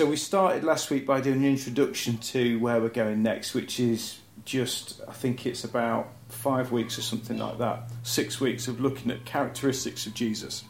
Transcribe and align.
So 0.00 0.06
we 0.06 0.16
started 0.16 0.64
last 0.64 0.88
week 0.88 1.04
by 1.04 1.20
doing 1.20 1.44
an 1.44 1.44
introduction 1.44 2.16
to 2.32 2.58
where 2.58 2.80
we're 2.80 2.88
going 2.88 3.22
next, 3.22 3.52
which 3.52 3.78
is 3.78 4.18
just, 4.46 4.98
I 5.06 5.12
think 5.12 5.44
it's 5.44 5.62
about 5.62 6.08
five 6.30 6.72
weeks 6.72 6.96
or 6.98 7.02
something 7.02 7.36
like 7.36 7.58
that, 7.58 7.90
six 8.02 8.40
weeks 8.40 8.66
of 8.66 8.80
looking 8.80 9.10
at 9.10 9.26
characteristics 9.26 10.06
of 10.06 10.14
Jesus. 10.14 10.64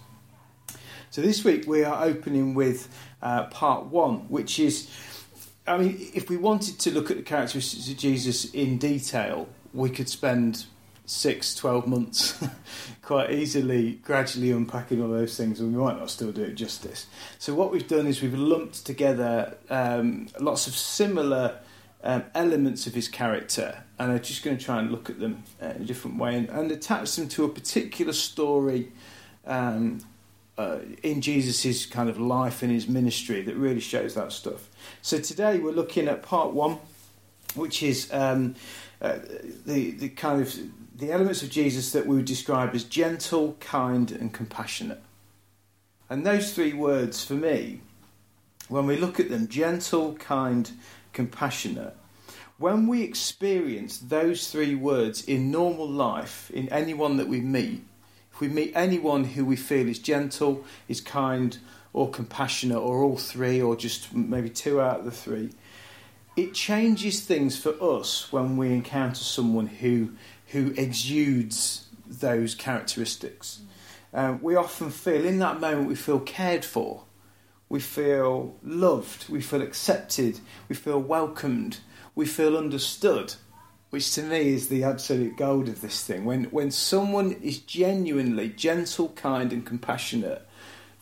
So 1.11 1.23
this 1.23 1.45
week 1.45 1.69
we 1.69 1.85
are 1.85 2.03
opening 2.03 2.55
with 2.55 2.89
uh, 3.23 3.45
part 3.45 3.85
one, 3.85 4.29
which 4.29 4.59
is, 4.59 4.91
I 5.65 5.79
mean, 5.79 6.11
if 6.13 6.29
we 6.29 6.37
wanted 6.37 6.81
to 6.81 6.91
look 6.91 7.09
at 7.13 7.17
the 7.17 7.23
characteristics 7.23 7.89
of 7.89 7.97
Jesus 7.99 8.47
in 8.53 8.79
detail, 8.79 9.49
we 9.73 9.91
could 9.91 10.09
spend 10.09 10.67
six, 11.11 11.57
12 11.57 11.89
months 11.89 12.45
quite 13.03 13.33
easily, 13.33 13.95
gradually 14.05 14.53
unpacking 14.53 15.03
all 15.03 15.09
those 15.09 15.37
things, 15.37 15.61
and 15.61 15.75
we 15.75 15.83
might 15.83 15.99
not 15.99 16.09
still 16.09 16.31
do 16.31 16.43
it 16.43 16.55
justice. 16.55 17.07
So, 17.39 17.55
what 17.55 17.73
we've 17.73 17.87
done 17.87 18.07
is 18.07 18.23
we've 18.23 18.35
lumped 18.35 18.87
together 18.87 19.57
um, 19.69 20.29
lots 20.39 20.69
of 20.69 20.75
similar 20.75 21.59
um, 22.05 22.25
elements 22.35 22.87
of 22.87 22.95
his 22.95 23.09
character, 23.09 23.83
and 23.99 24.13
I'm 24.13 24.21
just 24.21 24.45
going 24.45 24.57
to 24.57 24.65
try 24.65 24.79
and 24.79 24.93
look 24.93 25.11
at 25.11 25.19
them 25.19 25.43
uh, 25.61 25.67
in 25.67 25.83
a 25.83 25.85
different 25.85 26.19
way 26.19 26.37
and, 26.37 26.49
and 26.49 26.71
attach 26.71 27.17
them 27.17 27.29
to 27.31 27.45
a 27.45 27.49
particular 27.49 28.13
story. 28.13 28.93
Um, 29.47 30.01
uh, 30.59 30.81
in 31.03 31.23
Jesus' 31.23 31.87
kind 31.87 32.11
of 32.11 32.21
life 32.21 32.63
and 32.63 32.71
his 32.71 32.87
ministry 32.87 33.41
that 33.41 33.57
really 33.57 33.81
shows 33.81 34.15
that 34.15 34.31
stuff. 34.31 34.69
So 35.01 35.19
today 35.19 35.59
we're 35.59 35.73
looking 35.73 36.07
at 36.07 36.23
part 36.23 36.53
one, 36.53 36.77
which 37.55 37.83
is 37.83 38.13
um, 38.13 38.57
uh, 39.01 39.21
the 39.65 39.93
the 39.93 40.11
kind 40.11 40.43
of 40.43 40.55
the 41.01 41.11
elements 41.11 41.43
of 41.43 41.51
Jesus 41.51 41.93
that 41.93 42.07
we 42.07 42.17
would 42.17 42.25
describe 42.25 42.75
as 42.75 42.85
gentle, 42.85 43.57
kind, 43.61 44.13
and 44.13 44.33
compassionate. 44.33 45.03
And 46.09 46.25
those 46.25 46.53
three 46.55 46.73
words, 46.73 47.25
for 47.25 47.35
me, 47.35 47.81
when 48.69 48.87
we 48.87 48.97
look 48.97 49.19
at 49.19 49.31
them 49.31 49.49
gentle, 49.49 50.15
kind, 50.15 50.71
compassionate 51.13 51.97
when 52.61 52.87
we 52.87 53.03
experience 53.03 53.97
those 53.97 54.51
three 54.53 54.75
words 54.75 55.25
in 55.25 55.51
normal 55.51 55.89
life, 55.89 56.51
in 56.51 56.69
anyone 56.69 57.17
that 57.17 57.27
we 57.27 57.41
meet, 57.41 57.83
if 58.31 58.39
we 58.39 58.49
meet 58.49 58.71
anyone 58.75 59.25
who 59.25 59.47
we 59.47 59.57
feel 59.57 59.89
is 59.89 59.99
gentle, 59.99 60.63
is 60.87 61.01
kind, 61.01 61.57
or 61.95 62.11
compassionate, 62.11 62.77
or 62.77 63.03
all 63.03 63.17
three, 63.17 63.63
or 63.63 63.75
just 63.77 64.15
maybe 64.15 64.51
two 64.51 64.79
out 64.79 64.99
of 64.99 65.05
the 65.07 65.11
three, 65.11 65.49
it 66.37 66.53
changes 66.53 67.23
things 67.23 67.59
for 67.59 67.75
us 67.83 68.31
when 68.31 68.59
we 68.59 68.75
encounter 68.75 69.25
someone 69.25 69.67
who 69.67 70.11
who 70.51 70.73
exudes 70.77 71.87
those 72.07 72.55
characteristics. 72.55 73.61
Um, 74.13 74.43
we 74.43 74.57
often 74.57 74.91
feel, 74.91 75.25
in 75.25 75.39
that 75.39 75.61
moment, 75.61 75.89
we 75.89 75.95
feel 75.95 76.21
cared 76.21 76.65
for, 76.65 77.05
we 77.69 77.79
feel 77.79 78.57
loved, 78.63 79.29
we 79.29 79.41
feel 79.41 79.63
accepted, 79.63 80.41
we 80.69 80.75
feel 80.75 80.99
welcomed, 81.01 81.79
we 82.17 82.27
feel 82.27 82.57
understood, 82.57 83.35
which 83.91 84.13
to 84.15 84.23
me 84.23 84.49
is 84.49 84.69
the 84.69 84.83
absolute 84.83 85.37
gold 85.37 85.69
of 85.69 85.81
this 85.81 86.05
thing. 86.05 86.25
When, 86.25 86.45
when 86.45 86.73
someone 86.73 87.33
is 87.33 87.59
genuinely 87.59 88.49
gentle, 88.49 89.11
kind, 89.11 89.53
and 89.53 89.65
compassionate, 89.65 90.47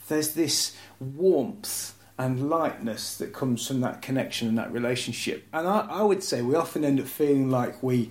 there's 0.09 0.35
this 0.35 0.77
warmth 1.01 1.95
and 2.19 2.51
lightness 2.51 3.17
that 3.17 3.33
comes 3.33 3.67
from 3.67 3.81
that 3.81 4.03
connection 4.03 4.49
and 4.49 4.59
that 4.59 4.73
relationship. 4.73 5.47
And 5.53 5.67
I, 5.67 5.87
I 5.89 6.03
would 6.03 6.23
say 6.23 6.43
we 6.43 6.57
often 6.57 6.85
end 6.85 7.01
up 7.01 7.07
feeling 7.07 7.49
like 7.49 7.83
we 7.83 8.11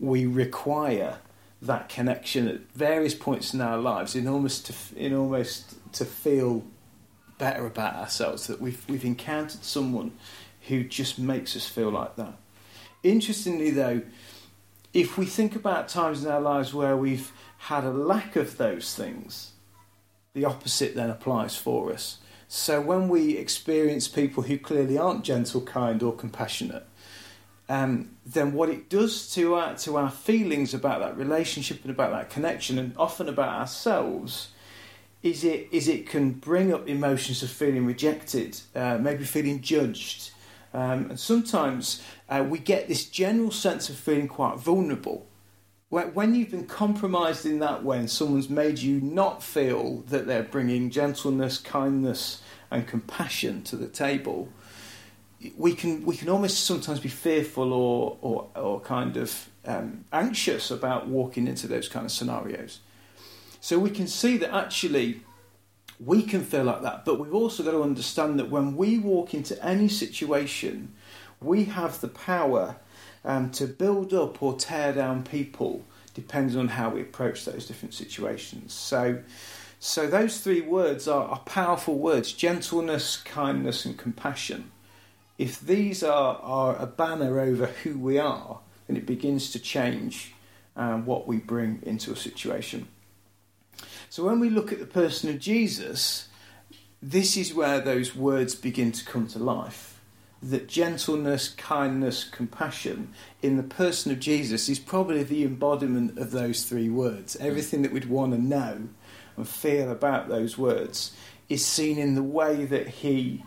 we 0.00 0.26
require 0.26 1.18
that 1.62 1.88
connection 1.90 2.48
at 2.48 2.60
various 2.72 3.14
points 3.14 3.52
in 3.52 3.60
our 3.60 3.76
lives 3.76 4.16
in 4.16 4.26
almost 4.26 4.66
to, 4.66 4.74
in 4.96 5.14
almost 5.14 5.74
to 5.92 6.04
feel 6.04 6.64
better 7.38 7.66
about 7.66 7.94
ourselves 7.94 8.46
that 8.46 8.60
we've 8.60 8.86
we've 8.88 9.04
encountered 9.04 9.62
someone 9.64 10.12
who 10.68 10.82
just 10.84 11.18
makes 11.18 11.56
us 11.56 11.66
feel 11.66 11.90
like 11.90 12.16
that. 12.16 12.34
Interestingly 13.02 13.70
though, 13.70 14.02
if 14.92 15.16
we 15.16 15.26
think 15.26 15.54
about 15.54 15.88
times 15.88 16.24
in 16.24 16.30
our 16.30 16.40
lives 16.40 16.74
where 16.74 16.96
we've 16.96 17.32
had 17.58 17.84
a 17.84 17.90
lack 17.90 18.36
of 18.36 18.56
those 18.56 18.94
things, 18.94 19.52
the 20.32 20.44
opposite 20.44 20.94
then 20.94 21.10
applies 21.10 21.56
for 21.56 21.92
us. 21.92 22.18
So 22.48 22.80
when 22.80 23.08
we 23.08 23.36
experience 23.36 24.08
people 24.08 24.44
who 24.44 24.58
clearly 24.58 24.98
aren't 24.98 25.24
gentle, 25.24 25.60
kind, 25.60 26.02
or 26.02 26.12
compassionate, 26.12 26.86
um, 27.70 28.10
then 28.26 28.52
what 28.52 28.68
it 28.68 28.90
does 28.90 29.32
to 29.34 29.54
our, 29.54 29.76
to 29.76 29.96
our 29.96 30.10
feelings 30.10 30.74
about 30.74 30.98
that 31.00 31.16
relationship 31.16 31.82
and 31.82 31.90
about 31.92 32.10
that 32.10 32.28
connection, 32.28 32.80
and 32.80 32.92
often 32.96 33.28
about 33.28 33.60
ourselves, 33.60 34.48
is 35.22 35.44
it 35.44 35.68
is 35.70 35.86
it 35.86 36.08
can 36.08 36.32
bring 36.32 36.74
up 36.74 36.88
emotions 36.88 37.44
of 37.44 37.50
feeling 37.50 37.86
rejected, 37.86 38.60
uh, 38.74 38.98
maybe 38.98 39.22
feeling 39.22 39.60
judged, 39.60 40.32
um, 40.74 41.10
and 41.10 41.20
sometimes 41.20 42.02
uh, 42.28 42.44
we 42.46 42.58
get 42.58 42.88
this 42.88 43.04
general 43.04 43.52
sense 43.52 43.88
of 43.88 43.94
feeling 43.94 44.26
quite 44.26 44.58
vulnerable. 44.58 45.28
When 45.90 46.34
you've 46.34 46.50
been 46.50 46.66
compromised 46.66 47.46
in 47.46 47.60
that 47.60 47.84
way, 47.84 47.98
and 47.98 48.10
someone's 48.10 48.48
made 48.48 48.78
you 48.78 49.00
not 49.00 49.42
feel 49.42 50.04
that 50.08 50.26
they're 50.26 50.44
bringing 50.44 50.90
gentleness, 50.90 51.58
kindness, 51.58 52.42
and 52.70 52.86
compassion 52.86 53.62
to 53.64 53.76
the 53.76 53.88
table, 53.88 54.48
we 55.56 55.74
can 55.74 56.04
we 56.04 56.16
can 56.16 56.28
almost 56.28 56.64
sometimes 56.64 57.00
be 57.00 57.08
fearful 57.08 57.72
or 57.72 58.18
or, 58.20 58.48
or 58.54 58.80
kind 58.80 59.16
of 59.16 59.48
um, 59.64 60.04
anxious 60.12 60.70
about 60.70 61.08
walking 61.08 61.46
into 61.46 61.66
those 61.66 61.88
kind 61.88 62.04
of 62.04 62.12
scenarios. 62.12 62.80
So 63.60 63.78
we 63.78 63.90
can 63.90 64.06
see 64.06 64.36
that 64.38 64.54
actually 64.54 65.22
we 65.98 66.22
can 66.22 66.42
feel 66.42 66.64
like 66.64 66.82
that, 66.82 67.04
but 67.04 67.18
we've 67.18 67.34
also 67.34 67.62
got 67.62 67.72
to 67.72 67.82
understand 67.82 68.38
that 68.38 68.50
when 68.50 68.74
we 68.74 68.98
walk 68.98 69.34
into 69.34 69.62
any 69.62 69.88
situation, 69.88 70.94
we 71.42 71.64
have 71.64 72.00
the 72.00 72.08
power 72.08 72.76
um, 73.22 73.50
to 73.50 73.66
build 73.66 74.14
up 74.14 74.42
or 74.42 74.56
tear 74.56 74.94
down 74.94 75.22
people, 75.24 75.84
depends 76.14 76.56
on 76.56 76.68
how 76.68 76.88
we 76.88 77.02
approach 77.02 77.44
those 77.44 77.66
different 77.66 77.94
situations. 77.94 78.72
So. 78.72 79.22
So 79.82 80.06
those 80.06 80.40
three 80.40 80.60
words 80.60 81.08
are, 81.08 81.26
are 81.26 81.38
powerful 81.38 81.96
words: 81.96 82.34
gentleness, 82.34 83.16
kindness, 83.16 83.86
and 83.86 83.96
compassion 83.96 84.70
if 85.40 85.58
these 85.58 86.02
are, 86.02 86.36
are 86.42 86.76
a 86.76 86.86
banner 86.86 87.40
over 87.40 87.64
who 87.64 87.98
we 87.98 88.18
are, 88.18 88.60
then 88.86 88.98
it 88.98 89.06
begins 89.06 89.50
to 89.52 89.58
change 89.58 90.34
um, 90.76 91.06
what 91.06 91.26
we 91.26 91.38
bring 91.38 91.82
into 91.82 92.12
a 92.12 92.16
situation. 92.16 92.86
So 94.10 94.22
when 94.22 94.38
we 94.38 94.50
look 94.50 94.70
at 94.70 94.80
the 94.80 94.84
person 94.84 95.30
of 95.30 95.38
Jesus, 95.38 96.28
this 97.00 97.38
is 97.38 97.54
where 97.54 97.80
those 97.80 98.14
words 98.14 98.54
begin 98.54 98.92
to 98.92 99.02
come 99.02 99.28
to 99.28 99.38
life. 99.38 99.98
That 100.42 100.68
gentleness, 100.68 101.48
kindness, 101.48 102.24
compassion 102.24 103.14
in 103.40 103.56
the 103.56 103.62
person 103.62 104.12
of 104.12 104.20
Jesus 104.20 104.68
is 104.68 104.78
probably 104.78 105.22
the 105.22 105.44
embodiment 105.44 106.18
of 106.18 106.32
those 106.32 106.64
three 106.64 106.90
words. 106.90 107.34
Everything 107.36 107.80
that 107.80 107.92
we'd 107.92 108.04
want 108.04 108.32
to 108.32 108.38
know 108.38 108.90
and 109.38 109.48
feel 109.48 109.90
about 109.90 110.28
those 110.28 110.58
words 110.58 111.16
is 111.48 111.64
seen 111.64 111.96
in 111.96 112.14
the 112.14 112.22
way 112.22 112.66
that 112.66 112.88
he 112.88 113.42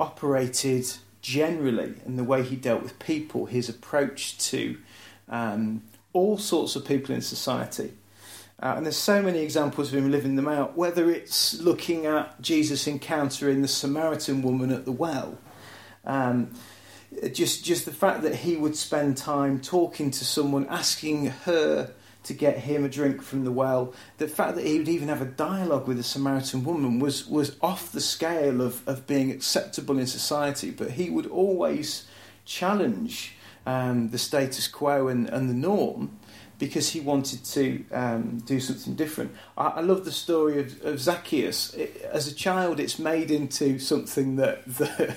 operated 0.00 0.92
generally 1.22 1.94
and 2.04 2.18
the 2.18 2.24
way 2.24 2.42
he 2.42 2.56
dealt 2.56 2.82
with 2.82 2.98
people, 2.98 3.46
his 3.46 3.68
approach 3.68 4.38
to 4.38 4.78
um, 5.28 5.82
all 6.12 6.38
sorts 6.38 6.76
of 6.76 6.84
people 6.84 7.14
in 7.14 7.20
society. 7.22 7.92
Uh, 8.62 8.74
and 8.76 8.84
there's 8.84 8.96
so 8.96 9.22
many 9.22 9.38
examples 9.40 9.88
of 9.88 9.98
him 9.98 10.10
living 10.10 10.36
them 10.36 10.48
out, 10.48 10.76
whether 10.76 11.10
it's 11.10 11.60
looking 11.60 12.04
at 12.04 12.40
Jesus 12.42 12.86
encountering 12.86 13.62
the 13.62 13.68
Samaritan 13.68 14.42
woman 14.42 14.70
at 14.70 14.84
the 14.84 14.92
well. 14.92 15.38
Um, 16.04 16.52
just, 17.32 17.64
just 17.64 17.86
the 17.86 17.92
fact 17.92 18.22
that 18.22 18.34
he 18.36 18.56
would 18.56 18.76
spend 18.76 19.16
time 19.16 19.60
talking 19.60 20.10
to 20.10 20.24
someone, 20.24 20.66
asking 20.68 21.26
her 21.26 21.92
to 22.24 22.34
get 22.34 22.58
him 22.58 22.84
a 22.84 22.88
drink 22.88 23.22
from 23.22 23.44
the 23.44 23.52
well. 23.52 23.94
The 24.18 24.28
fact 24.28 24.56
that 24.56 24.66
he 24.66 24.78
would 24.78 24.88
even 24.88 25.08
have 25.08 25.22
a 25.22 25.26
dialogue 25.26 25.88
with 25.88 25.98
a 25.98 26.02
Samaritan 26.02 26.64
woman 26.64 26.98
was, 26.98 27.26
was 27.26 27.56
off 27.62 27.92
the 27.92 28.00
scale 28.00 28.60
of, 28.60 28.86
of 28.86 29.06
being 29.06 29.30
acceptable 29.30 29.98
in 29.98 30.06
society, 30.06 30.70
but 30.70 30.92
he 30.92 31.10
would 31.10 31.26
always 31.26 32.06
challenge 32.44 33.36
um, 33.66 34.10
the 34.10 34.18
status 34.18 34.68
quo 34.68 35.08
and, 35.08 35.28
and 35.28 35.48
the 35.48 35.54
norm 35.54 36.18
because 36.58 36.90
he 36.90 37.00
wanted 37.00 37.42
to 37.42 37.84
um, 37.90 38.38
do 38.44 38.60
something 38.60 38.94
different. 38.94 39.32
I, 39.56 39.68
I, 39.68 39.80
love 39.80 40.04
the 40.04 40.12
story 40.12 40.60
of, 40.60 40.84
of 40.84 41.00
Zacchaeus. 41.00 41.72
It, 41.72 42.02
as 42.12 42.28
a 42.28 42.34
child, 42.34 42.78
it's 42.78 42.98
made 42.98 43.30
into 43.30 43.78
something 43.78 44.36
that, 44.36 44.66
that 44.76 45.16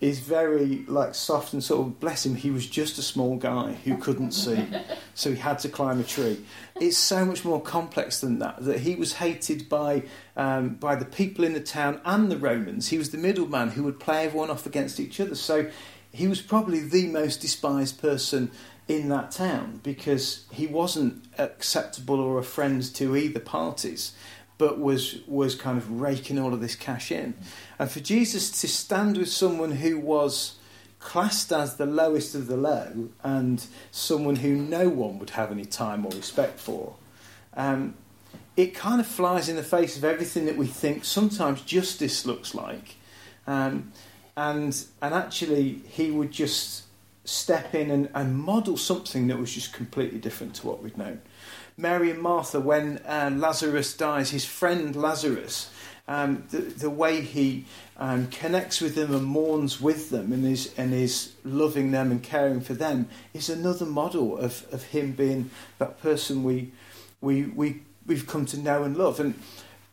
is 0.00 0.20
very 0.20 0.84
like 0.88 1.14
soft 1.14 1.54
and 1.54 1.64
sort 1.64 1.86
of 1.86 1.98
bless 1.98 2.26
him 2.26 2.34
he 2.34 2.50
was 2.50 2.66
just 2.66 2.98
a 2.98 3.02
small 3.02 3.36
guy 3.36 3.72
who 3.84 3.96
couldn't 3.96 4.32
see 4.32 4.66
so 5.14 5.30
he 5.30 5.36
had 5.36 5.58
to 5.58 5.68
climb 5.68 6.00
a 6.00 6.04
tree. 6.04 6.44
It's 6.78 6.98
so 6.98 7.24
much 7.24 7.44
more 7.44 7.60
complex 7.60 8.20
than 8.20 8.38
that 8.40 8.62
that 8.64 8.80
he 8.80 8.94
was 8.94 9.14
hated 9.14 9.68
by 9.68 10.02
um, 10.36 10.74
by 10.74 10.96
the 10.96 11.06
people 11.06 11.44
in 11.44 11.54
the 11.54 11.60
town 11.60 12.00
and 12.04 12.30
the 12.30 12.36
romans. 12.36 12.88
He 12.88 12.98
was 12.98 13.10
the 13.10 13.18
middleman 13.18 13.70
who 13.70 13.84
would 13.84 13.98
play 13.98 14.26
everyone 14.26 14.50
off 14.50 14.66
against 14.66 15.00
each 15.00 15.18
other 15.20 15.34
so 15.34 15.70
he 16.12 16.28
was 16.28 16.40
probably 16.40 16.80
the 16.80 17.06
most 17.08 17.40
despised 17.40 18.00
person 18.00 18.50
in 18.88 19.08
that 19.08 19.32
town 19.32 19.80
because 19.82 20.46
he 20.52 20.66
wasn't 20.66 21.24
acceptable 21.38 22.20
or 22.20 22.38
a 22.38 22.42
friend 22.42 22.82
to 22.94 23.16
either 23.16 23.40
parties 23.40 24.12
but 24.58 24.78
was 24.78 25.20
was 25.26 25.54
kind 25.54 25.78
of 25.78 26.00
raking 26.00 26.38
all 26.38 26.54
of 26.54 26.60
this 26.60 26.74
cash 26.74 27.10
in. 27.10 27.34
And 27.78 27.90
for 27.90 28.00
Jesus 28.00 28.50
to 28.60 28.68
stand 28.68 29.16
with 29.16 29.28
someone 29.28 29.72
who 29.72 29.98
was 29.98 30.56
classed 30.98 31.52
as 31.52 31.76
the 31.76 31.86
lowest 31.86 32.34
of 32.34 32.46
the 32.46 32.56
low 32.56 33.10
and 33.22 33.64
someone 33.90 34.36
who 34.36 34.56
no 34.56 34.88
one 34.88 35.18
would 35.18 35.30
have 35.30 35.52
any 35.52 35.64
time 35.64 36.04
or 36.04 36.10
respect 36.10 36.58
for, 36.58 36.96
um, 37.54 37.94
it 38.56 38.74
kind 38.74 39.00
of 39.00 39.06
flies 39.06 39.48
in 39.48 39.56
the 39.56 39.62
face 39.62 39.96
of 39.96 40.04
everything 40.04 40.46
that 40.46 40.56
we 40.56 40.66
think 40.66 41.04
sometimes 41.04 41.60
justice 41.62 42.24
looks 42.24 42.54
like. 42.54 42.96
Um, 43.46 43.92
and 44.36 44.84
and 45.00 45.14
actually, 45.14 45.80
he 45.88 46.10
would 46.10 46.32
just 46.32 46.84
step 47.24 47.74
in 47.74 47.90
and, 47.90 48.08
and 48.14 48.38
model 48.38 48.76
something 48.76 49.26
that 49.26 49.38
was 49.38 49.52
just 49.52 49.72
completely 49.72 50.18
different 50.18 50.54
to 50.54 50.66
what 50.66 50.82
we'd 50.82 50.96
known. 50.96 51.20
Mary 51.76 52.10
and 52.10 52.20
Martha, 52.20 52.58
when 52.58 52.98
uh, 53.06 53.30
Lazarus 53.34 53.94
dies, 53.94 54.30
his 54.30 54.44
friend 54.44 54.96
Lazarus, 54.96 55.70
um, 56.08 56.44
the, 56.50 56.58
the 56.58 56.90
way 56.90 57.20
he 57.20 57.64
um, 57.98 58.28
connects 58.28 58.80
with 58.80 58.94
them 58.94 59.14
and 59.14 59.24
mourns 59.24 59.80
with 59.80 60.10
them 60.10 60.32
and 60.32 60.44
is, 60.46 60.72
and 60.78 60.94
is 60.94 61.32
loving 61.44 61.90
them 61.90 62.10
and 62.10 62.22
caring 62.22 62.60
for 62.60 62.74
them 62.74 63.08
is 63.34 63.48
another 63.48 63.84
model 63.84 64.38
of, 64.38 64.64
of 64.72 64.84
him 64.84 65.12
being 65.12 65.50
that 65.78 66.00
person 66.00 66.44
we, 66.44 66.70
we, 67.20 67.44
we, 67.44 67.82
we've 68.06 68.26
come 68.26 68.46
to 68.46 68.58
know 68.58 68.84
and 68.84 68.96
love. 68.96 69.18
And 69.18 69.34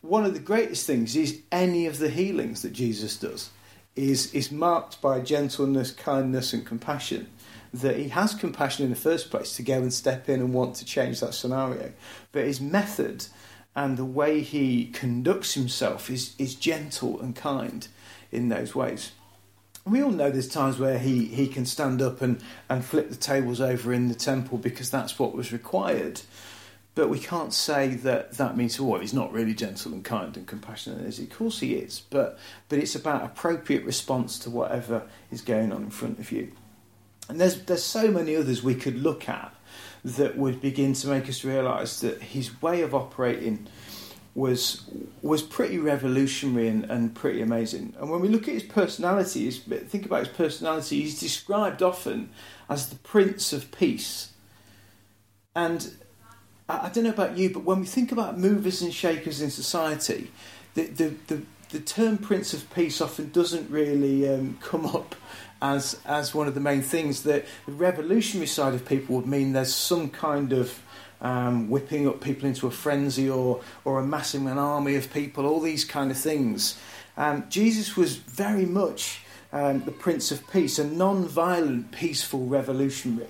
one 0.01 0.23
of 0.23 0.33
the 0.33 0.39
greatest 0.39 0.85
things 0.85 1.15
is 1.15 1.41
any 1.51 1.87
of 1.87 1.97
the 1.97 2.09
healings 2.09 2.61
that 2.61 2.73
Jesus 2.73 3.17
does 3.17 3.49
is, 3.95 4.33
is 4.33 4.51
marked 4.51 5.01
by 5.01 5.19
gentleness, 5.19 5.91
kindness, 5.91 6.53
and 6.53 6.65
compassion 6.65 7.27
that 7.73 7.97
he 7.97 8.09
has 8.09 8.35
compassion 8.35 8.85
in 8.85 8.91
the 8.91 8.95
first 8.95 9.31
place 9.31 9.55
to 9.55 9.63
go 9.63 9.77
and 9.77 9.93
step 9.93 10.29
in 10.29 10.39
and 10.39 10.53
want 10.53 10.75
to 10.75 10.85
change 10.85 11.19
that 11.19 11.33
scenario. 11.33 11.91
But 12.31 12.45
his 12.45 12.61
method 12.61 13.25
and 13.75 13.97
the 13.97 14.05
way 14.05 14.41
he 14.41 14.85
conducts 14.85 15.55
himself 15.55 16.09
is, 16.09 16.35
is 16.37 16.53
gentle 16.53 17.19
and 17.19 17.35
kind 17.35 17.87
in 18.31 18.49
those 18.49 18.75
ways. 18.75 19.11
We 19.85 20.01
all 20.01 20.11
know 20.11 20.29
there's 20.29 20.47
times 20.47 20.79
where 20.79 20.99
he, 20.99 21.25
he 21.25 21.47
can 21.47 21.65
stand 21.65 22.01
up 22.01 22.21
and, 22.21 22.41
and 22.69 22.85
flip 22.85 23.09
the 23.09 23.15
tables 23.15 23.59
over 23.59 23.91
in 23.91 24.07
the 24.07 24.15
temple 24.15 24.57
because 24.57 24.89
that's 24.89 25.17
what 25.17 25.33
was 25.33 25.51
required. 25.51 26.21
But 26.95 27.09
we 27.09 27.19
can't 27.19 27.53
say 27.53 27.89
that 27.95 28.33
that 28.33 28.55
means, 28.55 28.79
oh, 28.79 28.99
he's 28.99 29.15
not 29.15 29.33
really 29.33 29.55
gentle 29.55 29.93
and 29.93 30.03
kind 30.03 30.37
and 30.37 30.45
compassionate, 30.45 31.05
is 31.05 31.17
he? 31.17 31.23
Of 31.23 31.31
course 31.31 31.59
he 31.59 31.73
is. 31.73 32.03
But, 32.11 32.37
but 32.69 32.77
it's 32.77 32.93
about 32.93 33.23
appropriate 33.23 33.83
response 33.83 34.37
to 34.39 34.51
whatever 34.51 35.07
is 35.31 35.41
going 35.41 35.73
on 35.73 35.83
in 35.83 35.89
front 35.89 36.19
of 36.19 36.31
you. 36.31 36.51
And 37.29 37.39
there's, 37.39 37.61
there's 37.63 37.83
so 37.83 38.11
many 38.11 38.35
others 38.35 38.63
we 38.63 38.75
could 38.75 39.01
look 39.01 39.29
at 39.29 39.53
that 40.03 40.37
would 40.37 40.61
begin 40.61 40.93
to 40.93 41.07
make 41.07 41.29
us 41.29 41.43
realise 41.43 42.01
that 42.01 42.21
his 42.21 42.61
way 42.61 42.81
of 42.81 42.93
operating 42.93 43.67
was 44.35 44.83
was 45.21 45.43
pretty 45.43 45.77
revolutionary 45.77 46.67
and, 46.67 46.85
and 46.85 47.13
pretty 47.13 47.41
amazing. 47.41 47.93
And 47.99 48.09
when 48.09 48.19
we 48.19 48.27
look 48.27 48.47
at 48.47 48.53
his 48.55 48.63
personality, 48.63 49.49
think 49.51 50.05
about 50.05 50.25
his 50.25 50.35
personality, 50.35 51.01
he's 51.01 51.19
described 51.19 51.83
often 51.83 52.29
as 52.69 52.89
the 52.89 52.95
Prince 52.97 53.53
of 53.53 53.71
Peace. 53.71 54.31
And 55.55 55.93
I, 56.67 56.87
I 56.87 56.89
don't 56.89 57.03
know 57.03 57.11
about 57.11 57.37
you, 57.37 57.51
but 57.51 57.63
when 57.63 57.79
we 57.79 57.85
think 57.85 58.11
about 58.11 58.39
movers 58.39 58.81
and 58.81 58.93
shakers 58.93 59.39
in 59.39 59.51
society, 59.51 60.31
the, 60.73 60.87
the, 60.87 61.13
the, 61.27 61.41
the 61.69 61.79
term 61.79 62.17
Prince 62.17 62.53
of 62.53 62.73
Peace 62.73 63.01
often 63.01 63.29
doesn't 63.29 63.69
really 63.69 64.27
um, 64.27 64.57
come 64.61 64.85
up 64.85 65.15
as 65.63 65.99
as 66.05 66.35
one 66.35 66.47
of 66.47 66.53
the 66.53 66.59
main 66.59 66.81
things. 66.81 67.23
That 67.23 67.45
the 67.65 67.71
revolutionary 67.71 68.47
side 68.47 68.75
of 68.75 68.85
people 68.85 69.15
would 69.15 69.25
mean 69.25 69.53
there's 69.53 69.73
some 69.73 70.09
kind 70.09 70.53
of 70.53 70.83
um, 71.21 71.69
whipping 71.69 72.07
up 72.07 72.21
people 72.21 72.47
into 72.47 72.67
a 72.67 72.71
frenzy 72.71 73.29
or 73.29 73.61
or 73.85 73.99
amassing 73.99 74.47
an 74.47 74.59
army 74.59 74.95
of 74.95 75.11
people, 75.11 75.45
all 75.45 75.61
these 75.61 75.85
kind 75.85 76.11
of 76.11 76.17
things. 76.17 76.77
Um, 77.15 77.45
Jesus 77.49 77.95
was 77.95 78.15
very 78.15 78.65
much 78.65 79.21
um, 79.51 79.83
the 79.85 79.91
Prince 79.91 80.31
of 80.31 80.51
Peace, 80.51 80.79
a 80.79 80.83
non-violent, 80.83 81.91
peaceful 81.91 82.45
revolutionary, 82.45 83.27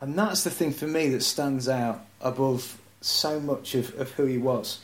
and 0.00 0.18
that's 0.18 0.42
the 0.42 0.50
thing 0.50 0.72
for 0.72 0.86
me 0.86 1.08
that 1.10 1.22
stands 1.22 1.68
out 1.68 2.04
above 2.20 2.78
so 3.00 3.38
much 3.38 3.74
of, 3.74 3.94
of 4.00 4.10
who 4.12 4.24
he 4.24 4.38
was. 4.38 4.80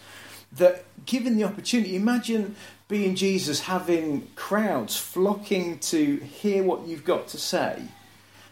That 0.52 0.84
given 1.06 1.37
the 1.37 1.44
opportunity, 1.44 1.96
imagine 1.96 2.56
being 2.90 3.14
Jesus, 3.14 3.60
having 3.60 4.26
crowds 4.34 4.96
flocking 4.96 5.78
to 5.78 6.16
hear 6.16 6.64
what 6.64 6.87
you've 6.87 7.04
got 7.04 7.28
to 7.28 7.38
say, 7.38 7.84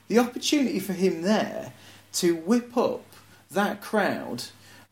the 0.07 0.21
opportunity 0.21 0.79
for 0.79 0.93
him 0.93 1.23
there 1.23 1.73
to 2.13 2.37
whip 2.37 2.77
up 2.77 3.03
that 3.51 3.83
crowd 3.83 4.45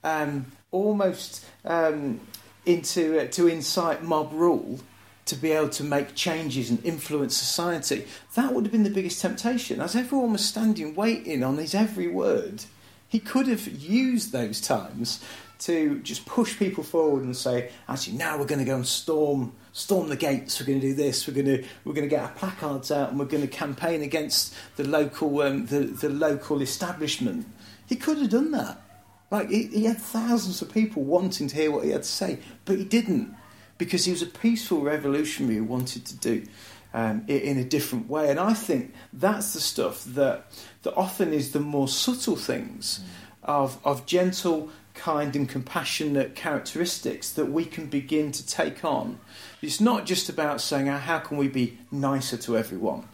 um, 0.02 0.50
almost 0.72 1.46
um, 1.64 2.20
into 2.66 3.20
uh, 3.20 3.26
to 3.28 3.46
incite 3.46 4.02
mob 4.02 4.32
rule 4.32 4.81
to 5.26 5.37
be 5.37 5.52
able 5.52 5.69
to 5.69 5.84
make 5.84 6.14
changes 6.16 6.69
and 6.69 6.84
influence 6.84 7.37
society. 7.37 8.04
That 8.34 8.52
would 8.52 8.64
have 8.64 8.72
been 8.72 8.82
the 8.82 8.90
biggest 8.90 9.22
temptation. 9.22 9.81
As 9.81 9.94
everyone 9.94 10.32
was 10.32 10.44
standing 10.44 10.94
waiting 10.94 11.44
on 11.44 11.56
his 11.56 11.75
every 11.75 12.08
word, 12.08 12.64
he 13.08 13.20
could 13.20 13.46
have 13.46 13.69
used 13.69 14.32
those 14.32 14.60
times 14.60 15.25
to 15.58 15.99
just 16.00 16.26
push 16.26 16.58
people 16.58 16.85
forward 16.85 17.25
and 17.25 17.37
say, 17.37 17.70
actually, 17.88 18.17
now 18.17 18.38
we're 18.38 18.47
going 18.47 18.58
to 18.58 18.64
go 18.64 18.76
and 18.76 18.87
storm 18.87 19.53
storm 19.73 20.08
the 20.08 20.17
gates. 20.17 20.58
We're 20.58 20.67
going 20.67 20.81
to 20.81 20.87
do 20.88 20.94
this. 20.94 21.29
We're 21.29 21.35
going 21.35 21.47
to 21.47 21.64
we're 21.85 21.93
going 21.93 22.08
to 22.08 22.14
get 22.14 22.23
our 22.23 22.32
placards 22.32 22.91
out 22.91 23.11
and 23.11 23.19
we're 23.19 23.26
going 23.26 23.43
to 23.43 23.49
campaign 23.49 24.03
against 24.03 24.55
the 24.76 24.85
local 24.85 25.43
um, 25.43 25.67
the 25.67 25.81
the 25.81 26.08
local 26.08 26.62
establishment. 26.62 27.47
He 27.87 27.97
could 27.97 28.19
have 28.19 28.31
done 28.31 28.50
that. 28.53 28.82
Like 29.31 29.50
he, 29.50 29.67
he 29.67 29.85
had 29.85 29.99
thousands 29.99 30.62
of 30.62 30.73
people 30.73 31.03
wanting 31.03 31.49
to 31.49 31.56
hear 31.56 31.70
what 31.70 31.85
he 31.85 31.91
had 31.91 32.02
to 32.02 32.09
say, 32.09 32.38
but 32.64 32.79
he 32.79 32.85
didn't 32.85 33.35
because 33.79 34.05
he 34.05 34.12
was 34.12 34.23
a 34.23 34.26
peaceful 34.26 34.81
revolutionary 34.81 35.56
who 35.56 35.64
wanted 35.64 36.06
to 36.06 36.17
do 36.17 36.47
um, 36.94 37.25
it 37.29 37.43
in 37.43 37.59
a 37.59 37.64
different 37.64 38.09
way. 38.09 38.31
And 38.31 38.41
I 38.41 38.55
think 38.55 38.94
that's 39.12 39.52
the 39.52 39.61
stuff 39.61 40.05
that 40.05 40.47
that 40.82 40.94
often 40.94 41.32
is 41.32 41.52
the 41.52 41.61
more 41.61 41.88
subtle 41.88 42.37
things 42.37 43.00
mm. 43.00 43.49
of 43.49 43.79
of 43.85 44.06
gentle 44.06 44.70
kind 44.96 45.37
and 45.37 45.48
compassionate 45.48 46.34
characteristics 46.34 47.31
that 47.31 47.46
we 47.46 47.64
can 47.64 47.87
begin 47.87 48.32
to 48.32 48.46
take 48.46 48.84
on. 48.84 49.19
It's 49.62 49.81
not 49.81 50.06
just 50.06 50.28
about 50.28 50.60
saying, 50.60 50.88
oh, 50.88 50.98
how 50.98 51.19
can 51.19 51.37
we 51.37 51.48
be 51.48 51.78
nicer 51.93 52.37
to 52.38 52.56
everyone? 52.56 53.08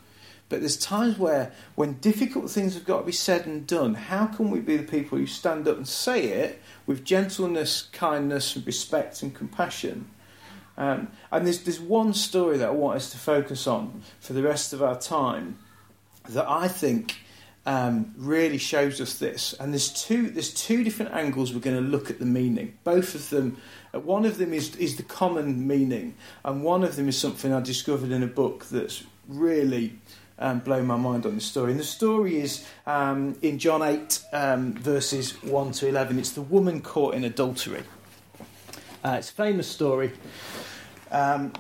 But 0.49 0.61
there's 0.61 0.77
times 0.77 1.19
where, 1.19 1.53
when 1.75 1.95
difficult 1.95 2.51
things 2.51 2.75
have 2.75 2.85
got 2.85 3.01
to 3.01 3.07
be 3.07 3.13
said 3.13 3.47
and 3.47 3.67
done, 3.67 3.95
how 3.95 4.27
can 4.27 4.51
we 4.51 4.61
be 4.61 4.77
the 4.77 4.83
people 4.83 5.17
who 5.17 5.27
stand 5.27 5.67
up 5.67 5.79
and 5.79 5.89
say 5.89 6.27
it 6.27 6.61
with 6.87 7.05
gentleness, 7.05 7.89
kindness, 7.93 8.55
and 8.55 8.67
respect 8.67 9.23
and 9.23 9.35
compassion? 9.35 10.11
Um, 10.77 11.09
and 11.31 11.47
there's, 11.47 11.61
there's 11.61 11.81
one 11.81 12.13
story 12.13 12.59
that 12.59 12.69
I 12.69 12.73
want 12.73 12.97
us 12.97 13.11
to 13.13 13.19
focus 13.19 13.67
on 13.67 14.03
for 14.21 14.35
the 14.35 14.43
rest 14.43 14.73
of 14.73 14.83
our 14.83 14.99
time 14.99 15.59
that 16.29 16.49
I 16.49 16.69
think 16.69 17.17
um, 17.67 18.15
really 18.17 18.59
shows 18.59 19.01
us 19.01 19.19
this. 19.19 19.55
And 19.59 19.73
there's 19.73 19.89
two 19.89 20.31
there's 20.31 20.53
two 20.53 20.85
different 20.85 21.13
angles 21.13 21.53
we're 21.53 21.61
going 21.61 21.77
to 21.77 21.83
look 21.83 22.11
at 22.11 22.19
the 22.19 22.27
meaning. 22.27 22.79
Both 22.85 23.15
of 23.15 23.31
them, 23.31 23.57
uh, 23.95 24.01
one 24.01 24.25
of 24.25 24.39
them 24.39 24.53
is 24.53 24.75
is 24.77 24.97
the 24.97 25.03
common 25.03 25.67
meaning, 25.67 26.15
and 26.45 26.65
one 26.65 26.83
of 26.83 26.97
them 26.97 27.09
is 27.09 27.17
something 27.17 27.53
I 27.53 27.61
discovered 27.61 28.11
in 28.11 28.23
a 28.23 28.27
book 28.27 28.67
that's 28.67 29.05
really 29.29 29.99
um, 30.39 30.59
blown 30.59 30.87
my 30.87 30.97
mind 30.97 31.25
on 31.27 31.35
the 31.35 31.41
story. 31.41 31.71
And 31.71 31.81
the 31.81 31.85
story 31.85 32.41
is 32.41 32.67
um, 32.87 33.37
in 33.43 33.59
John 33.59 33.83
eight 33.83 34.21
um, 34.33 34.75
verses 34.75 35.41
one 35.43 35.73
to 35.73 35.89
eleven. 35.89 36.19
It's 36.19 36.33
the 36.33 36.43
woman 36.43 36.81
caught 36.81 37.15
in 37.15 37.25
adultery. 37.25 37.85
Uh, 39.05 39.17
it's 39.19 39.31
a 39.31 39.35
famous 39.35 39.69
story. 39.69 40.13
Um, 41.11 41.53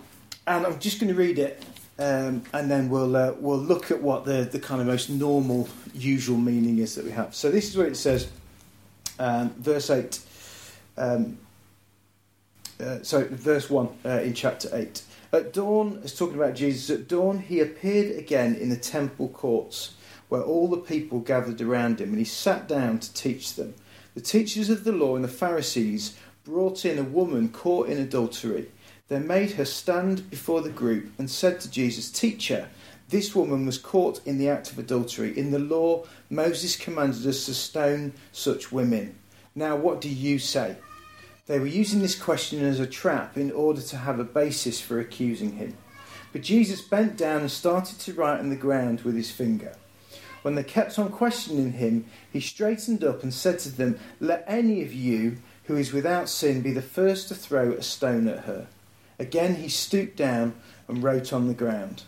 and 0.46 0.66
I'm 0.66 0.78
just 0.80 0.98
going 0.98 1.12
to 1.12 1.18
read 1.18 1.38
it 1.38 1.62
um, 2.02 2.42
and 2.52 2.70
then 2.70 2.88
we'll 2.88 3.14
uh, 3.14 3.32
we'll 3.38 3.58
look 3.58 3.90
at 3.90 4.02
what 4.02 4.24
the, 4.24 4.48
the 4.50 4.58
kind 4.58 4.80
of 4.80 4.86
most 4.86 5.08
normal, 5.08 5.68
usual 5.94 6.36
meaning 6.36 6.78
is 6.78 6.94
that 6.96 7.04
we 7.04 7.12
have. 7.12 7.34
So 7.34 7.50
this 7.50 7.68
is 7.68 7.76
what 7.76 7.86
it 7.86 7.96
says, 7.96 8.28
um, 9.18 9.50
verse 9.50 9.88
eight. 9.90 10.20
Um, 10.96 11.38
uh, 12.80 12.98
verse 13.02 13.70
one 13.70 13.88
uh, 14.04 14.20
in 14.20 14.34
chapter 14.34 14.68
eight. 14.72 15.02
At 15.32 15.52
dawn, 15.52 16.00
it's 16.04 16.16
talking 16.16 16.36
about 16.36 16.54
Jesus. 16.54 16.90
At 16.90 17.08
dawn, 17.08 17.38
he 17.38 17.60
appeared 17.60 18.18
again 18.18 18.54
in 18.56 18.68
the 18.68 18.76
temple 18.76 19.28
courts, 19.28 19.94
where 20.28 20.42
all 20.42 20.68
the 20.68 20.76
people 20.76 21.20
gathered 21.20 21.60
around 21.60 22.00
him, 22.00 22.10
and 22.10 22.18
he 22.18 22.24
sat 22.24 22.68
down 22.68 22.98
to 22.98 23.14
teach 23.14 23.54
them. 23.54 23.74
The 24.14 24.20
teachers 24.20 24.68
of 24.68 24.84
the 24.84 24.92
law 24.92 25.14
and 25.16 25.24
the 25.24 25.28
Pharisees 25.28 26.16
brought 26.44 26.84
in 26.84 26.98
a 26.98 27.02
woman 27.02 27.48
caught 27.48 27.88
in 27.88 27.98
adultery. 27.98 28.66
They 29.12 29.18
made 29.18 29.50
her 29.52 29.66
stand 29.66 30.30
before 30.30 30.62
the 30.62 30.70
group 30.70 31.12
and 31.18 31.30
said 31.30 31.60
to 31.60 31.70
Jesus, 31.70 32.10
Teacher, 32.10 32.70
this 33.10 33.34
woman 33.34 33.66
was 33.66 33.76
caught 33.76 34.26
in 34.26 34.38
the 34.38 34.48
act 34.48 34.72
of 34.72 34.78
adultery. 34.78 35.38
In 35.38 35.50
the 35.50 35.58
law, 35.58 36.06
Moses 36.30 36.76
commanded 36.76 37.26
us 37.26 37.44
to 37.44 37.52
stone 37.52 38.14
such 38.32 38.72
women. 38.72 39.14
Now, 39.54 39.76
what 39.76 40.00
do 40.00 40.08
you 40.08 40.38
say? 40.38 40.76
They 41.44 41.58
were 41.58 41.66
using 41.66 42.00
this 42.00 42.18
question 42.18 42.64
as 42.64 42.80
a 42.80 42.86
trap 42.86 43.36
in 43.36 43.52
order 43.52 43.82
to 43.82 43.98
have 43.98 44.18
a 44.18 44.24
basis 44.24 44.80
for 44.80 44.98
accusing 44.98 45.56
him. 45.56 45.76
But 46.32 46.40
Jesus 46.40 46.80
bent 46.80 47.18
down 47.18 47.42
and 47.42 47.50
started 47.50 47.98
to 47.98 48.14
write 48.14 48.40
on 48.40 48.48
the 48.48 48.56
ground 48.56 49.02
with 49.02 49.14
his 49.14 49.30
finger. 49.30 49.76
When 50.40 50.54
they 50.54 50.64
kept 50.64 50.98
on 50.98 51.10
questioning 51.10 51.72
him, 51.72 52.06
he 52.32 52.40
straightened 52.40 53.04
up 53.04 53.22
and 53.22 53.34
said 53.34 53.58
to 53.58 53.68
them, 53.68 53.98
Let 54.20 54.42
any 54.46 54.80
of 54.82 54.94
you 54.94 55.36
who 55.64 55.76
is 55.76 55.92
without 55.92 56.30
sin 56.30 56.62
be 56.62 56.72
the 56.72 56.80
first 56.80 57.28
to 57.28 57.34
throw 57.34 57.72
a 57.72 57.82
stone 57.82 58.26
at 58.26 58.44
her. 58.44 58.68
Again 59.18 59.56
he 59.56 59.68
stooped 59.68 60.16
down 60.16 60.54
and 60.88 61.02
wrote 61.02 61.32
on 61.32 61.48
the 61.48 61.54
ground. 61.54 62.04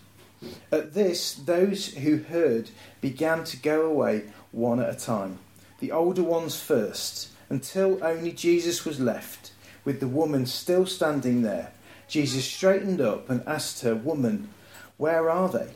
At 0.70 0.94
this, 0.94 1.34
those 1.34 1.94
who 1.94 2.18
heard 2.18 2.70
began 3.00 3.44
to 3.44 3.56
go 3.56 3.86
away 3.86 4.24
one 4.52 4.80
at 4.80 4.94
a 4.94 4.98
time, 4.98 5.38
the 5.80 5.92
older 5.92 6.22
ones 6.22 6.60
first, 6.60 7.30
until 7.48 8.02
only 8.04 8.32
Jesus 8.32 8.84
was 8.84 9.00
left, 9.00 9.52
with 9.84 10.00
the 10.00 10.08
woman 10.08 10.46
still 10.46 10.86
standing 10.86 11.42
there. 11.42 11.72
Jesus 12.08 12.44
straightened 12.44 13.00
up 13.00 13.30
and 13.30 13.42
asked 13.46 13.82
her, 13.82 13.94
Woman, 13.94 14.48
where 14.96 15.30
are 15.30 15.48
they? 15.48 15.70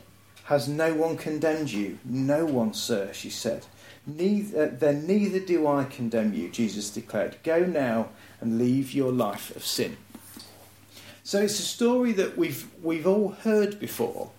Has 0.45 0.67
no 0.67 0.93
one 0.93 1.17
condemned 1.17 1.71
you? 1.71 1.99
No 2.03 2.45
one, 2.45 2.73
sir, 2.73 3.11
she 3.13 3.29
said. 3.29 3.67
Neither, 4.07 4.63
uh, 4.63 4.69
then 4.71 5.05
neither 5.05 5.39
do 5.39 5.67
I 5.67 5.83
condemn 5.83 6.33
you, 6.33 6.49
Jesus 6.49 6.89
declared. 6.89 7.37
Go 7.43 7.65
now 7.65 8.09
and 8.41 8.57
leave 8.57 8.93
your 8.93 9.11
life 9.11 9.55
of 9.55 9.63
sin. 9.63 9.97
So 11.29 11.39
it's 11.39 11.59
a 11.59 11.61
story 11.61 12.11
that 12.13 12.39
we've, 12.39 12.67
we've 12.81 13.05
all 13.05 13.29
heard 13.29 13.79
before 13.79 14.31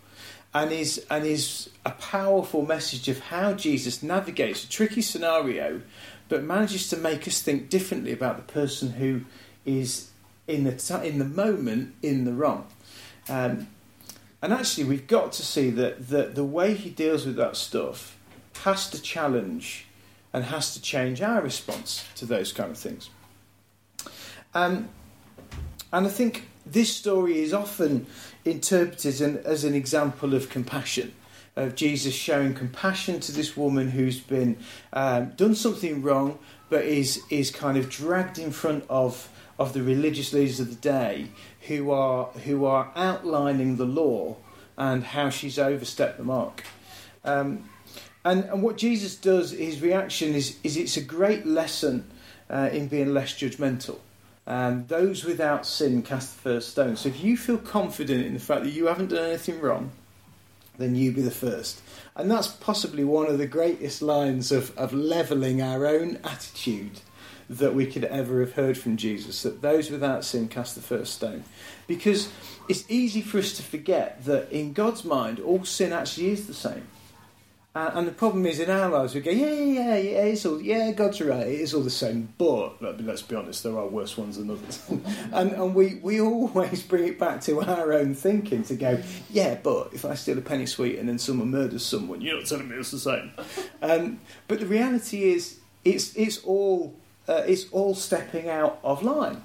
and 0.52 0.73
is, 0.73 1.06
and 1.09 1.25
is 1.25 1.70
a 1.87 1.92
powerful 1.92 2.66
message 2.66 3.06
of 3.06 3.20
how 3.20 3.52
Jesus 3.52 4.02
navigates 4.02 4.64
a 4.64 4.68
tricky 4.68 5.00
scenario 5.00 5.82
but 6.28 6.42
manages 6.42 6.88
to 6.88 6.97
make 6.97 7.28
us 7.28 7.40
think 7.40 7.68
differently 7.68 8.11
about 8.11 8.38
the 8.38 8.52
person 8.52 8.94
who 8.94 9.20
is 9.64 10.11
in 10.49 10.64
the, 10.64 10.73
t- 10.73 11.06
in 11.06 11.20
the 11.20 11.25
moment 11.25 11.94
in 12.02 12.25
the 12.25 12.32
wrong. 12.32 12.66
Um, 13.28 13.68
and 14.42 14.52
actually, 14.52 14.82
we've 14.82 15.06
got 15.06 15.30
to 15.35 15.44
see 15.44 15.70
that, 15.70 16.09
that 16.09 16.35
the 16.35 16.42
way 16.42 16.75
he 16.75 16.90
deals 16.90 17.25
with 17.25 17.37
that 17.37 17.54
stuff 17.54 18.18
has 18.64 18.90
to 18.90 19.00
challenge 19.00 19.87
and 20.32 20.42
has 20.42 20.75
to 20.75 20.82
change 20.82 21.23
our 21.23 21.40
response 21.40 22.04
to 22.16 22.26
those 22.26 22.52
kind 22.52 22.73
of 22.73 22.78
things. 22.78 23.11
Um, 24.54 24.88
and 25.92 26.06
I 26.06 26.11
think 26.11 26.49
this 26.72 26.94
story 26.94 27.40
is 27.40 27.52
often 27.52 28.06
interpreted 28.44 29.44
as 29.44 29.64
an 29.64 29.74
example 29.74 30.34
of 30.34 30.48
compassion, 30.48 31.12
of 31.56 31.74
Jesus 31.74 32.14
showing 32.14 32.54
compassion 32.54 33.20
to 33.20 33.32
this 33.32 33.56
woman 33.56 33.90
who's 33.90 34.20
been 34.20 34.56
um, 34.92 35.30
done 35.36 35.54
something 35.54 36.02
wrong, 36.02 36.38
but 36.68 36.84
is 36.84 37.20
is 37.30 37.50
kind 37.50 37.76
of 37.76 37.88
dragged 37.88 38.38
in 38.38 38.52
front 38.52 38.84
of 38.88 39.28
of 39.58 39.72
the 39.72 39.82
religious 39.82 40.32
leaders 40.32 40.60
of 40.60 40.70
the 40.70 40.76
day, 40.76 41.28
who 41.68 41.90
are 41.90 42.26
who 42.44 42.64
are 42.64 42.92
outlining 42.94 43.76
the 43.76 43.84
law 43.84 44.36
and 44.78 45.04
how 45.04 45.28
she's 45.28 45.58
overstepped 45.58 46.16
the 46.16 46.24
mark. 46.24 46.64
Um, 47.24 47.68
and, 48.24 48.44
and 48.44 48.62
what 48.62 48.76
Jesus 48.76 49.16
does, 49.16 49.52
his 49.52 49.80
reaction 49.80 50.34
is, 50.34 50.58
is 50.62 50.76
it's 50.76 50.96
a 50.96 51.02
great 51.02 51.46
lesson 51.46 52.10
uh, 52.48 52.70
in 52.72 52.88
being 52.88 53.14
less 53.14 53.32
judgmental. 53.34 53.98
Um, 54.50 54.85
those 54.88 55.23
without 55.23 55.64
sin 55.64 56.02
cast 56.02 56.35
the 56.35 56.40
first 56.40 56.71
stone. 56.71 56.97
So 56.97 57.09
if 57.09 57.23
you 57.23 57.37
feel 57.37 57.57
confident 57.57 58.26
in 58.26 58.35
the 58.35 58.40
fact 58.40 58.64
that 58.64 58.73
you 58.73 58.87
haven't 58.87 59.11
done 59.11 59.28
anything 59.28 59.61
wrong, 59.61 59.92
then 60.76 60.97
you 60.97 61.12
be 61.12 61.23
the 61.23 61.30
first. 61.30 61.80
And 62.16 62.28
that's 62.28 62.49
possibly 62.49 63.04
one 63.04 63.28
of 63.28 63.38
the 63.38 63.47
greatest 63.47 64.02
lines 64.02 64.50
of, 64.50 64.76
of 64.76 64.92
levelling 64.92 65.62
our 65.62 65.87
own 65.87 66.19
attitude 66.25 67.00
that 67.49 67.76
we 67.76 67.87
could 67.87 68.02
ever 68.02 68.40
have 68.40 68.54
heard 68.54 68.76
from 68.76 68.97
Jesus 68.97 69.40
that 69.45 69.62
those 69.62 69.88
without 69.88 70.25
sin 70.25 70.49
cast 70.49 70.75
the 70.75 70.83
first 70.83 71.14
stone. 71.14 71.45
Because 71.87 72.28
it's 72.69 72.85
easy 72.90 73.21
for 73.21 73.38
us 73.38 73.52
to 73.52 73.62
forget 73.62 74.25
that 74.25 74.50
in 74.50 74.73
God's 74.73 75.04
mind, 75.04 75.38
all 75.38 75.64
sin 75.64 75.92
actually 75.92 76.30
is 76.30 76.49
the 76.49 76.54
same. 76.54 76.88
Uh, 77.72 77.88
and 77.94 78.08
the 78.08 78.12
problem 78.12 78.46
is 78.46 78.58
in 78.58 78.68
our 78.68 78.88
lives, 78.88 79.14
we 79.14 79.20
go, 79.20 79.30
yeah, 79.30 79.46
yeah, 79.46 79.96
yeah, 79.96 80.24
it's 80.24 80.44
all, 80.44 80.60
yeah, 80.60 80.90
God's 80.90 81.20
right, 81.20 81.46
it 81.46 81.60
is 81.60 81.72
all 81.72 81.82
the 81.82 81.88
same. 81.88 82.28
But 82.36 82.82
let's 82.82 83.22
be 83.22 83.36
honest, 83.36 83.62
there 83.62 83.78
are 83.78 83.86
worse 83.86 84.16
ones 84.16 84.38
than 84.38 84.50
others, 84.50 84.84
and 85.32 85.52
and 85.52 85.72
we 85.72 86.00
we 86.02 86.20
always 86.20 86.82
bring 86.82 87.06
it 87.06 87.16
back 87.20 87.40
to 87.42 87.62
our 87.62 87.92
own 87.92 88.16
thinking 88.16 88.64
to 88.64 88.74
go, 88.74 89.00
yeah, 89.30 89.56
but 89.62 89.90
if 89.92 90.04
I 90.04 90.14
steal 90.14 90.36
a 90.36 90.40
penny 90.40 90.66
sweet 90.66 90.98
and 90.98 91.08
then 91.08 91.20
someone 91.20 91.52
murders 91.52 91.84
someone, 91.84 92.20
you're 92.20 92.38
not 92.38 92.46
telling 92.46 92.68
me 92.68 92.74
it's 92.74 92.90
the 92.90 92.98
same. 92.98 93.30
Um, 93.80 94.18
but 94.48 94.58
the 94.58 94.66
reality 94.66 95.30
is, 95.30 95.60
it's 95.84 96.16
it's 96.16 96.42
all 96.42 96.96
uh, 97.28 97.44
it's 97.46 97.70
all 97.70 97.94
stepping 97.94 98.48
out 98.48 98.80
of 98.82 99.04
line. 99.04 99.44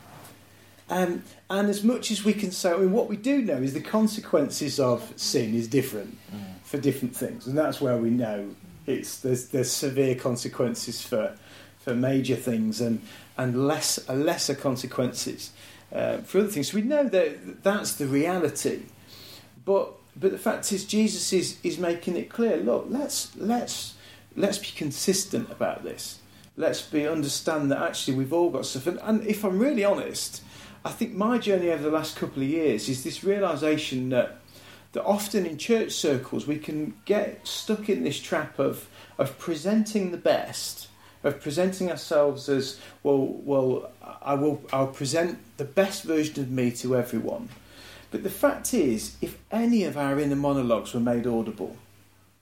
Um, 0.89 1.21
and 1.47 1.69
as 1.69 1.83
much 1.83 2.09
as 2.09 2.25
we 2.25 2.33
can 2.33 2.51
say, 2.51 2.71
I 2.71 2.77
mean, 2.77 2.91
what 2.91 3.07
we 3.07 3.17
do 3.17 3.43
know 3.43 3.57
is 3.57 3.75
the 3.75 3.81
consequences 3.81 4.79
of 4.79 5.13
sin 5.15 5.53
is 5.53 5.67
different. 5.67 6.17
Mm 6.35 6.54
for 6.65 6.77
different 6.77 7.15
things, 7.15 7.47
and 7.47 7.57
that's 7.57 7.79
where 7.79 7.97
we 7.97 8.09
know 8.09 8.49
it's 8.85 9.19
there's 9.19 9.47
there's 9.49 9.71
severe 9.71 10.15
consequences 10.15 11.01
for 11.01 11.37
for 11.79 11.95
major 11.95 12.35
things 12.35 12.81
and 12.81 13.01
and 13.37 13.67
less 13.67 14.07
lesser 14.09 14.55
consequences 14.55 15.51
uh, 15.93 16.17
for 16.17 16.39
other 16.39 16.47
things. 16.47 16.71
So 16.71 16.77
we 16.77 16.83
know 16.83 17.03
that 17.05 17.63
that's 17.63 17.95
the 17.95 18.07
reality, 18.07 18.83
but 19.63 19.93
but 20.15 20.31
the 20.31 20.37
fact 20.37 20.71
is 20.71 20.85
Jesus 20.85 21.31
is 21.33 21.57
is 21.63 21.77
making 21.77 22.17
it 22.17 22.29
clear. 22.29 22.57
Look, 22.57 22.87
let's 22.89 23.35
let's 23.37 23.95
let's 24.35 24.57
be 24.57 24.71
consistent 24.75 25.51
about 25.51 25.83
this. 25.83 26.19
Let's 26.57 26.81
be 26.81 27.07
understand 27.07 27.71
that 27.71 27.81
actually 27.81 28.17
we've 28.17 28.33
all 28.33 28.49
got 28.49 28.65
stuff. 28.65 28.87
And, 28.87 28.99
and 29.03 29.27
if 29.27 29.43
I'm 29.43 29.59
really 29.59 29.83
honest, 29.83 30.41
I 30.85 30.91
think 30.91 31.13
my 31.13 31.37
journey 31.37 31.69
over 31.69 31.83
the 31.83 31.89
last 31.89 32.15
couple 32.15 32.41
of 32.41 32.47
years 32.47 32.87
is 32.87 33.03
this 33.03 33.23
realization 33.23 34.09
that 34.09 34.39
that 34.95 35.03
often 35.03 35.45
in 35.45 35.57
church 35.57 35.91
circles 35.91 36.47
we 36.47 36.57
can 36.57 36.93
get 37.03 37.45
stuck 37.45 37.89
in 37.89 38.05
this 38.05 38.17
trap 38.17 38.57
of 38.57 38.87
of 39.17 39.37
presenting 39.37 40.11
the 40.11 40.17
best, 40.17 40.87
of 41.21 41.41
presenting 41.41 41.91
ourselves 41.91 42.47
as 42.47 42.79
well. 43.03 43.27
Well, 43.27 43.91
I 44.21 44.35
will. 44.35 44.61
I'll 44.71 44.87
present 44.87 45.37
the 45.57 45.65
best 45.65 46.03
version 46.03 46.41
of 46.41 46.49
me 46.49 46.71
to 46.71 46.95
everyone. 46.95 47.49
But 48.09 48.23
the 48.23 48.29
fact 48.29 48.73
is, 48.73 49.17
if 49.21 49.37
any 49.51 49.83
of 49.83 49.97
our 49.97 50.17
inner 50.17 50.37
monologues 50.37 50.93
were 50.93 51.01
made 51.01 51.27
audible, 51.27 51.75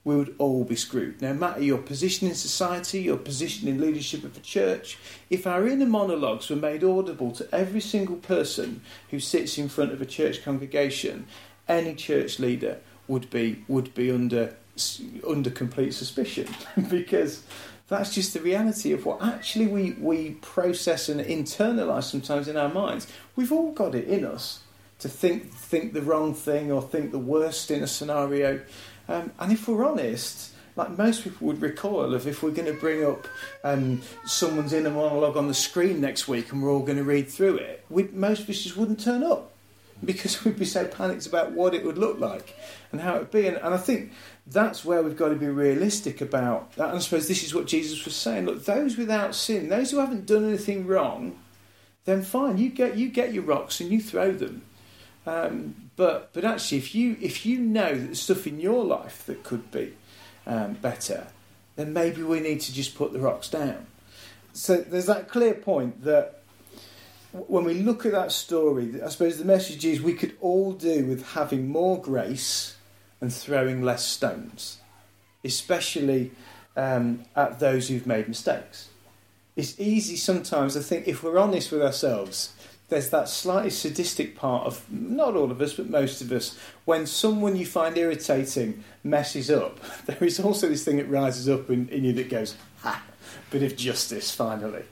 we 0.04 0.16
would 0.16 0.36
all 0.38 0.64
be 0.64 0.76
screwed. 0.76 1.24
No 1.24 1.34
matter 1.34 1.64
your 1.64 1.80
position 1.80 2.28
in 2.28 2.36
society, 2.36 3.02
your 3.02 3.18
position 3.18 3.68
in 3.68 3.82
leadership 3.82 4.24
of 4.24 4.38
a 4.38 4.42
church, 4.42 5.00
if 5.32 5.48
our 5.48 5.68
inner 5.68 5.88
monologues 5.88 6.52
were 6.52 6.56
made 6.56 6.84
audible 6.84 7.32
to 7.32 7.48
every 7.52 7.82
single 7.82 8.18
person 8.18 8.82
who 9.10 9.20
sits 9.20 9.58
in 9.58 9.70
front 9.70 9.92
of 9.92 10.02
a 10.02 10.06
church 10.06 10.44
congregation, 10.44 11.26
any 11.68 11.96
church 11.96 12.40
leader 12.40 12.80
would 13.08 13.30
be 13.30 13.64
would 13.68 13.94
be 13.94 14.12
under 14.12 14.56
under 15.28 15.50
complete 15.50 15.94
suspicion 15.94 16.48
because 16.90 17.44
that's 17.88 18.14
just 18.14 18.34
the 18.34 18.40
reality 18.40 18.92
of 18.92 19.06
what 19.06 19.22
actually 19.22 19.68
we, 19.68 19.92
we 19.92 20.32
process 20.42 21.10
and 21.10 21.22
internalize 21.22 22.04
sometimes 22.04 22.48
in 22.48 22.58
our 22.58 22.70
minds. 22.70 23.08
We've 23.36 23.52
all 23.52 23.72
got 23.72 23.94
it 23.94 24.08
in 24.08 24.26
us 24.26 24.62
to 25.00 25.10
think 25.10 25.52
think 25.52 25.94
the 25.94 26.02
wrong 26.02 26.34
thing 26.34 26.72
or 26.72 26.82
think 26.82 27.12
the 27.12 27.20
worst 27.20 27.70
in 27.72 27.84
a 27.84 27.88
scenario. 27.88 28.62
Um, 29.08 29.32
and 29.38 29.52
if 29.52 29.68
we're 29.68 29.86
honest, 29.86 30.54
like 30.76 30.98
most 30.98 31.24
people 31.24 31.48
would 31.48 31.62
recoil 31.62 32.16
of 32.16 32.26
if 32.26 32.42
we're 32.42 32.52
going 32.52 32.74
to 32.74 32.80
bring 32.80 33.06
up 33.06 33.28
um, 33.64 34.02
someone's 34.26 34.74
inner 34.74 34.90
monologue 34.90 35.38
on 35.38 35.48
the 35.48 35.54
screen 35.54 36.02
next 36.02 36.28
week 36.28 36.52
and 36.52 36.64
we're 36.64 36.72
all 36.72 36.80
going 36.80 36.98
to 36.98 37.04
read 37.04 37.30
through 37.30 37.58
it, 37.58 37.86
most 38.14 38.44
of 38.44 38.50
us 38.50 38.62
just 38.62 38.78
wouldn't 38.78 39.00
turn 39.00 39.24
up 39.24 39.53
because 40.06 40.44
we'd 40.46 40.58
be 40.58 40.66
so 40.66 40.86
panicked 40.86 41.26
about 41.26 41.52
what 41.52 41.74
it 41.74 41.86
would 41.86 41.98
look 41.98 42.20
like 42.20 42.56
and 42.92 43.02
how 43.02 43.16
it 43.16 43.20
would 43.20 43.32
be. 43.32 43.48
And, 43.48 43.58
and 43.58 43.74
I 43.74 43.78
think 43.78 44.12
that's 44.46 44.84
where 44.84 45.02
we've 45.02 45.18
got 45.18 45.30
to 45.30 45.36
be 45.36 45.48
realistic 45.48 46.22
about 46.22 46.74
that. 46.76 46.90
And 46.90 46.98
I 46.98 47.00
suppose 47.00 47.28
this 47.28 47.44
is 47.44 47.54
what 47.54 47.68
Jesus 47.68 48.04
was 48.06 48.16
saying. 48.16 48.46
Look, 48.46 48.66
those 48.66 48.98
without 48.98 49.36
sin, 49.36 49.70
those 49.70 49.92
who 49.92 50.00
haven't 50.00 50.26
done 50.26 50.48
anything 50.48 50.86
wrong, 50.88 51.40
then 52.06 52.22
fine, 52.22 52.58
you 52.58 52.70
get 52.70 52.98
you 52.98 53.10
get 53.10 53.34
your 53.34 53.44
rocks 53.44 53.80
and 53.80 53.92
you 53.92 54.02
throw 54.02 54.32
them. 54.32 54.64
Um, 55.26 55.90
but 55.96 56.34
but 56.34 56.44
actually, 56.44 56.80
if 56.80 56.94
you 56.94 57.18
if 57.22 57.46
you 57.46 57.60
know 57.60 57.96
that 57.96 58.06
there's 58.06 58.22
stuff 58.22 58.46
in 58.46 58.60
your 58.60 58.84
life 58.84 59.26
that 59.26 59.44
could 59.44 59.72
be 59.72 59.94
um, 60.46 60.74
better, 60.74 61.28
then 61.76 61.94
maybe 61.94 62.22
we 62.24 62.40
need 62.40 62.62
to 62.62 62.74
just 62.74 62.96
put 62.96 63.14
the 63.14 63.20
rocks 63.20 63.50
down. 63.50 63.88
So 64.52 64.78
there's 64.78 65.08
that 65.08 65.30
clear 65.30 65.54
point 65.54 66.04
that 66.04 66.43
when 67.34 67.64
we 67.64 67.74
look 67.74 68.06
at 68.06 68.12
that 68.12 68.32
story, 68.32 69.02
I 69.02 69.10
suppose 69.10 69.38
the 69.38 69.46
message 69.46 69.86
is 69.86 70.02
we 70.02 70.14
could 70.14 70.38
all 70.40 70.72
do 70.72 71.06
with 71.06 71.32
having 71.32 71.68
more 71.68 72.00
grace 72.00 72.76
and 73.22 73.34
throwing 73.34 73.82
less 73.82 74.06
stones, 74.06 74.80
especially 75.44 76.32
um, 76.78 77.24
at 77.36 77.60
those 77.60 77.88
who've 77.88 78.06
made 78.06 78.28
mistakes. 78.28 78.90
It's 79.56 79.80
easy 79.80 80.16
sometimes, 80.16 80.78
I 80.78 80.82
think, 80.82 81.08
if 81.08 81.24
we're 81.24 81.40
honest 81.40 81.72
with 81.72 81.82
ourselves, 81.82 82.54
there's 82.90 83.10
that 83.10 83.30
slightly 83.30 83.72
sadistic 83.72 84.36
part 84.36 84.68
of 84.68 84.86
not 84.92 85.36
all 85.36 85.52
of 85.52 85.62
us, 85.62 85.74
but 85.74 85.90
most 85.90 86.22
of 86.22 86.32
us. 86.32 86.58
When 86.86 87.08
someone 87.08 87.56
you 87.56 87.66
find 87.66 87.98
irritating 87.98 88.84
messes 89.04 89.50
up, 89.50 89.80
there 90.06 90.24
is 90.24 90.40
also 90.40 90.70
this 90.70 90.84
thing 90.84 90.98
that 90.98 91.10
rises 91.10 91.50
up 91.50 91.70
in, 91.72 91.90
in 91.90 92.04
you 92.04 92.14
that 92.14 92.30
goes, 92.30 92.56
ha, 92.82 93.02
bit 93.54 93.64
of 93.64 93.78
justice 93.78 94.34
finally. 94.34 94.84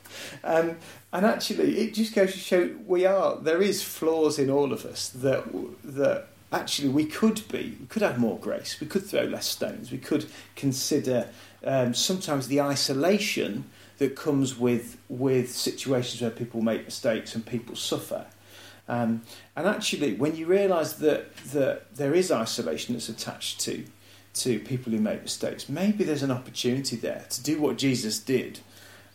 Um, 0.44 0.78
and 1.12 1.26
actually, 1.26 1.80
it 1.80 1.94
just 1.94 2.16
goes 2.16 2.32
to 2.34 2.40
show 2.40 2.70
we 2.86 3.06
are 3.06 3.38
there 3.38 3.62
is 3.62 3.84
flaws 3.84 4.40
in 4.40 4.50
all 4.50 4.72
of 4.72 4.86
us 4.86 5.10
that 5.10 5.44
that 5.84 6.28
actually 6.54 6.90
we 6.90 7.06
could 7.06 7.42
be 7.50 7.76
we 7.80 7.88
could 7.88 8.04
have 8.04 8.20
more 8.20 8.38
grace. 8.40 8.80
We 8.80 8.88
could 8.88 9.06
throw 9.06 9.24
less 9.24 9.48
stones. 9.48 9.92
We 9.92 9.98
could 9.98 10.26
consider 10.56 11.28
um, 11.66 11.94
sometimes 11.94 12.48
the 12.48 12.62
isolation 12.62 13.66
that 13.98 14.16
comes 14.16 14.58
with 14.58 14.98
with 15.10 15.52
situations 15.52 16.22
where 16.22 16.32
people 16.32 16.62
make 16.62 16.86
mistakes 16.86 17.36
and 17.36 17.46
people 17.46 17.76
suffer. 17.76 18.28
Um, 18.88 19.24
and 19.56 19.68
actually, 19.68 20.14
when 20.14 20.36
you 20.36 20.46
realise 20.46 20.94
that 20.94 21.36
that 21.48 21.96
there 21.96 22.14
is 22.14 22.32
isolation 22.32 22.94
that's 22.94 23.10
attached 23.10 23.60
to 23.62 23.84
to 24.34 24.60
people 24.60 24.92
who 24.92 25.00
make 25.00 25.22
mistakes, 25.22 25.70
maybe 25.70 26.04
there's 26.04 26.24
an 26.24 26.32
opportunity 26.32 26.96
there 26.96 27.26
to 27.30 27.44
do 27.44 27.60
what 27.60 27.78
Jesus 27.78 28.20
did 28.20 28.60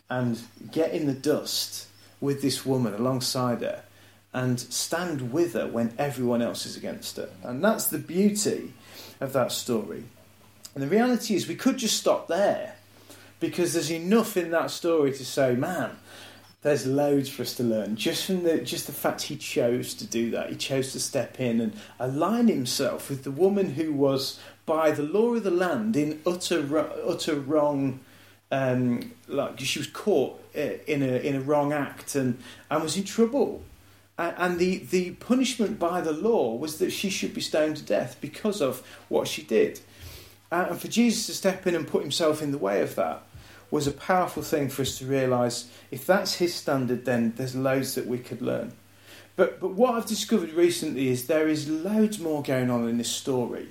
and 0.09 0.39
get 0.71 0.91
in 0.91 1.07
the 1.07 1.13
dust 1.13 1.87
with 2.21 2.41
this 2.41 2.65
woman 2.65 2.93
alongside 2.93 3.61
her 3.61 3.83
and 4.33 4.59
stand 4.59 5.31
with 5.31 5.53
her 5.53 5.67
when 5.67 5.93
everyone 5.97 6.41
else 6.41 6.65
is 6.65 6.77
against 6.77 7.17
her. 7.17 7.29
And 7.43 7.63
that's 7.63 7.87
the 7.87 7.97
beauty 7.97 8.73
of 9.19 9.33
that 9.33 9.51
story. 9.51 10.03
And 10.75 10.83
the 10.83 10.87
reality 10.87 11.35
is, 11.35 11.47
we 11.47 11.55
could 11.55 11.77
just 11.77 11.97
stop 11.97 12.27
there 12.27 12.75
because 13.39 13.73
there's 13.73 13.91
enough 13.91 14.37
in 14.37 14.51
that 14.51 14.69
story 14.69 15.11
to 15.11 15.25
say, 15.25 15.55
man, 15.55 15.91
there's 16.61 16.85
loads 16.85 17.29
for 17.29 17.43
us 17.43 17.53
to 17.55 17.63
learn 17.63 17.95
just 17.95 18.25
from 18.25 18.43
the 18.43 18.57
just 18.59 18.87
the 18.87 18.93
fact 18.93 19.23
he 19.23 19.35
chose 19.35 19.93
to 19.93 20.05
do 20.05 20.31
that. 20.31 20.49
He 20.49 20.55
chose 20.55 20.91
to 20.93 20.99
step 20.99 21.39
in 21.39 21.61
and 21.61 21.73
align 21.99 22.47
himself 22.47 23.09
with 23.09 23.23
the 23.23 23.31
woman 23.31 23.71
who 23.71 23.93
was, 23.93 24.39
by 24.65 24.91
the 24.91 25.03
law 25.03 25.35
of 25.35 25.43
the 25.43 25.51
land, 25.51 25.95
in 25.95 26.21
utter 26.25 26.77
utter 27.05 27.35
wrong. 27.35 27.99
Um, 28.49 29.11
like 29.27 29.59
she 29.59 29.77
was 29.77 29.89
caught 29.89 30.41
in 30.55 31.03
a 31.03 31.17
in 31.17 31.35
a 31.35 31.41
wrong 31.41 31.73
act 31.73 32.15
and 32.15 32.39
and 32.71 32.81
was 32.81 32.97
in 32.97 33.03
trouble. 33.03 33.61
And 34.19 34.57
the, 34.57 34.77
the 34.77 35.11
punishment 35.11 35.77
by 35.77 36.01
the 36.01 36.11
law 36.11 36.55
was 36.55 36.79
that 36.79 36.89
she 36.89 37.11
should 37.11 37.35
be 37.35 37.41
stoned 37.41 37.77
to 37.77 37.83
death 37.83 38.17
because 38.19 38.63
of 38.63 38.81
what 39.09 39.27
she 39.27 39.43
did. 39.43 39.79
And 40.51 40.79
for 40.79 40.87
Jesus 40.87 41.27
to 41.27 41.33
step 41.33 41.67
in 41.67 41.75
and 41.75 41.87
put 41.87 42.01
himself 42.01 42.41
in 42.41 42.51
the 42.51 42.57
way 42.57 42.81
of 42.81 42.95
that 42.95 43.26
was 43.69 43.87
a 43.87 43.91
powerful 43.91 44.43
thing 44.43 44.69
for 44.69 44.81
us 44.81 44.97
to 44.99 45.05
realise 45.05 45.69
if 45.91 46.05
that's 46.05 46.35
his 46.35 46.53
standard, 46.53 47.05
then 47.05 47.33
there's 47.35 47.55
loads 47.55 47.95
that 47.95 48.05
we 48.05 48.17
could 48.17 48.41
learn. 48.41 48.73
But, 49.35 49.59
but 49.59 49.73
what 49.73 49.95
I've 49.95 50.05
discovered 50.05 50.51
recently 50.53 51.09
is 51.09 51.27
there 51.27 51.47
is 51.47 51.69
loads 51.69 52.19
more 52.19 52.41
going 52.41 52.69
on 52.69 52.87
in 52.87 52.97
this 52.97 53.09
story 53.09 53.69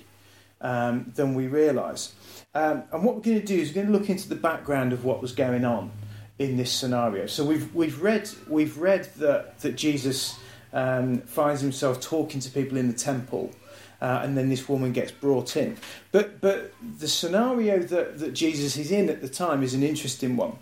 um, 0.61 1.13
than 1.17 1.35
we 1.35 1.49
realise. 1.49 2.15
Um, 2.55 2.85
and 2.93 3.05
what 3.05 3.17
we're 3.17 3.23
going 3.23 3.41
to 3.41 3.47
do 3.47 3.59
is 3.59 3.69
we're 3.69 3.83
going 3.83 3.87
to 3.89 3.93
look 3.93 4.09
into 4.09 4.29
the 4.29 4.37
background 4.37 4.93
of 4.93 5.05
what 5.05 5.21
was 5.21 5.33
going 5.33 5.65
on 5.65 5.91
in 6.39 6.57
this 6.57 6.71
scenario. 6.71 7.27
So 7.27 7.45
we've, 7.45 7.75
we've, 7.75 8.01
read, 8.01 8.29
we've 8.49 8.79
read 8.79 9.09
that, 9.17 9.59
that 9.61 9.77
Jesus 9.77 10.39
um, 10.73 11.19
finds 11.23 11.61
himself 11.61 12.01
talking 12.01 12.41
to 12.41 12.51
people 12.51 12.79
in 12.79 12.89
the 12.89 12.97
temple. 12.97 13.51
Uh, 14.01 14.21
and 14.23 14.37
then 14.37 14.51
this 14.51 14.69
woman 14.69 14.93
gets 14.93 15.11
brought 15.11 15.57
in. 15.57 15.77
But 16.13 16.41
but 16.41 16.73
the 16.99 17.09
scenario 17.09 17.79
that, 17.79 18.19
that 18.19 18.35
Jesus 18.35 18.77
is 18.77 18.91
in 18.91 19.09
at 19.09 19.23
the 19.23 19.29
time 19.29 19.63
is 19.63 19.75
an 19.75 19.83
interesting 19.83 20.37
one. 20.37 20.59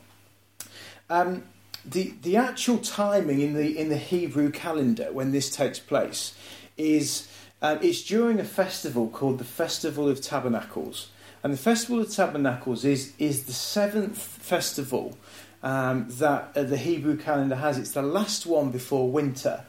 Um, 1.10 1.42
the 1.84 2.14
the 2.22 2.36
actual 2.36 2.78
timing 2.78 3.40
in 3.40 3.54
the 3.54 3.78
in 3.78 3.88
the 3.88 3.96
Hebrew 3.96 4.50
calendar 4.50 5.12
when 5.12 5.32
this 5.32 5.50
takes 5.50 5.78
place 5.78 6.34
is 6.76 7.28
um, 7.60 7.78
it's 7.82 8.02
during 8.02 8.40
a 8.40 8.44
festival 8.44 9.08
called 9.08 9.38
the 9.38 9.44
Festival 9.44 10.08
of 10.08 10.20
Tabernacles, 10.20 11.10
and 11.42 11.52
the 11.52 11.58
Festival 11.58 12.00
of 12.00 12.10
Tabernacles 12.10 12.84
is 12.84 13.12
is 13.18 13.44
the 13.44 13.52
seventh 13.52 14.18
festival 14.18 15.16
um, 15.62 16.06
that 16.10 16.52
uh, 16.56 16.62
the 16.62 16.76
Hebrew 16.76 17.16
calendar 17.16 17.56
has. 17.56 17.78
It's 17.78 17.92
the 17.92 18.02
last 18.02 18.46
one 18.46 18.70
before 18.70 19.10
winter. 19.10 19.64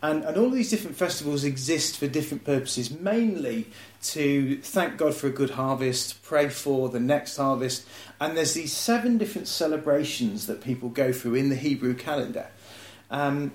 And, 0.00 0.24
and 0.24 0.36
all 0.36 0.50
these 0.50 0.70
different 0.70 0.96
festivals 0.96 1.42
exist 1.42 1.98
for 1.98 2.06
different 2.06 2.44
purposes, 2.44 2.90
mainly 2.90 3.66
to 4.04 4.58
thank 4.58 4.96
God 4.96 5.14
for 5.14 5.26
a 5.26 5.30
good 5.30 5.50
harvest, 5.50 6.22
pray 6.22 6.48
for 6.48 6.88
the 6.88 7.00
next 7.00 7.36
harvest. 7.36 7.86
And 8.20 8.36
there's 8.36 8.54
these 8.54 8.72
seven 8.72 9.18
different 9.18 9.48
celebrations 9.48 10.46
that 10.46 10.60
people 10.60 10.88
go 10.88 11.12
through 11.12 11.34
in 11.34 11.48
the 11.48 11.56
Hebrew 11.56 11.94
calendar. 11.94 12.46
Um, 13.10 13.52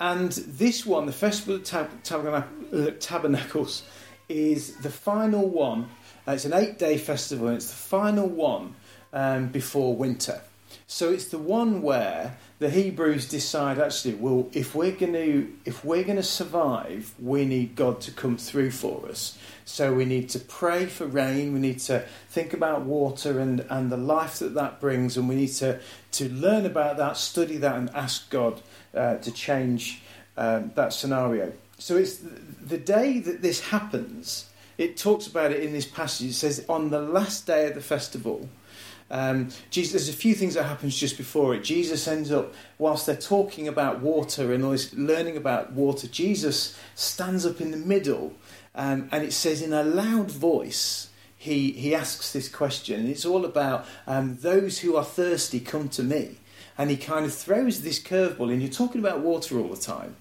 and 0.00 0.32
this 0.32 0.84
one, 0.84 1.06
the 1.06 1.12
Festival 1.12 1.56
of 1.56 1.64
Tab- 1.64 1.90
uh, 2.10 2.90
Tabernacles, 2.98 3.84
is 4.28 4.76
the 4.78 4.90
final 4.90 5.48
one. 5.48 5.88
Uh, 6.26 6.32
it's 6.32 6.44
an 6.44 6.54
eight 6.54 6.78
day 6.78 6.98
festival, 6.98 7.48
and 7.48 7.56
it's 7.56 7.68
the 7.68 7.76
final 7.76 8.26
one 8.26 8.74
um, 9.12 9.48
before 9.48 9.94
winter. 9.94 10.40
So 10.86 11.12
it's 11.12 11.26
the 11.26 11.38
one 11.38 11.82
where 11.82 12.36
the 12.64 12.70
Hebrews 12.70 13.28
decide 13.28 13.78
actually, 13.78 14.14
well, 14.14 14.48
if 14.54 14.74
we're 14.74 14.96
going 14.96 15.12
to 15.12 15.52
if 15.66 15.84
we're 15.84 16.02
going 16.02 16.16
to 16.16 16.22
survive, 16.22 17.12
we 17.20 17.44
need 17.44 17.76
God 17.76 18.00
to 18.00 18.10
come 18.10 18.38
through 18.38 18.70
for 18.70 19.06
us. 19.06 19.36
So 19.66 19.92
we 19.92 20.06
need 20.06 20.30
to 20.30 20.38
pray 20.38 20.86
for 20.86 21.06
rain. 21.06 21.52
We 21.52 21.60
need 21.60 21.80
to 21.80 22.06
think 22.30 22.54
about 22.54 22.80
water 22.80 23.38
and 23.38 23.66
and 23.68 23.92
the 23.92 23.98
life 23.98 24.38
that 24.38 24.54
that 24.54 24.80
brings, 24.80 25.18
and 25.18 25.28
we 25.28 25.34
need 25.34 25.52
to 25.56 25.78
to 26.12 26.30
learn 26.30 26.64
about 26.64 26.96
that, 26.96 27.18
study 27.18 27.58
that, 27.58 27.76
and 27.76 27.90
ask 27.90 28.30
God 28.30 28.62
uh, 28.94 29.16
to 29.16 29.30
change 29.30 30.00
um, 30.38 30.72
that 30.74 30.94
scenario. 30.94 31.52
So 31.76 31.98
it's 31.98 32.18
the 32.64 32.78
day 32.78 33.18
that 33.18 33.42
this 33.42 33.60
happens. 33.60 34.48
It 34.78 34.96
talks 34.96 35.26
about 35.26 35.52
it 35.52 35.62
in 35.62 35.74
this 35.74 35.84
passage. 35.84 36.30
It 36.30 36.34
says 36.34 36.64
on 36.66 36.88
the 36.88 37.02
last 37.02 37.46
day 37.46 37.66
of 37.66 37.74
the 37.74 37.82
festival 37.82 38.48
um, 39.10 39.50
Jesus, 39.70 39.92
there's 39.92 40.08
a 40.08 40.18
few 40.18 40.34
things 40.34 40.54
that 40.54 40.64
happens 40.64 40.98
just 40.98 41.16
before 41.16 41.54
it. 41.54 41.62
Jesus 41.62 42.08
ends 42.08 42.32
up, 42.32 42.54
whilst 42.78 43.06
they're 43.06 43.16
talking 43.16 43.68
about 43.68 44.00
water 44.00 44.52
and 44.52 44.64
this, 44.64 44.94
learning 44.94 45.36
about 45.36 45.72
water, 45.72 46.06
Jesus 46.08 46.78
stands 46.94 47.44
up 47.44 47.60
in 47.60 47.70
the 47.70 47.76
middle 47.76 48.34
um, 48.74 49.08
and 49.12 49.22
it 49.22 49.32
says 49.32 49.62
in 49.62 49.72
a 49.72 49.84
loud 49.84 50.30
voice, 50.30 51.10
he, 51.36 51.72
he 51.72 51.94
asks 51.94 52.32
this 52.32 52.48
question. 52.48 53.00
And 53.00 53.08
it's 53.08 53.24
all 53.24 53.44
about 53.44 53.86
um, 54.06 54.38
those 54.40 54.80
who 54.80 54.96
are 54.96 55.04
thirsty 55.04 55.60
come 55.60 55.88
to 55.90 56.02
me. 56.02 56.38
And 56.76 56.90
he 56.90 56.96
kind 56.96 57.24
of 57.24 57.32
throws 57.32 57.82
this 57.82 58.02
curveball 58.02 58.52
in. 58.52 58.60
You're 58.60 58.70
talking 58.70 59.00
about 59.00 59.20
water 59.20 59.58
all 59.58 59.68
the 59.68 59.80
time. 59.80 60.16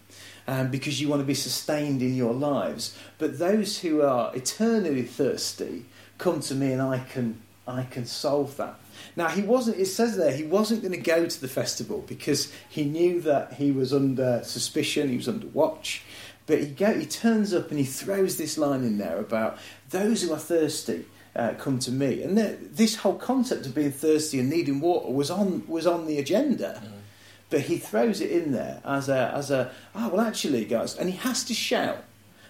Um, 0.45 0.69
because 0.69 0.99
you 0.99 1.07
want 1.07 1.21
to 1.21 1.25
be 1.25 1.33
sustained 1.33 2.01
in 2.01 2.17
your 2.17 2.33
lives. 2.33 2.97
But 3.17 3.39
those 3.39 3.79
who 3.79 4.01
are 4.01 4.35
eternally 4.35 5.03
thirsty 5.03 5.85
come 6.17 6.41
to 6.41 6.53
me 6.53 6.73
and 6.73 6.81
I 6.81 6.99
can 6.99 7.41
I 7.67 7.83
can 7.83 8.05
solve 8.05 8.57
that. 8.57 8.79
Now 9.15 9.29
he 9.29 9.41
wasn't. 9.41 9.77
It 9.77 9.85
says 9.85 10.17
there 10.17 10.35
he 10.35 10.43
wasn't 10.43 10.81
going 10.81 10.93
to 10.93 10.97
go 10.97 11.25
to 11.25 11.41
the 11.41 11.47
festival 11.47 12.03
because 12.07 12.51
he 12.69 12.83
knew 12.83 13.21
that 13.21 13.53
he 13.53 13.71
was 13.71 13.93
under 13.93 14.41
suspicion. 14.43 15.09
He 15.09 15.17
was 15.17 15.29
under 15.29 15.47
watch. 15.47 16.03
But 16.45 16.59
he 16.59 16.67
go, 16.67 16.93
he 16.93 17.05
turns 17.05 17.53
up 17.53 17.69
and 17.69 17.79
he 17.79 17.85
throws 17.85 18.37
this 18.37 18.57
line 18.57 18.83
in 18.83 18.97
there 18.97 19.17
about 19.17 19.57
those 19.89 20.23
who 20.23 20.33
are 20.33 20.37
thirsty 20.37 21.05
uh, 21.35 21.53
come 21.57 21.79
to 21.79 21.91
me. 21.91 22.21
And 22.21 22.37
this 22.37 22.97
whole 22.97 23.15
concept 23.15 23.65
of 23.65 23.73
being 23.73 23.91
thirsty 23.91 24.39
and 24.39 24.49
needing 24.49 24.79
water 24.79 25.11
was 25.11 25.31
on 25.31 25.63
was 25.67 25.87
on 25.87 26.05
the 26.05 26.19
agenda. 26.19 26.81
Mm. 26.83 26.91
But 27.49 27.61
he 27.61 27.77
throws 27.77 28.21
it 28.21 28.31
in 28.31 28.51
there 28.51 28.81
as 28.85 29.09
a 29.09 29.31
as 29.33 29.51
a 29.51 29.71
oh 29.95 30.09
well 30.09 30.21
actually 30.21 30.65
guys, 30.65 30.95
and 30.95 31.09
he 31.09 31.17
has 31.17 31.43
to 31.45 31.53
shout 31.53 32.03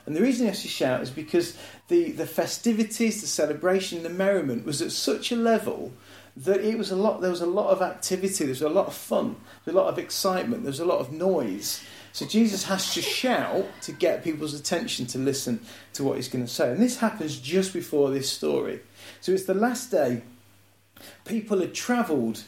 and 0.06 0.16
the 0.16 0.22
reason 0.22 0.46
he 0.46 0.50
has 0.50 0.62
to 0.64 0.68
shout 0.68 1.02
is 1.02 1.10
because 1.10 1.58
the, 1.88 2.12
the 2.12 2.26
festivities, 2.26 3.22
the 3.22 3.28
celebration, 3.28 4.04
the 4.04 4.10
merriment 4.10 4.66
was 4.66 4.82
at 4.82 4.92
such 4.92 5.32
a 5.32 5.36
level 5.36 5.94
that 6.36 6.62
it 6.62 6.78
was 6.78 6.92
a 6.92 6.96
lot. 6.96 7.22
There 7.22 7.30
was 7.30 7.42
a 7.42 7.46
lot 7.46 7.70
of 7.70 7.82
activity. 7.82 8.46
There 8.46 8.50
was 8.50 8.62
a 8.62 8.70
lot 8.70 8.88
of 8.88 8.96
fun. 8.96 9.36
There 9.64 9.74
was 9.74 9.76
a 9.76 9.78
lot 9.78 9.88
of 9.88 10.00
excitement. 10.00 10.64
There 10.64 10.72
was 10.72 10.80
a 10.80 10.86
lot 10.86 11.00
of 11.00 11.12
noise. 11.12 11.84
So 12.12 12.26
Jesus 12.26 12.66
has 12.66 12.94
to 12.96 13.02
shout 13.02 13.66
to 13.84 13.92
get 13.92 14.24
people's 14.24 14.54
attention 14.54 15.06
to 15.08 15.18
listen 15.18 15.60
to 15.94 16.04
what 16.04 16.18
he's 16.18 16.28
going 16.28 16.46
to 16.46 16.52
say. 16.52 16.72
And 16.72 16.82
this 16.82 16.98
happens 16.98 17.40
just 17.40 17.74
before 17.74 18.12
this 18.12 18.30
story. 18.30 18.82
So 19.22 19.32
it's 19.32 19.46
the 19.46 19.54
last 19.54 19.90
day. 19.90 20.22
People 21.26 21.60
had 21.60 21.74
travelled 21.74 22.44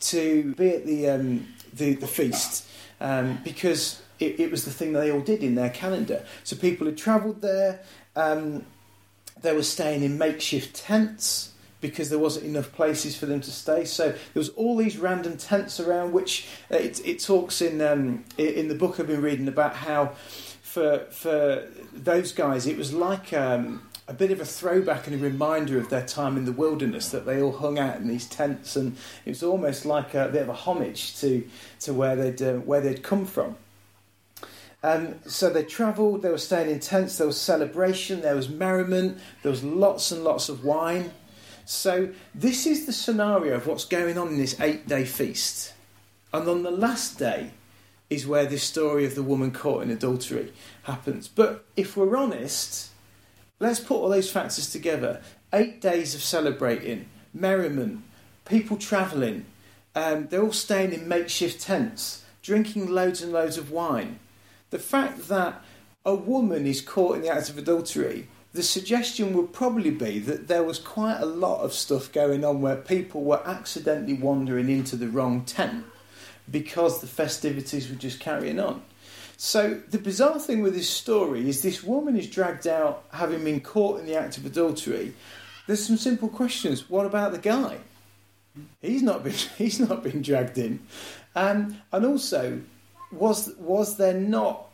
to 0.00 0.54
be 0.54 0.68
at 0.70 0.86
the 0.86 1.08
um, 1.08 1.48
the, 1.72 1.94
the 1.94 2.06
feast 2.06 2.66
um, 3.00 3.38
because 3.44 4.01
it, 4.22 4.40
it, 4.40 4.50
was 4.50 4.64
the 4.64 4.70
thing 4.70 4.92
that 4.92 5.00
they 5.00 5.10
all 5.10 5.20
did 5.20 5.42
in 5.42 5.54
their 5.54 5.70
calendar. 5.70 6.24
So 6.44 6.56
people 6.56 6.86
had 6.86 6.96
travelled 6.96 7.42
there. 7.42 7.80
Um, 8.16 8.64
they 9.40 9.54
were 9.54 9.62
staying 9.62 10.02
in 10.02 10.18
makeshift 10.18 10.76
tents 10.76 11.52
because 11.80 12.10
there 12.10 12.18
wasn't 12.18 12.46
enough 12.46 12.72
places 12.72 13.16
for 13.16 13.26
them 13.26 13.40
to 13.40 13.50
stay. 13.50 13.84
So 13.84 14.10
there 14.10 14.18
was 14.34 14.50
all 14.50 14.76
these 14.76 14.96
random 14.96 15.36
tents 15.36 15.80
around, 15.80 16.12
which 16.12 16.48
uh, 16.70 16.76
it, 16.76 17.04
it, 17.04 17.20
talks 17.20 17.60
in 17.60 17.82
um, 17.82 18.24
in 18.38 18.68
the 18.68 18.74
book 18.74 18.98
I've 18.98 19.08
been 19.08 19.20
reading 19.20 19.48
about 19.48 19.74
how 19.74 20.12
for 20.62 21.00
for 21.10 21.68
those 21.92 22.32
guys 22.32 22.66
it 22.66 22.78
was 22.78 22.94
like. 22.94 23.34
Um, 23.34 23.88
a 24.08 24.12
bit 24.12 24.32
of 24.32 24.40
a 24.40 24.44
throwback 24.44 25.06
and 25.06 25.14
a 25.14 25.18
reminder 25.18 25.78
of 25.78 25.88
their 25.88 26.04
time 26.04 26.36
in 26.36 26.44
the 26.44 26.52
wilderness 26.52 27.10
that 27.10 27.24
they 27.24 27.40
all 27.40 27.52
hung 27.52 27.78
out 27.78 27.96
in 27.96 28.08
these 28.08 28.26
tents, 28.26 28.74
and 28.74 28.96
it 29.24 29.30
was 29.30 29.44
almost 29.44 29.86
like 29.86 30.12
a 30.14 30.28
bit 30.28 30.42
of 30.42 30.48
a 30.48 30.54
homage 30.54 31.16
to 31.20 31.48
to 31.80 31.94
where 31.94 32.16
they'd 32.16 32.42
uh, 32.42 32.54
where 32.54 32.80
they'd 32.80 33.02
come 33.02 33.24
from. 33.24 33.56
Um, 34.82 35.14
so 35.26 35.48
they 35.48 35.62
travelled, 35.64 36.22
they 36.22 36.30
were 36.30 36.38
staying 36.38 36.68
in 36.68 36.80
tents, 36.80 37.18
there 37.18 37.26
was 37.26 37.40
celebration, 37.40 38.20
there 38.20 38.34
was 38.34 38.48
merriment, 38.48 39.18
there 39.42 39.50
was 39.50 39.62
lots 39.62 40.10
and 40.10 40.24
lots 40.24 40.48
of 40.48 40.64
wine. 40.64 41.12
So 41.64 42.10
this 42.34 42.66
is 42.66 42.86
the 42.86 42.92
scenario 42.92 43.54
of 43.54 43.66
what's 43.66 43.84
going 43.84 44.18
on 44.18 44.28
in 44.28 44.38
this 44.38 44.60
eight 44.60 44.88
day 44.88 45.04
feast. 45.04 45.74
And 46.32 46.48
on 46.48 46.62
the 46.64 46.70
last 46.70 47.18
day 47.18 47.52
is 48.10 48.26
where 48.26 48.46
this 48.46 48.64
story 48.64 49.04
of 49.04 49.14
the 49.14 49.22
woman 49.22 49.52
caught 49.52 49.82
in 49.84 49.90
adultery 49.90 50.52
happens. 50.82 51.28
But 51.28 51.64
if 51.76 51.96
we're 51.96 52.16
honest, 52.16 52.90
let's 53.60 53.80
put 53.80 53.96
all 53.96 54.08
those 54.08 54.30
factors 54.30 54.70
together. 54.70 55.22
Eight 55.52 55.80
days 55.80 56.14
of 56.14 56.22
celebrating, 56.22 57.08
merriment, 57.32 58.02
people 58.44 58.76
travelling, 58.76 59.46
Um, 59.94 60.28
they're 60.28 60.42
all 60.42 60.52
staying 60.52 60.92
in 60.92 61.06
makeshift 61.06 61.60
tents, 61.60 62.24
drinking 62.42 62.88
loads 62.88 63.20
and 63.22 63.30
loads 63.30 63.58
of 63.58 63.70
wine. 63.70 64.18
The 64.72 64.78
fact 64.78 65.28
that 65.28 65.62
a 66.02 66.14
woman 66.14 66.66
is 66.66 66.80
caught 66.80 67.16
in 67.16 67.22
the 67.22 67.28
act 67.28 67.50
of 67.50 67.58
adultery, 67.58 68.26
the 68.54 68.62
suggestion 68.62 69.34
would 69.34 69.52
probably 69.52 69.90
be 69.90 70.18
that 70.20 70.48
there 70.48 70.62
was 70.62 70.78
quite 70.78 71.18
a 71.20 71.26
lot 71.26 71.60
of 71.60 71.74
stuff 71.74 72.10
going 72.10 72.42
on 72.42 72.62
where 72.62 72.76
people 72.76 73.22
were 73.22 73.46
accidentally 73.46 74.14
wandering 74.14 74.70
into 74.70 74.96
the 74.96 75.08
wrong 75.08 75.44
tent 75.44 75.84
because 76.50 77.02
the 77.02 77.06
festivities 77.06 77.90
were 77.90 77.96
just 77.96 78.18
carrying 78.18 78.58
on. 78.58 78.82
So 79.36 79.82
the 79.90 79.98
bizarre 79.98 80.40
thing 80.40 80.62
with 80.62 80.72
this 80.74 80.88
story 80.88 81.50
is 81.50 81.60
this 81.60 81.84
woman 81.84 82.16
is 82.16 82.30
dragged 82.30 82.66
out 82.66 83.04
having 83.12 83.44
been 83.44 83.60
caught 83.60 84.00
in 84.00 84.06
the 84.06 84.16
act 84.16 84.38
of 84.38 84.46
adultery. 84.46 85.12
There's 85.66 85.86
some 85.86 85.98
simple 85.98 86.30
questions. 86.30 86.88
What 86.88 87.04
about 87.04 87.32
the 87.32 87.38
guy? 87.38 87.76
He's 88.80 89.02
not 89.02 89.22
been 89.22 89.32
he's 89.58 89.80
not 89.80 90.02
been 90.02 90.22
dragged 90.22 90.56
in, 90.56 90.80
um, 91.36 91.76
and 91.92 92.06
also 92.06 92.62
was 93.12 93.54
was 93.58 93.96
there 93.96 94.14
not 94.14 94.66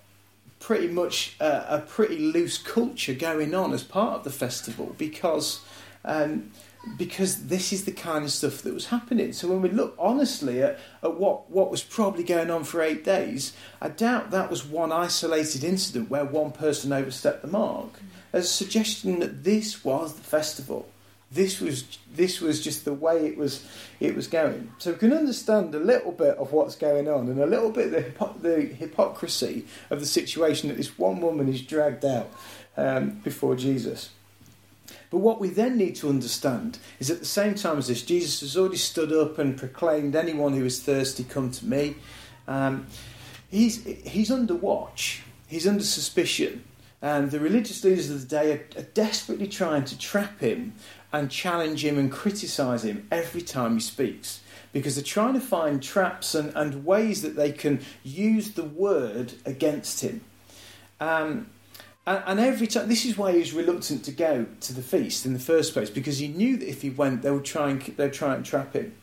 pretty 0.61 0.89
much 0.89 1.37
a, 1.41 1.77
a, 1.77 1.81
pretty 1.81 2.19
loose 2.19 2.59
culture 2.59 3.15
going 3.15 3.55
on 3.55 3.73
as 3.73 3.85
part 3.85 4.17
of 4.17 4.25
the 4.25 4.31
festival 4.31 4.93
because 4.99 5.61
um, 6.05 6.51
because 6.97 7.49
this 7.49 7.73
is 7.73 7.85
the 7.85 7.93
kind 7.93 8.25
of 8.25 8.31
stuff 8.31 8.63
that 8.63 8.73
was 8.73 8.87
happening. 8.87 9.33
So 9.33 9.49
when 9.49 9.63
we 9.63 9.69
look 9.69 9.95
honestly 9.99 10.63
at, 10.63 10.79
at 11.03 11.15
what, 11.17 11.51
what 11.51 11.71
was 11.71 11.83
probably 11.83 12.25
going 12.25 12.51
on 12.51 12.65
for 12.65 12.81
eight 12.81 13.05
days, 13.05 13.53
I 13.81 13.89
doubt 13.89 14.31
that 14.31 14.51
was 14.51 14.65
one 14.65 14.93
isolated 14.93 15.65
incident 15.65 16.09
where 16.09 16.25
one 16.25 16.53
person 16.53 16.93
overstepped 16.93 17.43
the 17.43 17.49
mark. 17.49 17.91
As 18.33 18.45
a 18.45 18.49
suggestion 18.49 19.19
that 19.21 19.45
this 19.45 19.85
was 19.85 20.15
the 20.15 20.23
festival. 20.23 20.89
This 21.31 21.61
was 21.61 21.99
this 22.15 22.41
was 22.41 22.65
just 22.65 22.85
the 22.87 22.95
way 22.95 23.27
it 23.27 23.37
was 23.37 23.67
it 24.01 24.17
was 24.17 24.27
going. 24.27 24.73
So 24.79 24.93
we 24.93 24.99
can 24.99 25.13
understand 25.13 25.75
a 25.75 25.79
little 25.79 26.13
bit 26.13 26.37
of 26.39 26.53
what's 26.53 26.75
going 26.75 27.07
on 27.07 27.29
and 27.29 27.41
a 27.41 27.47
little 27.47 27.71
bit 27.71 27.91
the, 27.91 28.03
hypo- 28.03 28.39
the 28.41 28.63
hypocrisy 28.63 29.67
of 29.91 30.01
the 30.01 30.07
situation 30.07 30.69
that 30.69 30.79
this 30.79 30.99
one 30.99 31.21
woman 31.21 31.49
is 31.49 31.61
dragged 31.61 32.05
out 32.05 32.31
um, 32.79 33.21
before 33.25 33.57
Jesus. 33.57 34.11
But 35.11 35.19
what 35.19 35.41
we 35.41 35.49
then 35.49 35.77
need 35.77 35.97
to 35.97 36.09
understand 36.09 36.79
is 37.01 37.11
at 37.11 37.19
the 37.19 37.25
same 37.25 37.55
time 37.55 37.79
as 37.79 37.89
this, 37.89 38.03
Jesus 38.03 38.41
has 38.41 38.57
already 38.57 38.77
stood 38.77 39.13
up 39.13 39.39
and 39.39 39.57
proclaimed, 39.57 40.15
Anyone 40.15 40.53
who 40.53 40.65
is 40.65 40.83
thirsty, 40.83 41.25
come 41.25 41.51
to 41.51 41.67
me. 41.67 41.97
Um, 42.47 42.87
he's, 43.51 43.85
he's 43.85 44.31
under 44.31 44.55
watch, 44.55 45.23
he's 45.47 45.67
under 45.67 45.85
suspicion. 45.85 46.65
And 47.01 47.31
the 47.31 47.39
religious 47.39 47.85
leaders 47.85 48.11
of 48.11 48.21
the 48.23 48.27
day 48.27 48.53
are, 48.53 48.81
are 48.81 48.87
desperately 48.87 49.47
trying 49.47 49.85
to 49.85 49.99
trap 49.99 50.41
him 50.41 50.75
and 51.13 51.31
challenge 51.31 51.85
him 51.85 51.99
and 51.99 52.13
criticise 52.13 52.85
him 52.85 53.07
every 53.11 53.41
time 53.41 53.75
he 53.75 53.81
speaks 53.81 54.41
because 54.73 54.95
they're 54.95 55.05
trying 55.05 55.35
to 55.35 55.41
find 55.41 55.83
traps 55.83 56.35
and, 56.35 56.53
and 56.55 56.85
ways 56.85 57.23
that 57.23 57.37
they 57.37 57.53
can 57.53 57.81
use 58.03 58.53
the 58.53 58.65
word 58.65 59.33
against 59.47 60.03
him. 60.03 60.21
Um, 61.01 61.49
and, 62.07 62.23
and 62.27 62.41
every 62.41 62.67
time, 62.67 62.89
this 62.89 63.05
is 63.05 63.17
why 63.17 63.33
he 63.33 63.39
was 63.39 63.53
reluctant 63.53 64.05
to 64.05 64.13
go 64.13 64.47
to 64.61 64.73
the 64.73 64.83
feast 64.83 65.25
in 65.25 65.33
the 65.33 65.39
first 65.39 65.73
place, 65.73 65.91
because 65.91 66.19
he 66.19 66.29
knew 66.29 66.57
that 66.57 66.69
if 66.69 66.83
he 66.83 66.91
went, 66.91 67.23
they 67.23 67.31
would 67.31 67.45
try 67.45 67.71
and 67.71 67.81
they 67.83 68.05
would 68.05 68.13
try 68.13 68.35
and 68.35 68.45
trap 68.45 68.75
him. 68.75 68.95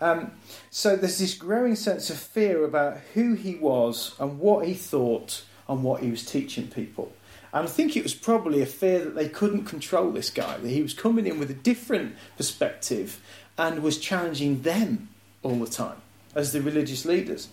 Um, 0.00 0.32
so 0.70 0.96
there's 0.96 1.18
this 1.18 1.34
growing 1.34 1.76
sense 1.76 2.10
of 2.10 2.18
fear 2.18 2.64
about 2.64 2.98
who 3.14 3.34
he 3.34 3.54
was 3.54 4.14
and 4.18 4.38
what 4.38 4.66
he 4.66 4.74
thought 4.74 5.44
and 5.68 5.82
what 5.82 6.02
he 6.02 6.10
was 6.10 6.24
teaching 6.24 6.68
people. 6.68 7.12
And 7.54 7.68
I 7.68 7.70
think 7.70 7.96
it 7.96 8.02
was 8.02 8.14
probably 8.14 8.60
a 8.62 8.66
fear 8.66 9.04
that 9.04 9.14
they 9.14 9.28
couldn't 9.28 9.64
control 9.64 10.10
this 10.10 10.28
guy, 10.28 10.58
that 10.58 10.68
he 10.68 10.82
was 10.82 10.92
coming 10.92 11.24
in 11.24 11.38
with 11.38 11.50
a 11.52 11.54
different 11.54 12.16
perspective 12.36 13.20
and 13.56 13.80
was 13.80 13.96
challenging 13.98 14.62
them 14.62 15.08
all 15.44 15.54
the 15.54 15.70
time 15.70 16.02
as 16.34 16.52
the 16.52 16.60
religious 16.60 17.04
leaders. 17.04 17.48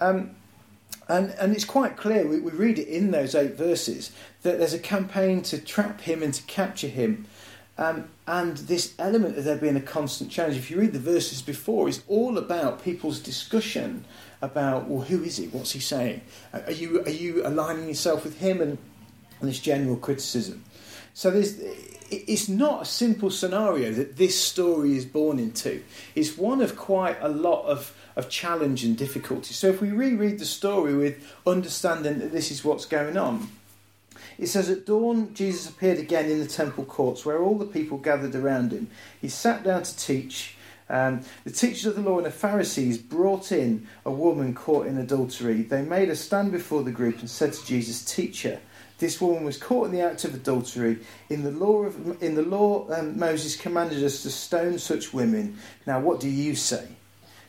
Um, 0.00 0.36
and, 1.08 1.30
and 1.30 1.52
it's 1.52 1.64
quite 1.64 1.96
clear, 1.96 2.28
we, 2.28 2.38
we 2.38 2.52
read 2.52 2.78
it 2.78 2.86
in 2.86 3.10
those 3.10 3.34
eight 3.34 3.56
verses, 3.56 4.12
that 4.42 4.58
there's 4.58 4.72
a 4.72 4.78
campaign 4.78 5.42
to 5.42 5.58
trap 5.58 6.02
him 6.02 6.22
and 6.22 6.32
to 6.32 6.42
capture 6.44 6.86
him. 6.86 7.26
Um, 7.76 8.08
and 8.28 8.56
this 8.56 8.94
element 9.00 9.36
of 9.36 9.42
there 9.42 9.56
being 9.56 9.74
a 9.74 9.80
constant 9.80 10.30
challenge, 10.30 10.56
if 10.56 10.70
you 10.70 10.78
read 10.78 10.92
the 10.92 11.00
verses 11.00 11.42
before, 11.42 11.88
is 11.88 12.04
all 12.06 12.38
about 12.38 12.84
people's 12.84 13.18
discussion 13.18 14.04
about, 14.40 14.88
well, 14.88 15.02
who 15.02 15.24
is 15.24 15.38
he? 15.38 15.48
What's 15.48 15.72
he 15.72 15.80
saying? 15.80 16.20
Are 16.52 16.70
you, 16.70 17.02
are 17.02 17.10
you 17.10 17.44
aligning 17.44 17.88
yourself 17.88 18.22
with 18.22 18.38
him? 18.38 18.60
And, 18.60 18.78
and 19.40 19.48
this 19.48 19.60
general 19.60 19.96
criticism. 19.96 20.64
So 21.14 21.30
there's, 21.30 21.58
it's 22.10 22.48
not 22.48 22.82
a 22.82 22.84
simple 22.84 23.30
scenario 23.30 23.92
that 23.92 24.16
this 24.16 24.40
story 24.40 24.96
is 24.96 25.04
born 25.04 25.38
into. 25.38 25.82
It's 26.14 26.36
one 26.36 26.60
of 26.60 26.76
quite 26.76 27.16
a 27.20 27.28
lot 27.28 27.64
of 27.66 27.94
of 28.16 28.28
challenge 28.28 28.84
and 28.84 28.96
difficulty. 28.96 29.54
So 29.54 29.68
if 29.68 29.80
we 29.80 29.90
reread 29.90 30.38
the 30.38 30.44
story 30.44 30.94
with 30.94 31.34
understanding 31.46 32.18
that 32.20 32.32
this 32.32 32.50
is 32.50 32.64
what's 32.64 32.86
going 32.86 33.16
on, 33.16 33.48
it 34.38 34.46
says, 34.46 34.70
At 34.70 34.86
dawn, 34.86 35.34
Jesus 35.34 35.68
appeared 35.68 35.98
again 35.98 36.30
in 36.30 36.40
the 36.40 36.46
temple 36.46 36.84
courts 36.84 37.24
where 37.24 37.42
all 37.42 37.58
the 37.58 37.66
people 37.66 37.98
gathered 37.98 38.34
around 38.34 38.72
him. 38.72 38.88
He 39.20 39.28
sat 39.28 39.62
down 39.62 39.82
to 39.82 39.96
teach. 39.96 40.56
Um, 40.88 41.22
the 41.44 41.50
teachers 41.50 41.86
of 41.86 41.96
the 41.96 42.02
law 42.02 42.18
and 42.18 42.26
the 42.26 42.30
Pharisees 42.30 42.98
brought 42.98 43.52
in 43.52 43.86
a 44.04 44.10
woman 44.10 44.54
caught 44.54 44.86
in 44.86 44.98
adultery. 44.98 45.62
They 45.62 45.82
made 45.82 46.08
her 46.08 46.14
stand 46.14 46.52
before 46.52 46.82
the 46.82 46.92
group 46.92 47.20
and 47.20 47.30
said 47.30 47.52
to 47.54 47.66
Jesus, 47.66 48.04
Teacher, 48.04 48.60
this 48.98 49.20
woman 49.20 49.44
was 49.44 49.56
caught 49.56 49.86
in 49.86 49.92
the 49.92 50.00
act 50.00 50.24
of 50.24 50.34
adultery. 50.34 50.98
In 51.28 51.42
the 51.42 51.50
law, 51.50 51.84
of, 51.84 52.22
in 52.22 52.34
the 52.34 52.42
law 52.42 52.88
um, 52.90 53.18
Moses 53.18 53.56
commanded 53.56 54.02
us 54.04 54.22
to 54.22 54.30
stone 54.30 54.78
such 54.78 55.12
women. 55.12 55.58
Now, 55.86 56.00
what 56.00 56.20
do 56.20 56.28
you 56.28 56.54
say? 56.54 56.86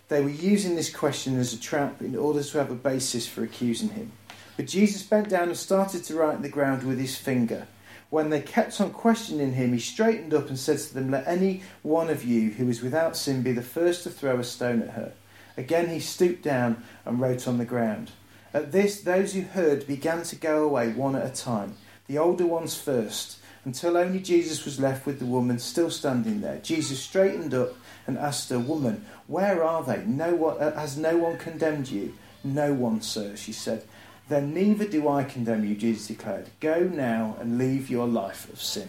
They 0.07 0.21
were 0.21 0.29
using 0.29 0.75
this 0.75 0.93
question 0.93 1.39
as 1.39 1.53
a 1.53 1.59
trap 1.59 2.01
in 2.01 2.15
order 2.15 2.43
to 2.43 2.57
have 2.57 2.71
a 2.71 2.75
basis 2.75 3.27
for 3.27 3.43
accusing 3.43 3.89
him. 3.89 4.11
But 4.57 4.67
Jesus 4.67 5.03
bent 5.03 5.29
down 5.29 5.49
and 5.49 5.57
started 5.57 6.03
to 6.05 6.15
write 6.15 6.41
the 6.41 6.49
ground 6.49 6.83
with 6.83 6.99
his 6.99 7.17
finger. 7.17 7.67
When 8.09 8.29
they 8.29 8.41
kept 8.41 8.79
on 8.79 8.91
questioning 8.91 9.53
him, 9.53 9.73
he 9.73 9.79
straightened 9.79 10.33
up 10.33 10.47
and 10.47 10.57
said 10.57 10.77
to 10.77 10.93
them, 10.93 11.11
Let 11.11 11.27
any 11.27 11.63
one 11.81 12.09
of 12.09 12.23
you 12.23 12.51
who 12.51 12.69
is 12.69 12.81
without 12.81 13.17
sin 13.17 13.41
be 13.41 13.51
the 13.51 13.61
first 13.61 14.03
to 14.03 14.09
throw 14.09 14.39
a 14.39 14.43
stone 14.43 14.83
at 14.83 14.91
her. 14.91 15.11
Again 15.57 15.89
he 15.89 15.99
stooped 15.99 16.43
down 16.43 16.83
and 17.03 17.19
wrote 17.19 17.47
on 17.47 17.57
the 17.57 17.65
ground. 17.65 18.11
At 18.55 18.71
this, 18.71 19.01
those 19.01 19.33
who 19.33 19.41
heard 19.41 19.85
began 19.85 20.23
to 20.23 20.35
go 20.37 20.63
away 20.63 20.93
one 20.93 21.13
at 21.17 21.25
a 21.25 21.29
time, 21.29 21.75
the 22.07 22.17
older 22.17 22.45
ones 22.45 22.73
first, 22.73 23.37
until 23.65 23.97
only 23.97 24.21
Jesus 24.21 24.63
was 24.63 24.79
left 24.79 25.05
with 25.05 25.19
the 25.19 25.25
woman 25.25 25.59
still 25.59 25.89
standing 25.89 26.39
there. 26.39 26.59
Jesus 26.59 27.01
straightened 27.01 27.53
up 27.53 27.73
and 28.07 28.17
asked 28.17 28.49
her, 28.51 28.57
Woman, 28.59 29.03
where 29.27 29.61
are 29.61 29.83
they? 29.83 30.05
No 30.05 30.35
one, 30.35 30.57
uh, 30.57 30.73
has 30.79 30.95
no 30.95 31.17
one 31.17 31.37
condemned 31.37 31.89
you? 31.89 32.13
No 32.45 32.73
one, 32.73 33.01
sir, 33.01 33.35
she 33.35 33.51
said. 33.51 33.83
Then 34.29 34.53
neither 34.53 34.87
do 34.87 35.09
I 35.09 35.25
condemn 35.25 35.65
you, 35.65 35.75
Jesus 35.75 36.07
declared. 36.07 36.47
Go 36.61 36.79
now 36.79 37.35
and 37.41 37.57
leave 37.57 37.89
your 37.89 38.07
life 38.07 38.47
of 38.53 38.61
sin. 38.61 38.87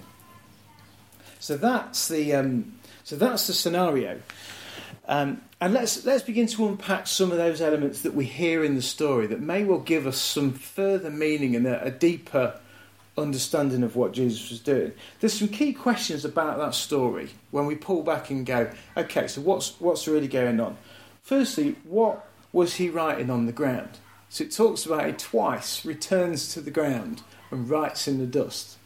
So 1.41 1.57
that's 1.57 2.07
the, 2.07 2.35
um, 2.35 2.79
so 3.03 3.17
that's 3.17 3.49
the 3.49 3.53
scenario. 3.53 4.21
Um, 5.09 5.41
and 5.61 5.73
let's, 5.73 6.05
let's 6.05 6.25
begin 6.25 6.47
to 6.49 6.67
unpack 6.67 7.07
some 7.07 7.31
of 7.31 7.39
those 7.39 7.61
elements 7.61 8.03
that 8.03 8.15
we 8.15 8.25
hear 8.25 8.65
in 8.65 8.75
the 8.75 8.83
story 8.83 9.27
that 9.29 9.41
may 9.41 9.65
well 9.65 9.79
give 9.79 10.07
us 10.07 10.19
some 10.19 10.53
further 10.53 11.11
meaning 11.11 11.55
and 11.55 11.67
a, 11.67 11.85
a 11.85 11.91
deeper 11.91 12.59
understanding 13.17 13.83
of 13.83 13.97
what 13.97 14.13
Jesus 14.13 14.51
was 14.51 14.61
doing. 14.61 14.93
There's 15.21 15.33
some 15.33 15.49
key 15.49 15.73
questions 15.73 16.25
about 16.25 16.59
that 16.59 16.75
story 16.75 17.31
when 17.51 17.67
we 17.67 17.75
pull 17.75 18.03
back 18.03 18.31
and 18.31 18.45
go, 18.45 18.71
okay, 18.97 19.29
so 19.29 19.41
what's 19.41 19.81
what's 19.81 20.07
really 20.07 20.29
going 20.29 20.61
on? 20.61 20.77
Firstly, 21.23 21.77
what 21.85 22.29
was 22.53 22.75
he 22.75 22.91
writing 22.91 23.31
on 23.31 23.47
the 23.47 23.53
ground? 23.53 23.99
So 24.29 24.45
it 24.45 24.53
talks 24.53 24.85
about 24.85 25.09
it 25.09 25.19
twice, 25.19 25.85
returns 25.85 26.53
to 26.55 26.61
the 26.61 26.71
ground 26.71 27.23
and 27.51 27.71
writes 27.71 28.09
in 28.09 28.19
the 28.19 28.27
dust. 28.27 28.77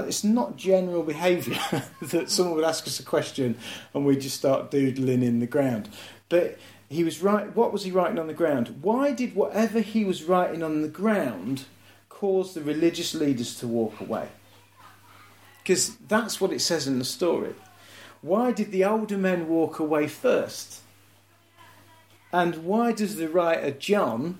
It's 0.00 0.24
not 0.24 0.56
general 0.56 1.02
behaviour 1.02 1.58
that 2.02 2.30
someone 2.30 2.56
would 2.56 2.64
ask 2.64 2.86
us 2.86 3.00
a 3.00 3.04
question 3.04 3.56
and 3.92 4.04
we 4.04 4.16
just 4.16 4.36
start 4.36 4.70
doodling 4.70 5.22
in 5.22 5.40
the 5.40 5.46
ground. 5.46 5.88
But 6.28 6.58
he 6.88 7.04
was 7.04 7.22
right. 7.22 7.54
What 7.54 7.72
was 7.72 7.84
he 7.84 7.90
writing 7.90 8.18
on 8.18 8.26
the 8.26 8.34
ground? 8.34 8.78
Why 8.82 9.12
did 9.12 9.34
whatever 9.34 9.80
he 9.80 10.04
was 10.04 10.24
writing 10.24 10.62
on 10.62 10.82
the 10.82 10.88
ground 10.88 11.64
cause 12.24 12.54
the 12.54 12.62
religious 12.62 13.12
leaders 13.14 13.58
to 13.58 13.66
walk 13.66 14.00
away. 14.00 14.28
Because 15.62 15.96
that's 16.08 16.40
what 16.40 16.52
it 16.52 16.60
says 16.60 16.86
in 16.86 16.98
the 16.98 17.04
story. 17.04 17.54
Why 18.22 18.52
did 18.52 18.70
the 18.72 18.84
older 18.84 19.18
men 19.18 19.48
walk 19.48 19.78
away 19.78 20.08
first? 20.08 20.80
And 22.32 22.64
why 22.64 22.92
does 22.92 23.16
the 23.16 23.28
writer 23.28 23.72
John 23.72 24.38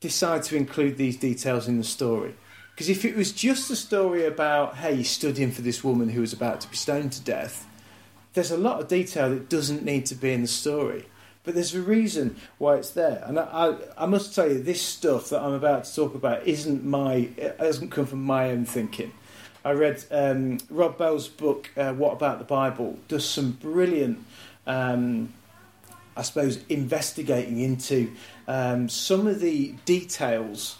decide 0.00 0.42
to 0.44 0.56
include 0.56 0.98
these 0.98 1.16
details 1.16 1.68
in 1.68 1.78
the 1.78 1.84
story? 1.84 2.34
Because 2.74 2.88
if 2.88 3.04
it 3.04 3.16
was 3.16 3.30
just 3.30 3.70
a 3.70 3.76
story 3.76 4.26
about, 4.26 4.76
hey, 4.76 4.96
he 4.96 5.04
stood 5.04 5.38
in 5.38 5.52
for 5.52 5.62
this 5.62 5.84
woman 5.84 6.08
who 6.08 6.20
was 6.20 6.32
about 6.32 6.60
to 6.62 6.68
be 6.68 6.76
stoned 6.76 7.12
to 7.12 7.20
death, 7.20 7.66
there's 8.32 8.50
a 8.50 8.56
lot 8.56 8.80
of 8.80 8.88
detail 8.88 9.30
that 9.30 9.48
doesn't 9.48 9.84
need 9.84 10.06
to 10.06 10.16
be 10.16 10.32
in 10.32 10.42
the 10.42 10.48
story. 10.48 11.04
But 11.44 11.54
there's 11.54 11.74
a 11.74 11.80
reason 11.80 12.36
why 12.58 12.76
it's 12.76 12.90
there. 12.90 13.22
And 13.26 13.38
I, 13.38 13.42
I, 13.44 13.76
I, 14.04 14.06
must 14.06 14.34
tell 14.34 14.50
you, 14.50 14.60
this 14.60 14.82
stuff 14.82 15.28
that 15.28 15.40
I'm 15.40 15.52
about 15.52 15.84
to 15.84 15.94
talk 15.94 16.14
about 16.14 16.46
isn't 16.46 16.84
my, 16.84 17.28
it 17.36 17.58
doesn't 17.58 17.90
come 17.90 18.06
from 18.06 18.22
my 18.22 18.50
own 18.50 18.64
thinking. 18.64 19.12
I 19.64 19.72
read 19.72 20.04
um, 20.10 20.58
Rob 20.68 20.98
Bell's 20.98 21.28
book, 21.28 21.70
uh, 21.76 21.92
What 21.92 22.14
About 22.14 22.38
the 22.38 22.44
Bible, 22.44 22.98
does 23.08 23.28
some 23.28 23.52
brilliant 23.52 24.24
um, 24.66 25.32
I 26.16 26.22
suppose, 26.22 26.62
investigating 26.68 27.60
into 27.60 28.12
um, 28.46 28.88
some 28.88 29.26
of 29.26 29.40
the 29.40 29.74
details 29.84 30.78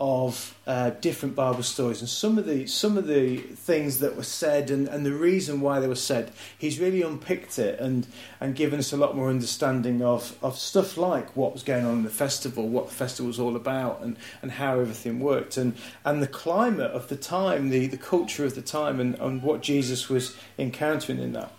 of 0.00 0.58
uh, 0.66 0.90
different 0.90 1.36
Bible 1.36 1.62
stories 1.62 2.00
and 2.00 2.08
some 2.08 2.36
of 2.36 2.46
the 2.46 2.66
some 2.66 2.98
of 2.98 3.06
the 3.06 3.36
things 3.36 4.00
that 4.00 4.16
were 4.16 4.24
said 4.24 4.68
and, 4.68 4.88
and 4.88 5.06
the 5.06 5.12
reason 5.12 5.60
why 5.60 5.78
they 5.78 5.86
were 5.86 5.94
said. 5.94 6.32
He's 6.58 6.80
really 6.80 7.00
unpicked 7.00 7.60
it 7.60 7.78
and 7.78 8.06
and 8.40 8.56
given 8.56 8.80
us 8.80 8.92
a 8.92 8.96
lot 8.96 9.14
more 9.14 9.30
understanding 9.30 10.02
of, 10.02 10.36
of 10.42 10.58
stuff 10.58 10.96
like 10.96 11.36
what 11.36 11.52
was 11.52 11.62
going 11.62 11.84
on 11.84 11.98
in 11.98 12.02
the 12.02 12.10
festival, 12.10 12.68
what 12.68 12.88
the 12.88 12.94
festival 12.94 13.28
was 13.28 13.38
all 13.38 13.54
about, 13.54 14.00
and, 14.02 14.16
and 14.42 14.52
how 14.52 14.80
everything 14.80 15.20
worked, 15.20 15.56
and 15.56 15.74
and 16.04 16.20
the 16.20 16.26
climate 16.26 16.90
of 16.90 17.08
the 17.08 17.16
time, 17.16 17.70
the, 17.70 17.86
the 17.86 17.96
culture 17.96 18.44
of 18.44 18.56
the 18.56 18.62
time, 18.62 18.98
and, 18.98 19.14
and 19.20 19.42
what 19.42 19.62
Jesus 19.62 20.08
was 20.08 20.36
encountering 20.58 21.20
in 21.20 21.34
that. 21.34 21.52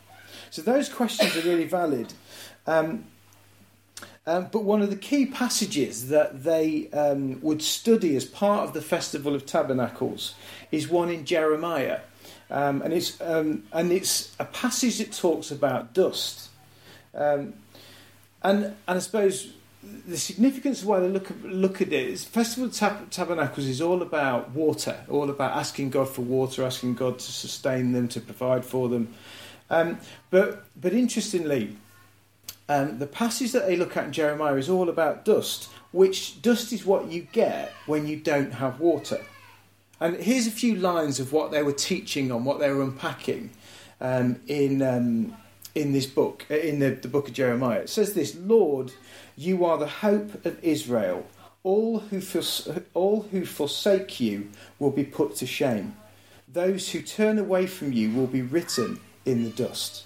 So 0.49 0.61
those 0.61 0.89
questions 0.89 1.37
are 1.37 1.47
really 1.47 1.65
valid. 1.65 2.13
Um, 2.67 3.05
um, 4.27 4.47
but 4.51 4.63
one 4.63 4.81
of 4.81 4.89
the 4.89 4.95
key 4.95 5.25
passages 5.25 6.09
that 6.09 6.43
they 6.43 6.89
um, 6.91 7.39
would 7.41 7.61
study 7.61 8.15
as 8.15 8.25
part 8.25 8.67
of 8.67 8.73
the 8.73 8.81
Festival 8.81 9.35
of 9.35 9.45
Tabernacles 9.45 10.35
is 10.71 10.87
one 10.89 11.09
in 11.09 11.25
Jeremiah. 11.25 11.99
Um, 12.49 12.81
and, 12.81 12.93
it's, 12.93 13.19
um, 13.21 13.63
and 13.71 13.91
it's 13.91 14.35
a 14.39 14.45
passage 14.45 14.97
that 14.99 15.11
talks 15.11 15.51
about 15.51 15.93
dust. 15.93 16.49
Um, 17.13 17.53
and, 18.43 18.65
and 18.65 18.75
I 18.87 18.99
suppose 18.99 19.53
the 20.07 20.17
significance 20.17 20.81
of 20.81 20.87
why 20.87 20.99
they 20.99 21.09
look, 21.09 21.29
look 21.43 21.81
at 21.81 21.89
it 21.89 21.93
is 21.93 22.23
Festival 22.23 22.69
of 22.69 22.75
Tab- 22.75 23.09
Tabernacles 23.11 23.67
is 23.67 23.81
all 23.81 24.01
about 24.01 24.51
water, 24.51 24.97
all 25.09 25.29
about 25.29 25.55
asking 25.55 25.91
God 25.91 26.09
for 26.09 26.21
water, 26.21 26.63
asking 26.63 26.95
God 26.95 27.19
to 27.19 27.31
sustain 27.31 27.91
them, 27.91 28.07
to 28.09 28.19
provide 28.19 28.65
for 28.65 28.89
them. 28.89 29.13
Um, 29.69 29.99
but, 30.29 30.65
but 30.79 30.93
interestingly, 30.93 31.77
um, 32.67 32.99
the 32.99 33.07
passage 33.07 33.51
that 33.51 33.67
they 33.67 33.75
look 33.75 33.95
at 33.95 34.05
in 34.05 34.11
Jeremiah 34.11 34.55
is 34.55 34.69
all 34.69 34.89
about 34.89 35.25
dust, 35.25 35.69
which 35.91 36.41
dust 36.41 36.73
is 36.73 36.85
what 36.85 37.11
you 37.11 37.27
get 37.31 37.71
when 37.85 38.07
you 38.07 38.17
don't 38.17 38.53
have 38.53 38.79
water. 38.79 39.23
And 39.99 40.17
here's 40.17 40.47
a 40.47 40.51
few 40.51 40.75
lines 40.75 41.19
of 41.19 41.31
what 41.31 41.51
they 41.51 41.63
were 41.63 41.71
teaching 41.71 42.31
on, 42.31 42.43
what 42.43 42.59
they 42.59 42.69
were 42.69 42.81
unpacking 42.81 43.51
um, 44.01 44.41
in, 44.47 44.81
um, 44.81 45.37
in 45.73 45.93
this 45.93 46.05
book, 46.05 46.45
uh, 46.49 46.55
in 46.55 46.79
the, 46.79 46.91
the 46.91 47.07
book 47.07 47.27
of 47.27 47.33
Jeremiah. 47.33 47.79
It 47.81 47.89
says 47.89 48.13
this 48.13 48.35
Lord, 48.35 48.93
you 49.37 49.63
are 49.65 49.77
the 49.77 49.87
hope 49.87 50.45
of 50.45 50.61
Israel. 50.63 51.25
All 51.63 51.99
who, 51.99 52.21
all 52.93 53.23
who 53.31 53.45
forsake 53.45 54.19
you 54.19 54.51
will 54.77 54.91
be 54.91 55.03
put 55.03 55.35
to 55.37 55.47
shame. 55.47 55.95
Those 56.47 56.91
who 56.91 57.01
turn 57.01 57.39
away 57.39 57.65
from 57.65 57.91
you 57.91 58.11
will 58.11 58.27
be 58.27 58.41
written 58.41 58.99
in 59.25 59.43
the 59.43 59.49
dust. 59.49 60.03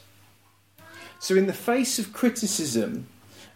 So, 1.20 1.36
in 1.36 1.48
the 1.48 1.54
face 1.54 2.00
of 2.00 2.14
criticism 2.14 3.08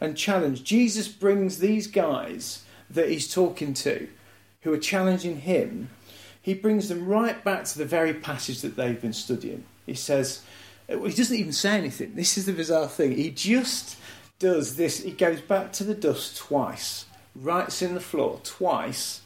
and 0.02 0.18
challenge, 0.18 0.64
Jesus 0.64 1.08
brings 1.08 1.60
these 1.60 1.88
guys 1.88 2.64
that 2.90 3.10
he's 3.10 3.34
talking 3.34 3.74
to, 3.74 4.08
who 4.62 4.74
are 4.74 4.78
challenging 4.78 5.42
him, 5.42 5.90
he 6.42 6.54
brings 6.54 6.90
them 6.90 7.08
right 7.08 7.42
back 7.44 7.64
to 7.66 7.78
the 7.78 7.86
very 7.86 8.14
passage 8.14 8.62
that 8.62 8.76
they've 8.76 9.02
been 9.02 9.14
studying. 9.14 9.64
He 9.86 9.94
says, 9.94 10.42
he 10.88 10.96
doesn't 10.96 11.38
even 11.38 11.54
say 11.54 11.78
anything. 11.78 12.16
This 12.16 12.38
is 12.38 12.46
the 12.46 12.54
bizarre 12.54 12.90
thing. 12.90 13.16
He 13.16 13.32
just 13.32 13.98
does 14.40 14.76
this. 14.76 15.02
He 15.02 15.12
goes 15.12 15.40
back 15.40 15.72
to 15.74 15.86
the 15.86 15.96
dust 15.96 16.38
twice, 16.38 17.06
writes 17.34 17.82
in 17.82 17.94
the 17.94 18.02
floor 18.02 18.42
twice, 18.44 19.22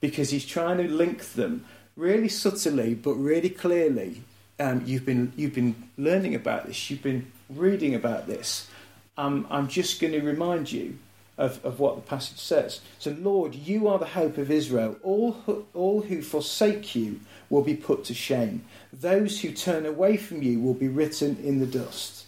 because 0.00 0.30
he's 0.30 0.46
trying 0.46 0.78
to 0.78 0.88
link 0.88 1.32
them 1.32 1.66
really 1.94 2.28
subtly 2.28 2.94
but 2.94 3.14
really 3.14 3.50
clearly. 3.50 4.22
Um, 4.58 4.82
you've 4.86 5.06
been 5.06 5.32
you've 5.36 5.54
been 5.54 5.90
learning 5.96 6.34
about 6.34 6.66
this. 6.66 6.90
You've 6.90 7.02
been 7.02 7.30
reading 7.50 7.94
about 7.94 8.26
this, 8.26 8.68
um, 9.16 9.46
I'm 9.50 9.68
just 9.68 10.00
going 10.00 10.12
to 10.12 10.20
remind 10.20 10.72
you 10.72 10.98
of, 11.36 11.64
of 11.64 11.80
what 11.80 11.96
the 11.96 12.02
passage 12.02 12.38
says. 12.38 12.80
So, 12.98 13.16
Lord, 13.18 13.54
you 13.54 13.88
are 13.88 13.98
the 13.98 14.06
hope 14.06 14.38
of 14.38 14.50
Israel. 14.50 14.96
All 15.02 15.32
who, 15.32 15.66
all 15.74 16.02
who 16.02 16.22
forsake 16.22 16.94
you 16.94 17.20
will 17.48 17.62
be 17.62 17.74
put 17.74 18.04
to 18.04 18.14
shame. 18.14 18.64
Those 18.92 19.40
who 19.40 19.50
turn 19.52 19.86
away 19.86 20.16
from 20.16 20.42
you 20.42 20.60
will 20.60 20.74
be 20.74 20.88
written 20.88 21.38
in 21.42 21.58
the 21.58 21.66
dust. 21.66 22.26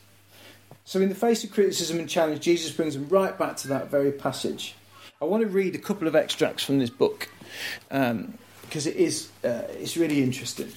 So, 0.84 1.00
in 1.00 1.10
the 1.10 1.14
face 1.14 1.44
of 1.44 1.52
criticism 1.52 1.98
and 1.98 2.08
challenge, 2.08 2.40
Jesus 2.40 2.72
brings 2.72 2.94
them 2.94 3.08
right 3.08 3.38
back 3.38 3.56
to 3.58 3.68
that 3.68 3.90
very 3.90 4.12
passage. 4.12 4.74
I 5.20 5.26
want 5.26 5.42
to 5.42 5.48
read 5.48 5.74
a 5.74 5.78
couple 5.78 6.08
of 6.08 6.16
extracts 6.16 6.64
from 6.64 6.80
this 6.80 6.90
book 6.90 7.28
because 7.88 8.10
um, 8.10 8.38
it 8.72 8.96
is 8.96 9.28
uh, 9.44 9.62
it's 9.78 9.96
really 9.96 10.22
interesting. 10.22 10.72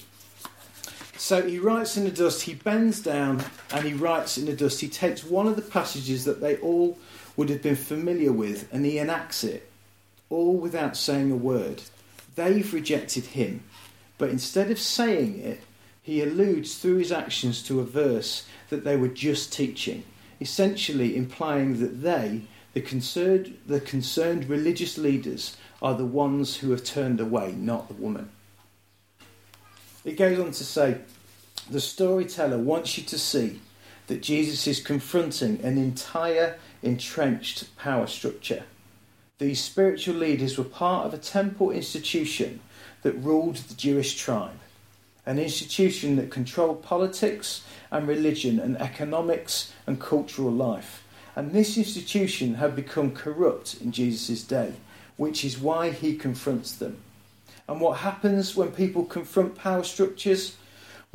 So 1.26 1.42
he 1.42 1.58
writes 1.58 1.96
in 1.96 2.04
the 2.04 2.12
dust, 2.12 2.42
he 2.42 2.54
bends 2.54 3.00
down 3.00 3.44
and 3.72 3.84
he 3.84 3.94
writes 3.94 4.38
in 4.38 4.46
the 4.46 4.52
dust. 4.52 4.80
He 4.80 4.86
takes 4.86 5.24
one 5.24 5.48
of 5.48 5.56
the 5.56 5.62
passages 5.62 6.24
that 6.24 6.40
they 6.40 6.56
all 6.58 6.98
would 7.36 7.48
have 7.50 7.62
been 7.62 7.74
familiar 7.74 8.30
with 8.30 8.72
and 8.72 8.86
he 8.86 9.00
enacts 9.00 9.42
it, 9.42 9.68
all 10.30 10.56
without 10.56 10.96
saying 10.96 11.32
a 11.32 11.36
word. 11.36 11.82
They've 12.36 12.72
rejected 12.72 13.24
him, 13.24 13.64
but 14.18 14.30
instead 14.30 14.70
of 14.70 14.78
saying 14.78 15.40
it, 15.40 15.62
he 16.00 16.22
alludes 16.22 16.78
through 16.78 16.98
his 16.98 17.10
actions 17.10 17.60
to 17.64 17.80
a 17.80 17.84
verse 17.84 18.46
that 18.68 18.84
they 18.84 18.96
were 18.96 19.08
just 19.08 19.52
teaching, 19.52 20.04
essentially 20.40 21.16
implying 21.16 21.80
that 21.80 22.02
they, 22.02 22.42
the 22.72 22.80
concerned, 22.80 23.58
the 23.66 23.80
concerned 23.80 24.48
religious 24.48 24.96
leaders, 24.96 25.56
are 25.82 25.96
the 25.96 26.06
ones 26.06 26.58
who 26.58 26.70
have 26.70 26.84
turned 26.84 27.18
away, 27.18 27.50
not 27.50 27.88
the 27.88 27.94
woman. 27.94 28.30
It 30.04 30.16
goes 30.16 30.38
on 30.38 30.52
to 30.52 30.64
say, 30.64 30.98
the 31.70 31.80
storyteller 31.80 32.58
wants 32.58 32.96
you 32.96 33.04
to 33.04 33.18
see 33.18 33.60
that 34.06 34.22
Jesus 34.22 34.66
is 34.66 34.80
confronting 34.80 35.60
an 35.62 35.78
entire 35.78 36.58
entrenched 36.82 37.76
power 37.76 38.06
structure. 38.06 38.64
These 39.38 39.60
spiritual 39.62 40.14
leaders 40.14 40.56
were 40.56 40.64
part 40.64 41.06
of 41.06 41.14
a 41.14 41.18
temple 41.18 41.70
institution 41.70 42.60
that 43.02 43.12
ruled 43.12 43.56
the 43.56 43.74
Jewish 43.74 44.16
tribe, 44.16 44.58
an 45.26 45.38
institution 45.38 46.16
that 46.16 46.30
controlled 46.30 46.82
politics 46.82 47.64
and 47.90 48.06
religion 48.06 48.58
and 48.58 48.80
economics 48.80 49.72
and 49.86 50.00
cultural 50.00 50.52
life. 50.52 51.02
And 51.34 51.52
this 51.52 51.76
institution 51.76 52.54
had 52.54 52.74
become 52.74 53.10
corrupt 53.10 53.76
in 53.82 53.92
Jesus' 53.92 54.42
day, 54.42 54.72
which 55.16 55.44
is 55.44 55.58
why 55.58 55.90
he 55.90 56.16
confronts 56.16 56.72
them. 56.72 56.98
And 57.68 57.80
what 57.80 57.98
happens 57.98 58.56
when 58.56 58.70
people 58.70 59.04
confront 59.04 59.56
power 59.56 59.82
structures? 59.82 60.56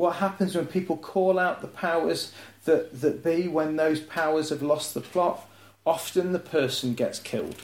What 0.01 0.15
happens 0.15 0.55
when 0.55 0.65
people 0.65 0.97
call 0.97 1.37
out 1.37 1.61
the 1.61 1.67
powers 1.67 2.33
that, 2.65 3.01
that 3.01 3.23
be 3.23 3.47
when 3.47 3.75
those 3.75 3.99
powers 3.99 4.49
have 4.49 4.63
lost 4.63 4.95
the 4.95 4.99
plot? 4.99 5.47
Often 5.85 6.31
the 6.31 6.39
person 6.39 6.95
gets 6.95 7.19
killed. 7.19 7.57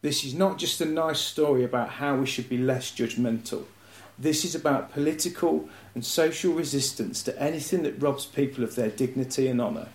This 0.00 0.24
is 0.24 0.32
not 0.32 0.56
just 0.56 0.80
a 0.80 0.86
nice 0.86 1.18
story 1.18 1.62
about 1.62 1.90
how 1.90 2.16
we 2.16 2.24
should 2.24 2.48
be 2.48 2.56
less 2.56 2.90
judgmental. 2.90 3.64
This 4.18 4.42
is 4.42 4.54
about 4.54 4.90
political 4.94 5.68
and 5.94 6.02
social 6.02 6.54
resistance 6.54 7.22
to 7.24 7.38
anything 7.38 7.82
that 7.82 8.00
robs 8.00 8.24
people 8.24 8.64
of 8.64 8.74
their 8.74 8.88
dignity 8.88 9.46
and 9.46 9.60
honour. 9.60 9.88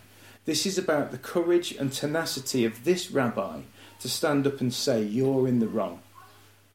This 0.46 0.68
is 0.68 0.78
about 0.78 1.10
the 1.10 1.18
courage 1.18 1.72
and 1.72 1.92
tenacity 1.92 2.64
of 2.64 2.84
this 2.84 3.10
rabbi 3.10 3.62
to 4.02 4.08
stand 4.08 4.46
up 4.46 4.62
and 4.62 4.72
say, 4.72 5.02
You're 5.02 5.48
in 5.48 5.62
the 5.62 5.68
wrong. 5.68 6.02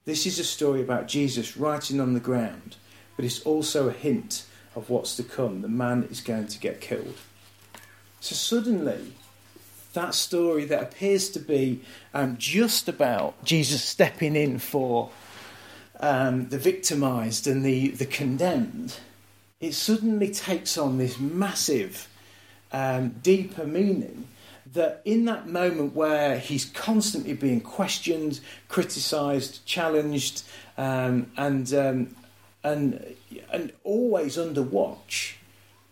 This 0.05 0.27
is 0.27 0.41
a 0.41 0.45
story 0.45 0.83
about 0.83 1.07
Jesus 1.07 1.57
writing 1.57 2.01
on 2.01 2.15
the 2.15 2.19
ground, 2.19 2.75
but 3.15 3.25
it's 3.25 3.41
also 3.43 3.89
a 3.89 3.93
hint 3.93 4.47
of 4.77 4.91
what's 4.91 5.17
to 5.17 5.23
come. 5.23 5.63
The 5.63 5.69
man 5.69 6.05
is 6.11 6.21
going 6.21 6.49
to 6.49 6.59
get 6.59 6.81
killed. 6.81 7.17
So 8.21 8.35
suddenly, 8.35 9.13
that 9.93 10.15
story 10.15 10.65
that 10.67 10.83
appears 10.83 11.31
to 11.31 11.39
be 11.39 11.81
um, 12.13 12.37
just 12.39 12.89
about 12.89 13.43
Jesus 13.45 13.83
stepping 13.83 14.37
in 14.37 14.59
for 14.59 15.11
um, 16.01 16.49
the 16.49 16.59
victimized 16.59 17.47
and 17.47 17.65
the, 17.65 17.89
the 17.89 18.07
condemned, 18.07 18.99
it 19.61 19.73
suddenly 19.73 20.31
takes 20.31 20.77
on 20.77 20.99
this 20.99 21.19
massive, 21.19 22.09
um, 22.73 23.11
deeper 23.23 23.65
meaning 23.65 24.29
that 24.73 25.01
in 25.05 25.25
that 25.27 25.47
moment 25.47 25.95
where 25.95 26.39
he's 26.39 26.65
constantly 26.65 27.33
being 27.33 27.61
questioned, 27.61 28.41
criticised, 28.69 29.65
challenged, 29.65 30.43
um, 30.77 31.31
and 31.37 31.73
um, 31.73 32.17
and 32.65 33.15
and 33.53 33.73
always 33.85 34.37
under 34.37 34.63
watch, 34.63 35.37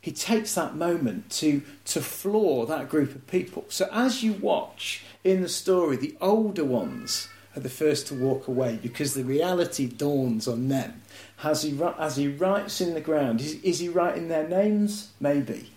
he 0.00 0.10
takes 0.10 0.54
that 0.54 0.74
moment 0.74 1.30
to 1.30 1.62
to 1.84 2.00
floor 2.00 2.66
that 2.66 2.88
group 2.88 3.14
of 3.14 3.26
people. 3.26 3.64
So 3.68 3.88
as 3.92 4.22
you 4.24 4.32
watch 4.32 5.04
in 5.22 5.42
the 5.42 5.48
story, 5.48 5.96
the 5.96 6.16
older 6.20 6.64
ones 6.64 7.28
are 7.54 7.60
the 7.60 7.68
first 7.68 8.06
to 8.08 8.14
walk 8.14 8.48
away 8.48 8.78
because 8.82 9.14
the 9.14 9.24
reality 9.24 9.86
dawns 9.86 10.48
on 10.48 10.68
them. 10.68 11.02
As 11.44 11.62
he 11.62 11.78
as 11.98 12.16
he 12.16 12.28
writes 12.28 12.80
in 12.80 12.94
the 12.94 13.00
ground, 13.00 13.40
is, 13.40 13.54
is 13.62 13.78
he 13.78 13.88
writing 13.88 14.28
their 14.28 14.48
names? 14.48 15.10
Maybe. 15.20 15.70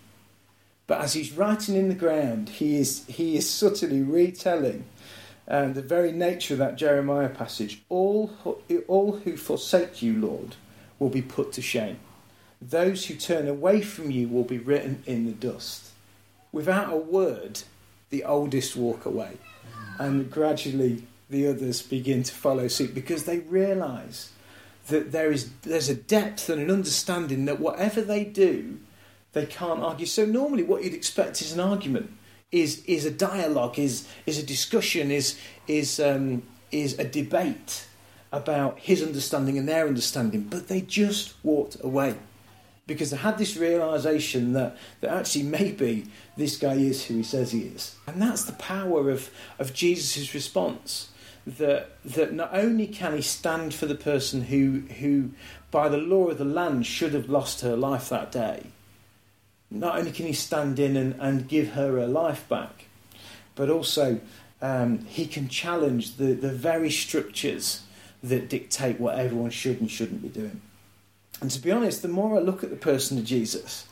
But 0.87 1.01
as 1.01 1.13
he's 1.13 1.31
writing 1.31 1.75
in 1.75 1.89
the 1.89 1.95
ground, 1.95 2.49
he 2.49 2.77
is, 2.77 3.05
he 3.07 3.35
is 3.37 3.49
subtly 3.49 4.03
retelling 4.03 4.85
um, 5.47 5.73
the 5.73 5.81
very 5.81 6.11
nature 6.11 6.53
of 6.53 6.59
that 6.59 6.75
Jeremiah 6.75 7.29
passage. 7.29 7.81
All, 7.89 8.31
all 8.87 9.17
who 9.17 9.35
forsake 9.35 10.01
you, 10.01 10.13
Lord, 10.19 10.55
will 10.99 11.09
be 11.09 11.21
put 11.21 11.51
to 11.53 11.61
shame. 11.61 11.99
Those 12.61 13.05
who 13.05 13.15
turn 13.15 13.47
away 13.47 13.81
from 13.81 14.11
you 14.11 14.27
will 14.27 14.43
be 14.43 14.57
written 14.57 15.03
in 15.05 15.25
the 15.25 15.31
dust. 15.31 15.91
Without 16.51 16.91
a 16.91 16.97
word, 16.97 17.63
the 18.09 18.23
oldest 18.23 18.75
walk 18.75 19.05
away, 19.05 19.37
and 19.99 20.31
gradually 20.31 21.03
the 21.29 21.47
others 21.47 21.81
begin 21.81 22.23
to 22.23 22.33
follow 22.33 22.67
suit 22.67 22.93
because 22.93 23.25
they 23.25 23.39
realise 23.39 24.31
that 24.87 25.11
there 25.11 25.31
is 25.31 25.49
there's 25.63 25.89
a 25.89 25.95
depth 25.95 26.49
and 26.49 26.61
an 26.61 26.71
understanding 26.71 27.45
that 27.45 27.59
whatever 27.59 28.01
they 28.01 28.23
do, 28.23 28.79
they 29.33 29.45
can't 29.45 29.81
argue. 29.81 30.05
So 30.05 30.25
normally, 30.25 30.63
what 30.63 30.83
you'd 30.83 30.93
expect 30.93 31.41
is 31.41 31.51
an 31.51 31.59
argument, 31.59 32.11
is 32.51 32.83
is 32.85 33.05
a 33.05 33.11
dialogue, 33.11 33.77
is 33.77 34.07
is 34.25 34.37
a 34.37 34.43
discussion, 34.43 35.11
is 35.11 35.37
is 35.67 35.99
um, 35.99 36.43
is 36.71 36.97
a 36.99 37.03
debate 37.03 37.87
about 38.35 38.79
his 38.79 39.01
understanding 39.01 39.57
and 39.57 39.67
their 39.67 39.87
understanding. 39.87 40.41
But 40.41 40.67
they 40.67 40.81
just 40.81 41.33
walked 41.41 41.77
away 41.81 42.15
because 42.85 43.09
they 43.09 43.17
had 43.17 43.37
this 43.37 43.55
realization 43.55 44.53
that, 44.53 44.77
that 44.99 45.09
actually 45.09 45.43
maybe 45.43 46.05
this 46.35 46.57
guy 46.57 46.73
is 46.73 47.05
who 47.05 47.15
he 47.15 47.23
says 47.23 47.51
he 47.51 47.61
is. 47.61 47.95
And 48.05 48.21
that's 48.21 48.43
the 48.43 48.53
power 48.53 49.09
of, 49.09 49.31
of 49.57 49.73
Jesus' 49.73 50.33
response. 50.33 51.09
That, 51.47 51.91
that 52.03 52.33
not 52.33 52.49
only 52.53 52.87
can 52.87 53.15
he 53.15 53.21
stand 53.21 53.73
for 53.73 53.85
the 53.85 53.95
person 53.95 54.45
who, 54.45 54.81
who, 54.99 55.29
by 55.69 55.89
the 55.89 55.97
law 55.97 56.29
of 56.29 56.39
the 56.39 56.45
land, 56.45 56.87
should 56.87 57.13
have 57.13 57.29
lost 57.29 57.61
her 57.61 57.75
life 57.77 58.09
that 58.09 58.31
day, 58.31 58.67
not 59.69 59.97
only 59.97 60.11
can 60.11 60.25
he 60.25 60.33
stand 60.33 60.79
in 60.79 60.97
and, 60.97 61.15
and 61.19 61.47
give 61.47 61.73
her 61.73 61.99
her 61.99 62.07
life 62.07 62.49
back, 62.49 62.85
but 63.53 63.69
also 63.69 64.19
um, 64.59 65.05
he 65.05 65.27
can 65.27 65.47
challenge 65.47 66.17
the, 66.17 66.33
the 66.33 66.51
very 66.51 66.89
structures 66.89 67.84
that 68.29 68.49
dictate 68.49 68.99
what 68.99 69.17
everyone 69.17 69.51
should 69.51 69.79
and 69.79 69.89
shouldn't 69.89 70.21
be 70.21 70.29
doing. 70.29 70.61
And 71.41 71.51
to 71.51 71.59
be 71.59 71.71
honest, 71.71 72.01
the 72.01 72.07
more 72.07 72.37
I 72.37 72.39
look 72.39 72.63
at 72.63 72.69
the 72.69 72.75
person 72.75 73.17
of 73.17 73.25
Jesus, 73.25 73.87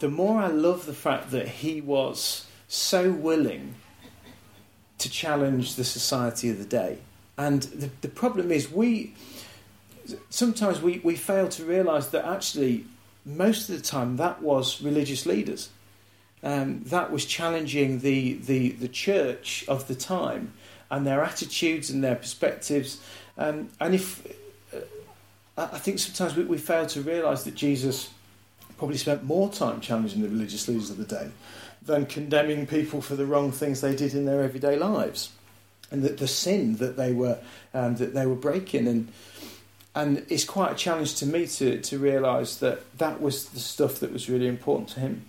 the 0.00 0.08
more 0.08 0.40
I 0.40 0.48
love 0.48 0.86
the 0.86 0.94
fact 0.94 1.30
that 1.30 1.48
he 1.48 1.80
was 1.80 2.46
so 2.68 3.12
willing 3.12 3.74
to 4.98 5.10
challenge 5.10 5.76
the 5.76 5.84
society 5.84 6.50
of 6.50 6.58
the 6.58 6.64
day. 6.64 6.98
And 7.38 7.62
the, 7.62 7.90
the 8.00 8.08
problem 8.08 8.50
is, 8.50 8.70
we 8.70 9.14
sometimes 10.30 10.80
we, 10.80 11.00
we 11.04 11.16
fail 11.16 11.48
to 11.48 11.64
realize 11.64 12.08
that 12.10 12.24
actually, 12.24 12.84
most 13.24 13.68
of 13.68 13.76
the 13.76 13.82
time, 13.82 14.16
that 14.16 14.42
was 14.42 14.82
religious 14.82 15.26
leaders. 15.26 15.70
Um, 16.42 16.82
that 16.86 17.12
was 17.12 17.24
challenging 17.24 18.00
the, 18.00 18.34
the, 18.34 18.70
the 18.70 18.88
church 18.88 19.64
of 19.68 19.86
the 19.86 19.94
time 19.94 20.52
and 20.90 21.06
their 21.06 21.22
attitudes 21.22 21.88
and 21.88 22.02
their 22.02 22.16
perspectives. 22.16 23.00
Um, 23.38 23.70
and 23.80 23.94
if 23.94 24.26
I 25.56 25.78
think 25.78 25.98
sometimes 25.98 26.36
we, 26.36 26.44
we 26.44 26.58
fail 26.58 26.86
to 26.86 27.00
realise 27.02 27.44
that 27.44 27.54
Jesus 27.54 28.10
probably 28.78 28.96
spent 28.96 29.22
more 29.22 29.50
time 29.50 29.80
challenging 29.80 30.22
the 30.22 30.28
religious 30.28 30.66
leaders 30.66 30.90
of 30.90 30.96
the 30.96 31.04
day 31.04 31.30
than 31.82 32.06
condemning 32.06 32.66
people 32.66 33.00
for 33.00 33.16
the 33.16 33.26
wrong 33.26 33.52
things 33.52 33.80
they 33.80 33.94
did 33.94 34.14
in 34.14 34.24
their 34.24 34.42
everyday 34.42 34.76
lives 34.76 35.30
and 35.90 36.02
that 36.02 36.18
the 36.18 36.26
sin 36.26 36.76
that 36.76 36.96
they 36.96 37.12
were 37.12 37.38
um, 37.74 37.96
that 37.96 38.14
they 38.14 38.26
were 38.26 38.34
breaking 38.34 38.88
and 38.88 39.12
and 39.94 40.24
it's 40.30 40.44
quite 40.44 40.72
a 40.72 40.74
challenge 40.74 41.16
to 41.16 41.26
me 41.26 41.46
to 41.46 41.80
to 41.80 41.98
realise 41.98 42.56
that 42.56 42.98
that 42.98 43.20
was 43.20 43.50
the 43.50 43.60
stuff 43.60 44.00
that 44.00 44.12
was 44.12 44.28
really 44.28 44.48
important 44.48 44.88
to 44.90 45.00
him. 45.00 45.26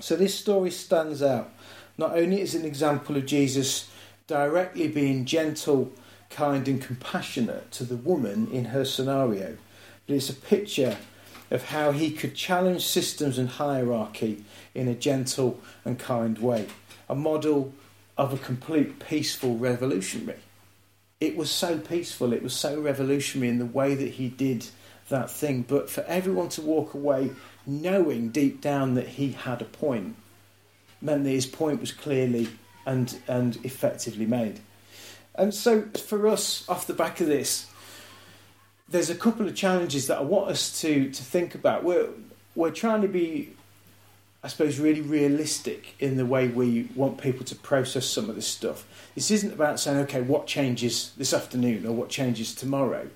So 0.00 0.14
this 0.14 0.38
story 0.38 0.70
stands 0.70 1.22
out 1.22 1.50
not 1.96 2.16
only 2.16 2.42
as 2.42 2.54
an 2.54 2.64
example 2.64 3.16
of 3.16 3.24
Jesus 3.24 3.88
directly 4.26 4.88
being 4.88 5.24
gentle 5.24 5.92
kind 6.34 6.66
and 6.66 6.82
compassionate 6.82 7.70
to 7.70 7.84
the 7.84 7.96
woman 7.96 8.48
in 8.50 8.66
her 8.66 8.84
scenario, 8.84 9.56
but 10.06 10.16
it's 10.16 10.28
a 10.28 10.34
picture 10.34 10.96
of 11.50 11.64
how 11.64 11.92
he 11.92 12.10
could 12.10 12.34
challenge 12.34 12.84
systems 12.84 13.38
and 13.38 13.48
hierarchy 13.48 14.44
in 14.74 14.88
a 14.88 14.94
gentle 14.94 15.60
and 15.84 15.98
kind 15.98 16.38
way. 16.38 16.66
A 17.08 17.14
model 17.14 17.72
of 18.18 18.32
a 18.32 18.38
complete 18.38 18.98
peaceful 18.98 19.56
revolutionary. 19.56 20.40
It 21.20 21.36
was 21.36 21.50
so 21.50 21.78
peaceful, 21.78 22.32
it 22.32 22.42
was 22.42 22.54
so 22.54 22.80
revolutionary 22.80 23.48
in 23.48 23.58
the 23.58 23.66
way 23.66 23.94
that 23.94 24.14
he 24.14 24.28
did 24.28 24.66
that 25.08 25.30
thing, 25.30 25.62
but 25.62 25.88
for 25.88 26.02
everyone 26.02 26.48
to 26.50 26.62
walk 26.62 26.94
away 26.94 27.30
knowing 27.66 28.30
deep 28.30 28.60
down 28.60 28.94
that 28.94 29.08
he 29.08 29.32
had 29.32 29.62
a 29.62 29.66
point 29.66 30.16
meant 31.00 31.24
that 31.24 31.30
his 31.30 31.46
point 31.46 31.80
was 31.80 31.92
clearly 31.92 32.48
and, 32.86 33.18
and 33.28 33.56
effectively 33.64 34.26
made. 34.26 34.60
And 35.34 35.52
so, 35.52 35.82
for 35.82 36.28
us, 36.28 36.68
off 36.68 36.86
the 36.86 36.94
back 36.94 37.20
of 37.20 37.26
this, 37.26 37.66
there's 38.88 39.10
a 39.10 39.14
couple 39.14 39.46
of 39.46 39.54
challenges 39.54 40.06
that 40.06 40.18
I 40.18 40.22
want 40.22 40.50
us 40.50 40.80
to, 40.82 41.10
to 41.10 41.22
think 41.22 41.54
about. 41.54 41.84
We're, 41.84 42.10
we're 42.54 42.70
trying 42.70 43.02
to 43.02 43.08
be, 43.08 43.50
I 44.42 44.48
suppose, 44.48 44.78
really 44.78 45.00
realistic 45.00 45.94
in 45.98 46.16
the 46.16 46.26
way 46.26 46.48
we 46.48 46.88
want 46.94 47.18
people 47.18 47.44
to 47.46 47.56
process 47.56 48.06
some 48.06 48.28
of 48.28 48.36
this 48.36 48.46
stuff. 48.46 48.86
This 49.14 49.30
isn't 49.30 49.52
about 49.52 49.80
saying, 49.80 49.98
okay, 50.00 50.20
what 50.20 50.46
changes 50.46 51.12
this 51.16 51.32
afternoon 51.32 51.86
or 51.86 51.92
what 51.92 52.10
changes 52.10 52.54
tomorrow. 52.54 53.08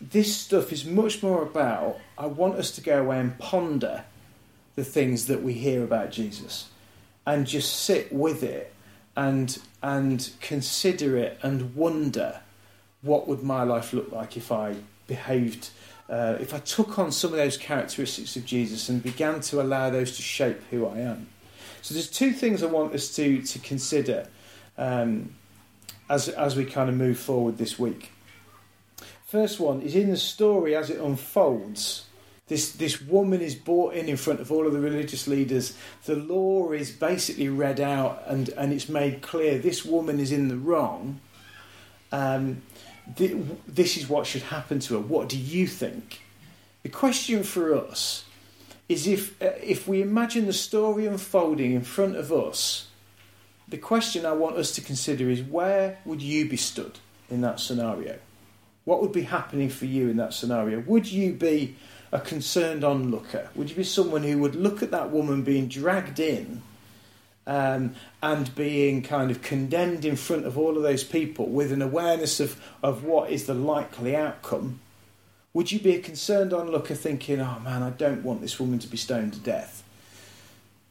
This 0.00 0.34
stuff 0.34 0.72
is 0.72 0.86
much 0.86 1.22
more 1.22 1.42
about, 1.42 1.98
I 2.16 2.26
want 2.26 2.54
us 2.54 2.70
to 2.72 2.80
go 2.80 3.00
away 3.02 3.20
and 3.20 3.36
ponder 3.38 4.04
the 4.74 4.84
things 4.84 5.26
that 5.26 5.42
we 5.42 5.52
hear 5.54 5.84
about 5.84 6.12
Jesus 6.12 6.68
and 7.26 7.46
just 7.46 7.82
sit 7.82 8.10
with 8.12 8.42
it 8.42 8.72
and 9.16 9.58
and 9.82 10.30
consider 10.40 11.16
it 11.16 11.38
and 11.42 11.74
wonder 11.74 12.40
what 13.02 13.26
would 13.26 13.42
my 13.42 13.62
life 13.62 13.92
look 13.92 14.12
like 14.12 14.36
if 14.36 14.52
I 14.52 14.76
behaved 15.06 15.70
uh, 16.08 16.36
if 16.40 16.54
I 16.54 16.58
took 16.58 16.98
on 16.98 17.10
some 17.10 17.32
of 17.32 17.36
those 17.36 17.56
characteristics 17.56 18.36
of 18.36 18.44
Jesus 18.44 18.88
and 18.88 19.02
began 19.02 19.40
to 19.40 19.60
allow 19.60 19.90
those 19.90 20.16
to 20.16 20.22
shape 20.22 20.60
who 20.70 20.86
I 20.86 20.98
am. 20.98 21.26
So 21.82 21.94
there's 21.94 22.10
two 22.10 22.32
things 22.32 22.62
I 22.62 22.66
want 22.66 22.94
us 22.94 23.14
to 23.16 23.42
to 23.42 23.58
consider 23.58 24.28
um, 24.78 25.34
as 26.08 26.28
as 26.28 26.56
we 26.56 26.64
kind 26.64 26.88
of 26.88 26.96
move 26.96 27.18
forward 27.18 27.58
this 27.58 27.78
week. 27.78 28.12
First 29.26 29.58
one 29.58 29.82
is 29.82 29.96
in 29.96 30.10
the 30.10 30.16
story 30.16 30.76
as 30.76 30.90
it 30.90 31.00
unfolds. 31.00 32.05
This, 32.48 32.72
this 32.72 33.02
woman 33.02 33.40
is 33.40 33.56
brought 33.56 33.94
in 33.94 34.08
in 34.08 34.16
front 34.16 34.40
of 34.40 34.52
all 34.52 34.66
of 34.66 34.72
the 34.72 34.78
religious 34.78 35.26
leaders. 35.26 35.76
The 36.04 36.14
law 36.14 36.70
is 36.70 36.92
basically 36.92 37.48
read 37.48 37.80
out 37.80 38.22
and, 38.26 38.48
and 38.50 38.72
it's 38.72 38.88
made 38.88 39.20
clear 39.20 39.58
this 39.58 39.84
woman 39.84 40.20
is 40.20 40.30
in 40.30 40.46
the 40.48 40.56
wrong. 40.56 41.20
Um, 42.12 42.62
th- 43.16 43.36
this 43.66 43.96
is 43.96 44.08
what 44.08 44.26
should 44.26 44.42
happen 44.42 44.78
to 44.80 44.94
her. 44.94 45.00
What 45.00 45.28
do 45.28 45.36
you 45.36 45.66
think? 45.66 46.20
The 46.84 46.88
question 46.88 47.42
for 47.42 47.74
us 47.74 48.24
is 48.88 49.08
if, 49.08 49.42
uh, 49.42 49.50
if 49.60 49.88
we 49.88 50.00
imagine 50.00 50.46
the 50.46 50.52
story 50.52 51.06
unfolding 51.06 51.72
in 51.72 51.82
front 51.82 52.14
of 52.14 52.32
us, 52.32 52.86
the 53.66 53.78
question 53.78 54.24
I 54.24 54.32
want 54.32 54.56
us 54.56 54.70
to 54.76 54.80
consider 54.80 55.28
is 55.28 55.42
where 55.42 55.98
would 56.04 56.22
you 56.22 56.48
be 56.48 56.56
stood 56.56 57.00
in 57.28 57.40
that 57.40 57.58
scenario? 57.58 58.20
What 58.84 59.02
would 59.02 59.10
be 59.10 59.22
happening 59.22 59.68
for 59.68 59.86
you 59.86 60.08
in 60.08 60.16
that 60.18 60.32
scenario? 60.32 60.78
Would 60.78 61.10
you 61.10 61.32
be 61.32 61.74
a 62.16 62.20
concerned 62.20 62.82
onlooker? 62.82 63.50
Would 63.54 63.70
you 63.70 63.76
be 63.76 63.84
someone 63.84 64.22
who 64.22 64.38
would 64.38 64.56
look 64.56 64.82
at 64.82 64.90
that 64.90 65.10
woman 65.10 65.42
being 65.42 65.68
dragged 65.68 66.18
in 66.18 66.62
um, 67.46 67.94
and 68.22 68.54
being 68.54 69.02
kind 69.02 69.30
of 69.30 69.42
condemned 69.42 70.04
in 70.04 70.16
front 70.16 70.46
of 70.46 70.56
all 70.56 70.78
of 70.78 70.82
those 70.82 71.04
people 71.04 71.46
with 71.46 71.72
an 71.72 71.82
awareness 71.82 72.40
of, 72.40 72.60
of 72.82 73.04
what 73.04 73.30
is 73.30 73.44
the 73.44 73.54
likely 73.54 74.16
outcome? 74.16 74.80
Would 75.52 75.70
you 75.70 75.78
be 75.78 75.94
a 75.94 76.00
concerned 76.00 76.54
onlooker 76.54 76.94
thinking, 76.94 77.40
oh 77.40 77.60
man, 77.62 77.82
I 77.82 77.90
don't 77.90 78.22
want 78.22 78.40
this 78.40 78.58
woman 78.58 78.78
to 78.78 78.88
be 78.88 78.96
stoned 78.96 79.34
to 79.34 79.38
death? 79.38 79.82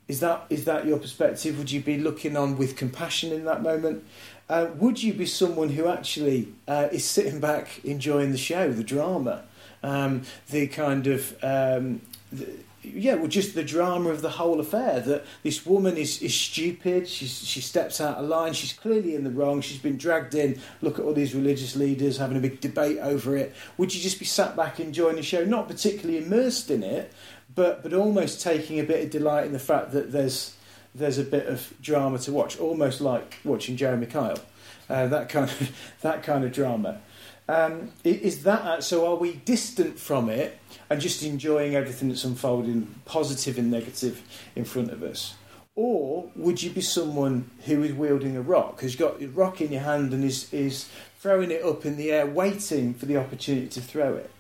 Is 0.07 0.19
that, 0.19 0.45
is 0.51 0.65
that 0.65 0.85
your 0.85 0.99
perspective? 0.99 1.57
Would 1.57 1.71
you 1.71 1.81
be 1.81 1.97
looking 1.97 2.37
on 2.37 2.57
with 2.57 2.75
compassion 2.75 3.31
in 3.31 3.45
that 3.45 3.63
moment? 3.63 4.05
Uh, 4.47 4.67
would 4.75 5.01
you 5.01 5.13
be 5.13 5.25
someone 5.25 5.69
who 5.69 5.87
actually 5.87 6.49
uh, 6.67 6.89
is 6.91 7.03
sitting 7.03 7.39
back 7.39 7.83
enjoying 7.83 8.31
the 8.31 8.37
show, 8.37 8.71
the 8.71 8.83
drama? 8.83 9.43
Um, 9.85 10.23
the 10.49 10.67
kind 10.67 11.07
of 11.07 11.35
um, 11.43 12.01
the, 12.31 12.47
yeah, 12.93 13.15
well, 13.15 13.27
just 13.27 13.55
the 13.55 13.63
drama 13.63 14.09
of 14.09 14.21
the 14.21 14.29
whole 14.29 14.59
affair. 14.59 14.99
That 14.99 15.25
this 15.43 15.65
woman 15.65 15.97
is, 15.97 16.21
is 16.21 16.33
stupid. 16.33 17.07
She's, 17.07 17.45
she 17.45 17.61
steps 17.61 17.99
out 17.99 18.17
of 18.17 18.27
line. 18.27 18.53
She's 18.53 18.73
clearly 18.73 19.15
in 19.15 19.23
the 19.23 19.31
wrong. 19.31 19.61
She's 19.61 19.79
been 19.79 19.97
dragged 19.97 20.35
in. 20.35 20.59
Look 20.81 20.99
at 20.99 21.05
all 21.05 21.13
these 21.13 21.33
religious 21.33 21.75
leaders 21.75 22.17
having 22.17 22.37
a 22.37 22.41
big 22.41 22.61
debate 22.61 22.99
over 22.99 23.35
it. 23.35 23.55
Would 23.77 23.93
you 23.93 24.01
just 24.01 24.19
be 24.19 24.25
sat 24.25 24.55
back 24.55 24.79
enjoying 24.79 25.15
the 25.15 25.23
show, 25.23 25.43
not 25.43 25.67
particularly 25.67 26.23
immersed 26.23 26.69
in 26.69 26.83
it, 26.83 27.11
but 27.53 27.83
but 27.83 27.93
almost 27.93 28.41
taking 28.41 28.79
a 28.79 28.83
bit 28.83 29.03
of 29.03 29.09
delight 29.09 29.45
in 29.45 29.53
the 29.53 29.59
fact 29.59 29.91
that 29.91 30.11
there's 30.11 30.55
there's 30.93 31.17
a 31.17 31.23
bit 31.23 31.47
of 31.47 31.73
drama 31.81 32.19
to 32.19 32.31
watch, 32.31 32.59
almost 32.59 33.01
like 33.01 33.37
watching 33.43 33.75
Jeremy 33.77 34.05
Kyle. 34.05 34.39
Uh, 34.87 35.07
that 35.07 35.29
kind 35.29 35.49
of 35.49 35.75
that 36.01 36.23
kind 36.23 36.43
of 36.43 36.51
drama. 36.51 37.01
Um, 37.47 37.91
is 38.03 38.43
that 38.43 38.83
so? 38.83 39.07
Are 39.07 39.15
we 39.15 39.33
distant 39.33 39.99
from 39.99 40.29
it 40.29 40.57
and 40.89 40.99
just 40.99 41.23
enjoying 41.23 41.75
everything 41.75 42.09
that's 42.09 42.23
unfolding, 42.23 42.95
positive 43.05 43.57
and 43.57 43.69
negative, 43.69 44.21
in 44.55 44.65
front 44.65 44.91
of 44.91 45.03
us? 45.03 45.35
Or 45.75 46.31
would 46.35 46.63
you 46.63 46.69
be 46.69 46.81
someone 46.81 47.51
who 47.65 47.83
is 47.83 47.93
wielding 47.93 48.37
a 48.37 48.41
rock, 48.41 48.81
has 48.81 48.95
got 48.95 49.21
a 49.21 49.27
rock 49.27 49.61
in 49.61 49.73
your 49.73 49.81
hand 49.81 50.13
and 50.13 50.23
is, 50.23 50.51
is 50.53 50.89
throwing 51.19 51.51
it 51.51 51.63
up 51.63 51.85
in 51.85 51.97
the 51.97 52.11
air, 52.11 52.25
waiting 52.25 52.93
for 52.93 53.05
the 53.05 53.17
opportunity 53.17 53.67
to 53.67 53.81
throw 53.81 54.15
it? 54.15 54.31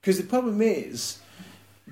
Because 0.00 0.16
the 0.16 0.24
problem 0.24 0.62
is, 0.62 1.18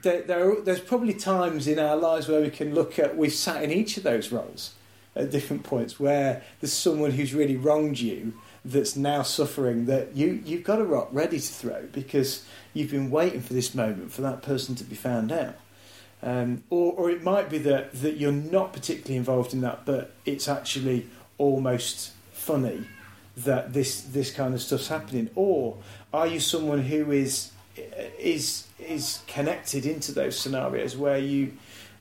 that 0.03 0.27
there 0.27 0.51
are, 0.51 0.61
there's 0.61 0.81
probably 0.81 1.15
times 1.15 1.67
in 1.69 1.79
our 1.79 1.97
lives 1.97 2.29
where 2.29 2.41
we 2.41 2.51
can 2.51 2.75
look 2.75 2.99
at, 2.99 3.17
we've 3.17 3.33
sat 3.33 3.63
in 3.63 3.71
each 3.71 3.97
of 3.97 4.03
those 4.03 4.33
roles 4.33 4.75
at 5.15 5.31
different 5.31 5.63
points 5.63 6.01
where 6.01 6.43
there's 6.61 6.73
someone 6.73 7.13
who's 7.13 7.35
really 7.35 7.57
wronged 7.57 8.01
you 8.01 8.35
that's 8.65 8.97
now 8.97 9.23
suffering 9.23 9.87
that 9.87 10.17
you, 10.17 10.43
you've 10.45 10.65
got 10.65 10.81
a 10.81 10.85
rock 10.85 11.09
ready 11.13 11.39
to 11.39 11.53
throw 11.53 11.87
because 11.93 12.45
you've 12.73 12.91
been 12.91 13.11
waiting 13.11 13.43
for 13.43 13.53
this 13.53 13.75
moment 13.75 14.13
for 14.13 14.23
that 14.23 14.43
person 14.43 14.75
to 14.77 14.85
be 14.85 14.95
found 14.95 15.31
out. 15.31 15.57
Um, 16.23 16.65
or, 16.71 16.95
or 16.95 17.11
it 17.11 17.23
might 17.23 17.51
be 17.51 17.59
that, 17.59 17.93
that 18.01 18.17
you're 18.17 18.33
not 18.33 18.73
particularly 18.73 19.17
involved 19.17 19.53
in 19.53 19.61
that, 19.61 19.85
but 19.85 20.13
it's 20.25 20.49
actually 20.49 21.07
almost 21.37 22.13
funny 22.33 22.87
that 23.37 23.73
this 23.73 24.01
this 24.03 24.31
kind 24.31 24.55
of 24.55 24.63
stuff's 24.63 24.89
happening. 24.89 25.29
Or 25.35 25.77
are 26.13 26.27
you 26.27 26.41
someone 26.41 26.83
who 26.83 27.11
is 27.11 27.51
is 28.19 28.67
is 28.79 29.21
connected 29.27 29.85
into 29.85 30.13
those 30.13 30.39
scenarios 30.39 30.97
where 30.97 31.19
you 31.19 31.53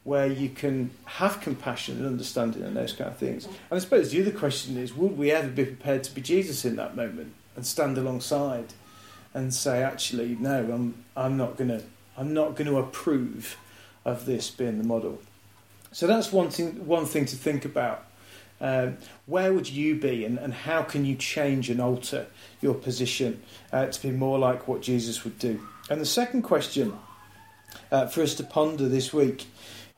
where 0.03 0.27
you 0.27 0.49
can 0.49 0.91
have 1.05 1.39
compassion 1.39 1.97
and 1.97 2.05
understanding 2.05 2.63
and 2.63 2.75
those 2.75 2.93
kind 2.93 3.09
of 3.09 3.17
things. 3.17 3.45
And 3.45 3.55
I 3.71 3.79
suppose 3.79 4.11
the 4.11 4.21
other 4.21 4.37
question 4.37 4.77
is, 4.77 4.93
would 4.93 5.17
we 5.17 5.31
ever 5.31 5.47
be 5.47 5.65
prepared 5.65 6.03
to 6.03 6.13
be 6.13 6.21
Jesus 6.21 6.65
in 6.65 6.75
that 6.75 6.95
moment 6.95 7.33
and 7.55 7.65
stand 7.65 7.97
alongside 7.97 8.73
and 9.33 9.53
say, 9.53 9.81
actually, 9.81 10.35
no, 10.39 10.71
I'm 10.71 11.05
I'm 11.15 11.37
not 11.37 11.57
gonna 11.57 11.81
I'm 12.17 12.33
not 12.33 12.55
going 12.55 12.67
to 12.67 12.77
approve 12.77 13.57
of 14.05 14.25
this 14.25 14.51
being 14.51 14.77
the 14.77 14.83
model. 14.83 15.19
So 15.91 16.07
that's 16.07 16.31
one 16.31 16.49
thing 16.49 16.85
one 16.85 17.05
thing 17.05 17.25
to 17.25 17.35
think 17.35 17.65
about. 17.65 18.05
Um, 18.61 18.97
where 19.25 19.51
would 19.51 19.69
you 19.69 19.95
be, 19.95 20.23
and, 20.23 20.37
and 20.37 20.53
how 20.53 20.83
can 20.83 21.03
you 21.03 21.15
change 21.15 21.69
and 21.69 21.81
alter 21.81 22.27
your 22.61 22.73
position 22.73 23.41
uh, 23.73 23.87
to 23.87 24.01
be 24.01 24.11
more 24.11 24.39
like 24.39 24.67
what 24.67 24.81
Jesus 24.81 25.23
would 25.25 25.37
do? 25.37 25.67
And 25.89 25.99
the 25.99 26.05
second 26.05 26.43
question 26.43 26.93
uh, 27.91 28.07
for 28.07 28.21
us 28.21 28.35
to 28.35 28.43
ponder 28.43 28.87
this 28.87 29.11
week 29.11 29.47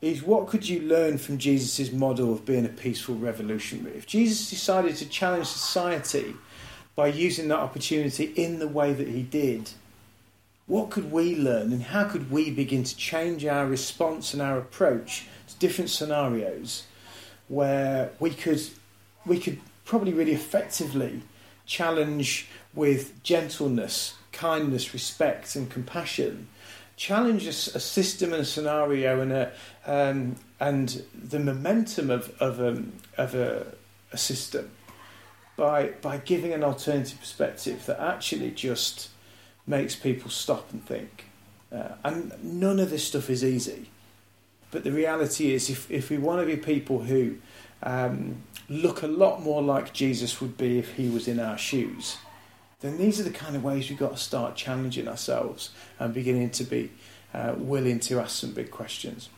is 0.02 0.24
what 0.24 0.48
could 0.48 0.68
you 0.68 0.82
learn 0.82 1.18
from 1.18 1.38
Jesus' 1.38 1.92
model 1.92 2.34
of 2.34 2.46
being 2.46 2.66
a 2.66 2.70
peaceful 2.70 3.16
revolutionary? 3.16 3.98
If 3.98 4.06
Jesus 4.06 4.50
decided 4.50 4.96
to 4.98 5.08
challenge 5.08 5.48
society 5.48 6.36
by 6.96 7.08
using 7.08 7.48
that 7.48 7.60
opportunity 7.60 8.26
in 8.36 8.60
the 8.60 8.68
way 8.68 8.94
that 8.94 9.08
he 9.08 9.22
did, 9.24 9.72
what 10.68 10.90
could 10.90 11.12
we 11.12 11.36
learn 11.36 11.72
and 11.72 11.84
how 11.84 12.06
could 12.06 12.32
we 12.32 12.52
begin 12.52 12.84
to 12.84 12.96
change 12.96 13.46
our 13.46 13.66
response 13.66 14.34
and 14.34 14.42
our 14.42 14.58
approach 14.58 15.28
to 15.48 15.56
different 15.58 15.90
scenarios 15.90 16.84
where 17.48 18.12
we 18.20 18.32
could 18.32 18.62
we 19.26 19.40
could 19.40 19.60
probably 19.86 20.14
really 20.14 20.34
effectively 20.34 21.22
challenge 21.66 22.48
with 22.74 23.22
gentleness, 23.24 24.16
kindness, 24.32 24.94
respect 24.94 25.56
and 25.56 25.70
compassion 25.70 26.48
challenge 26.98 27.46
a, 27.46 27.50
a 27.50 27.80
system 27.80 28.34
and 28.34 28.42
a 28.42 28.46
scenario 28.46 29.22
and 29.22 29.32
a 29.32 29.52
um, 29.86 30.36
and 30.60 31.04
the 31.14 31.40
momentum 31.40 32.10
of 32.10 32.34
of, 32.42 32.60
um, 32.60 32.94
of 33.18 33.36
a, 33.36 33.66
a 34.12 34.18
system 34.18 34.72
by 35.58 35.88
by 36.02 36.18
giving 36.18 36.54
an 36.54 36.64
alternative 36.64 37.20
perspective 37.20 37.86
that 37.86 38.00
actually 38.00 38.52
just 38.52 39.10
makes 39.68 39.96
people 39.96 40.30
stop 40.30 40.72
and 40.72 40.86
think. 40.86 41.26
Uh, 41.72 41.90
and 42.04 42.32
none 42.44 42.80
of 42.80 42.90
this 42.90 43.06
stuff 43.06 43.30
is 43.30 43.44
easy. 43.44 43.90
But 44.72 44.84
the 44.84 44.92
reality 44.92 45.54
is, 45.54 45.70
if, 45.70 45.90
if 45.90 46.10
we 46.10 46.18
want 46.18 46.42
to 46.42 46.46
be 46.46 46.58
people 46.58 47.00
who 47.00 47.38
um, 47.84 48.44
look 48.70 49.04
a 49.04 49.08
lot 49.08 49.42
more 49.42 49.62
like 49.62 49.94
Jesus 49.94 50.42
would 50.42 50.58
be 50.58 50.80
if 50.80 50.94
he 50.94 51.10
was 51.10 51.28
in 51.28 51.40
our 51.40 51.58
shoes, 51.58 52.18
then 52.82 52.98
these 52.98 53.20
are 53.20 53.24
the 53.24 53.32
kind 53.32 53.56
of 53.56 53.64
ways 53.64 53.90
we've 53.90 54.00
got 54.00 54.12
to 54.12 54.18
start 54.18 54.56
challenging 54.56 55.08
ourselves 55.08 55.72
and 56.00 56.14
beginning 56.14 56.50
to 56.52 56.64
be 56.64 56.92
uh, 57.34 57.54
willing 57.58 58.00
to 58.00 58.20
ask 58.20 58.38
some 58.38 58.52
big 58.52 58.72
questions. 58.72 59.30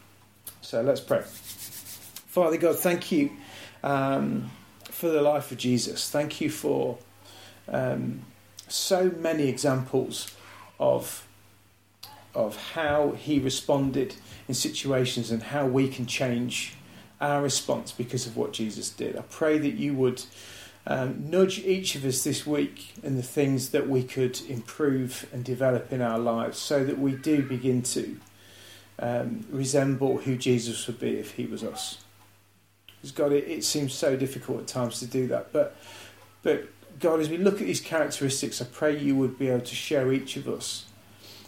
So 0.62 0.82
let's 0.82 1.02
pray. 1.02 1.22
Father 1.24 2.58
God, 2.58 2.78
thank 2.78 3.12
you 3.12 3.32
um, 3.84 4.52
for 4.84 5.10
the 5.10 5.22
life 5.22 5.52
of 5.52 5.58
Jesus. 5.58 6.10
Thank 6.10 6.42
you 6.42 6.50
for 6.50 6.98
um, 7.68 8.22
so 8.68 9.12
many 9.20 9.48
examples 9.48 10.36
of 10.80 11.24
of 12.36 12.56
how 12.74 13.12
he 13.14 13.40
responded 13.40 14.14
in 14.48 14.54
situations 14.54 15.32
and 15.32 15.42
how 15.42 15.66
we 15.66 15.88
can 15.88 16.06
change 16.06 16.76
our 17.20 17.42
response 17.42 17.92
because 17.92 18.28
of 18.28 18.38
what 18.38 18.54
Jesus 18.54 18.90
did. 18.92 19.18
I 19.18 19.22
pray 19.22 19.58
that 19.58 19.74
you 19.74 19.96
would 19.96 20.24
um, 20.90 21.30
nudge 21.30 21.60
each 21.60 21.96
of 21.96 22.06
us 22.06 22.24
this 22.24 22.48
week 22.48 22.94
in 23.04 23.18
the 23.18 23.24
things 23.24 23.70
that 23.72 23.90
we 23.90 24.04
could 24.04 24.40
improve 24.50 25.28
and 25.34 25.44
develop 25.44 25.92
in 25.92 26.02
our 26.02 26.18
lives 26.18 26.58
so 26.58 26.86
that 26.86 26.98
we 26.98 27.12
do 27.12 27.44
begin 27.44 27.82
to 27.82 28.18
um, 29.00 29.46
resemble 29.52 30.20
who 30.20 30.38
Jesus 30.38 30.88
would 30.88 30.98
be 30.98 31.20
if 31.20 31.32
he 31.34 31.46
was 31.46 31.62
us. 31.62 31.98
Because 32.86 33.12
God, 33.12 33.34
it, 33.34 33.44
it 33.50 33.66
seems 33.66 33.94
so 33.94 34.16
difficult 34.16 34.62
at 34.62 34.68
times 34.68 35.00
to 35.02 35.06
do 35.06 35.28
that. 35.28 35.52
But, 35.52 35.76
but 36.42 36.70
God, 37.02 37.20
as 37.20 37.30
we 37.30 37.38
look 37.38 37.56
at 37.56 37.68
these 37.68 37.82
characteristics, 37.82 38.62
I 38.62 38.66
pray 38.66 38.98
you 38.98 39.16
would 39.18 39.38
be 39.38 39.50
able 39.50 39.66
to 39.66 39.76
show 39.76 40.10
each 40.10 40.38
of 40.38 40.48
us 40.48 40.86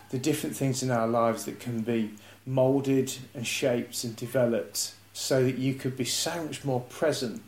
the 0.10 0.20
different 0.20 0.58
things 0.58 0.84
in 0.84 0.92
our 0.92 1.08
lives 1.08 1.46
that 1.46 1.62
can 1.62 1.80
be 1.80 2.12
moulded 2.46 3.14
and 3.34 3.48
shaped 3.48 4.04
and 4.04 4.18
developed 4.18 4.96
so 5.14 5.46
that 5.46 5.58
you 5.58 5.76
could 5.76 5.96
be 5.96 6.04
so 6.06 6.44
much 6.44 6.66
more 6.66 6.82
present 6.82 7.42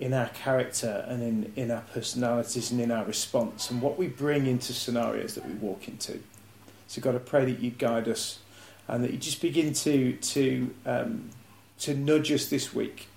in 0.00 0.14
our 0.14 0.28
character 0.28 1.04
and 1.08 1.22
in, 1.22 1.52
in 1.56 1.70
our 1.70 1.82
personalities 1.92 2.70
and 2.70 2.80
in 2.80 2.90
our 2.90 3.04
response 3.04 3.70
and 3.70 3.82
what 3.82 3.98
we 3.98 4.06
bring 4.06 4.46
into 4.46 4.72
scenarios 4.72 5.34
that 5.34 5.44
we 5.44 5.54
walk 5.54 5.88
into. 5.88 6.20
So, 6.86 7.00
God, 7.00 7.16
I 7.16 7.18
pray 7.18 7.44
that 7.44 7.60
you 7.60 7.70
guide 7.70 8.08
us 8.08 8.38
and 8.86 9.02
that 9.04 9.10
you 9.10 9.18
just 9.18 9.42
begin 9.42 9.72
to 9.74 10.12
to 10.12 10.74
um, 10.86 11.30
to 11.80 11.94
nudge 11.94 12.32
us 12.32 12.48
this 12.48 12.74
week 12.74 13.08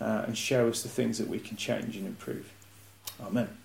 uh, 0.00 0.24
and 0.26 0.36
show 0.36 0.68
us 0.68 0.82
the 0.82 0.88
things 0.88 1.18
that 1.18 1.28
we 1.28 1.38
can 1.38 1.56
change 1.56 1.96
and 1.96 2.06
improve. 2.06 2.52
Amen. 3.20 3.59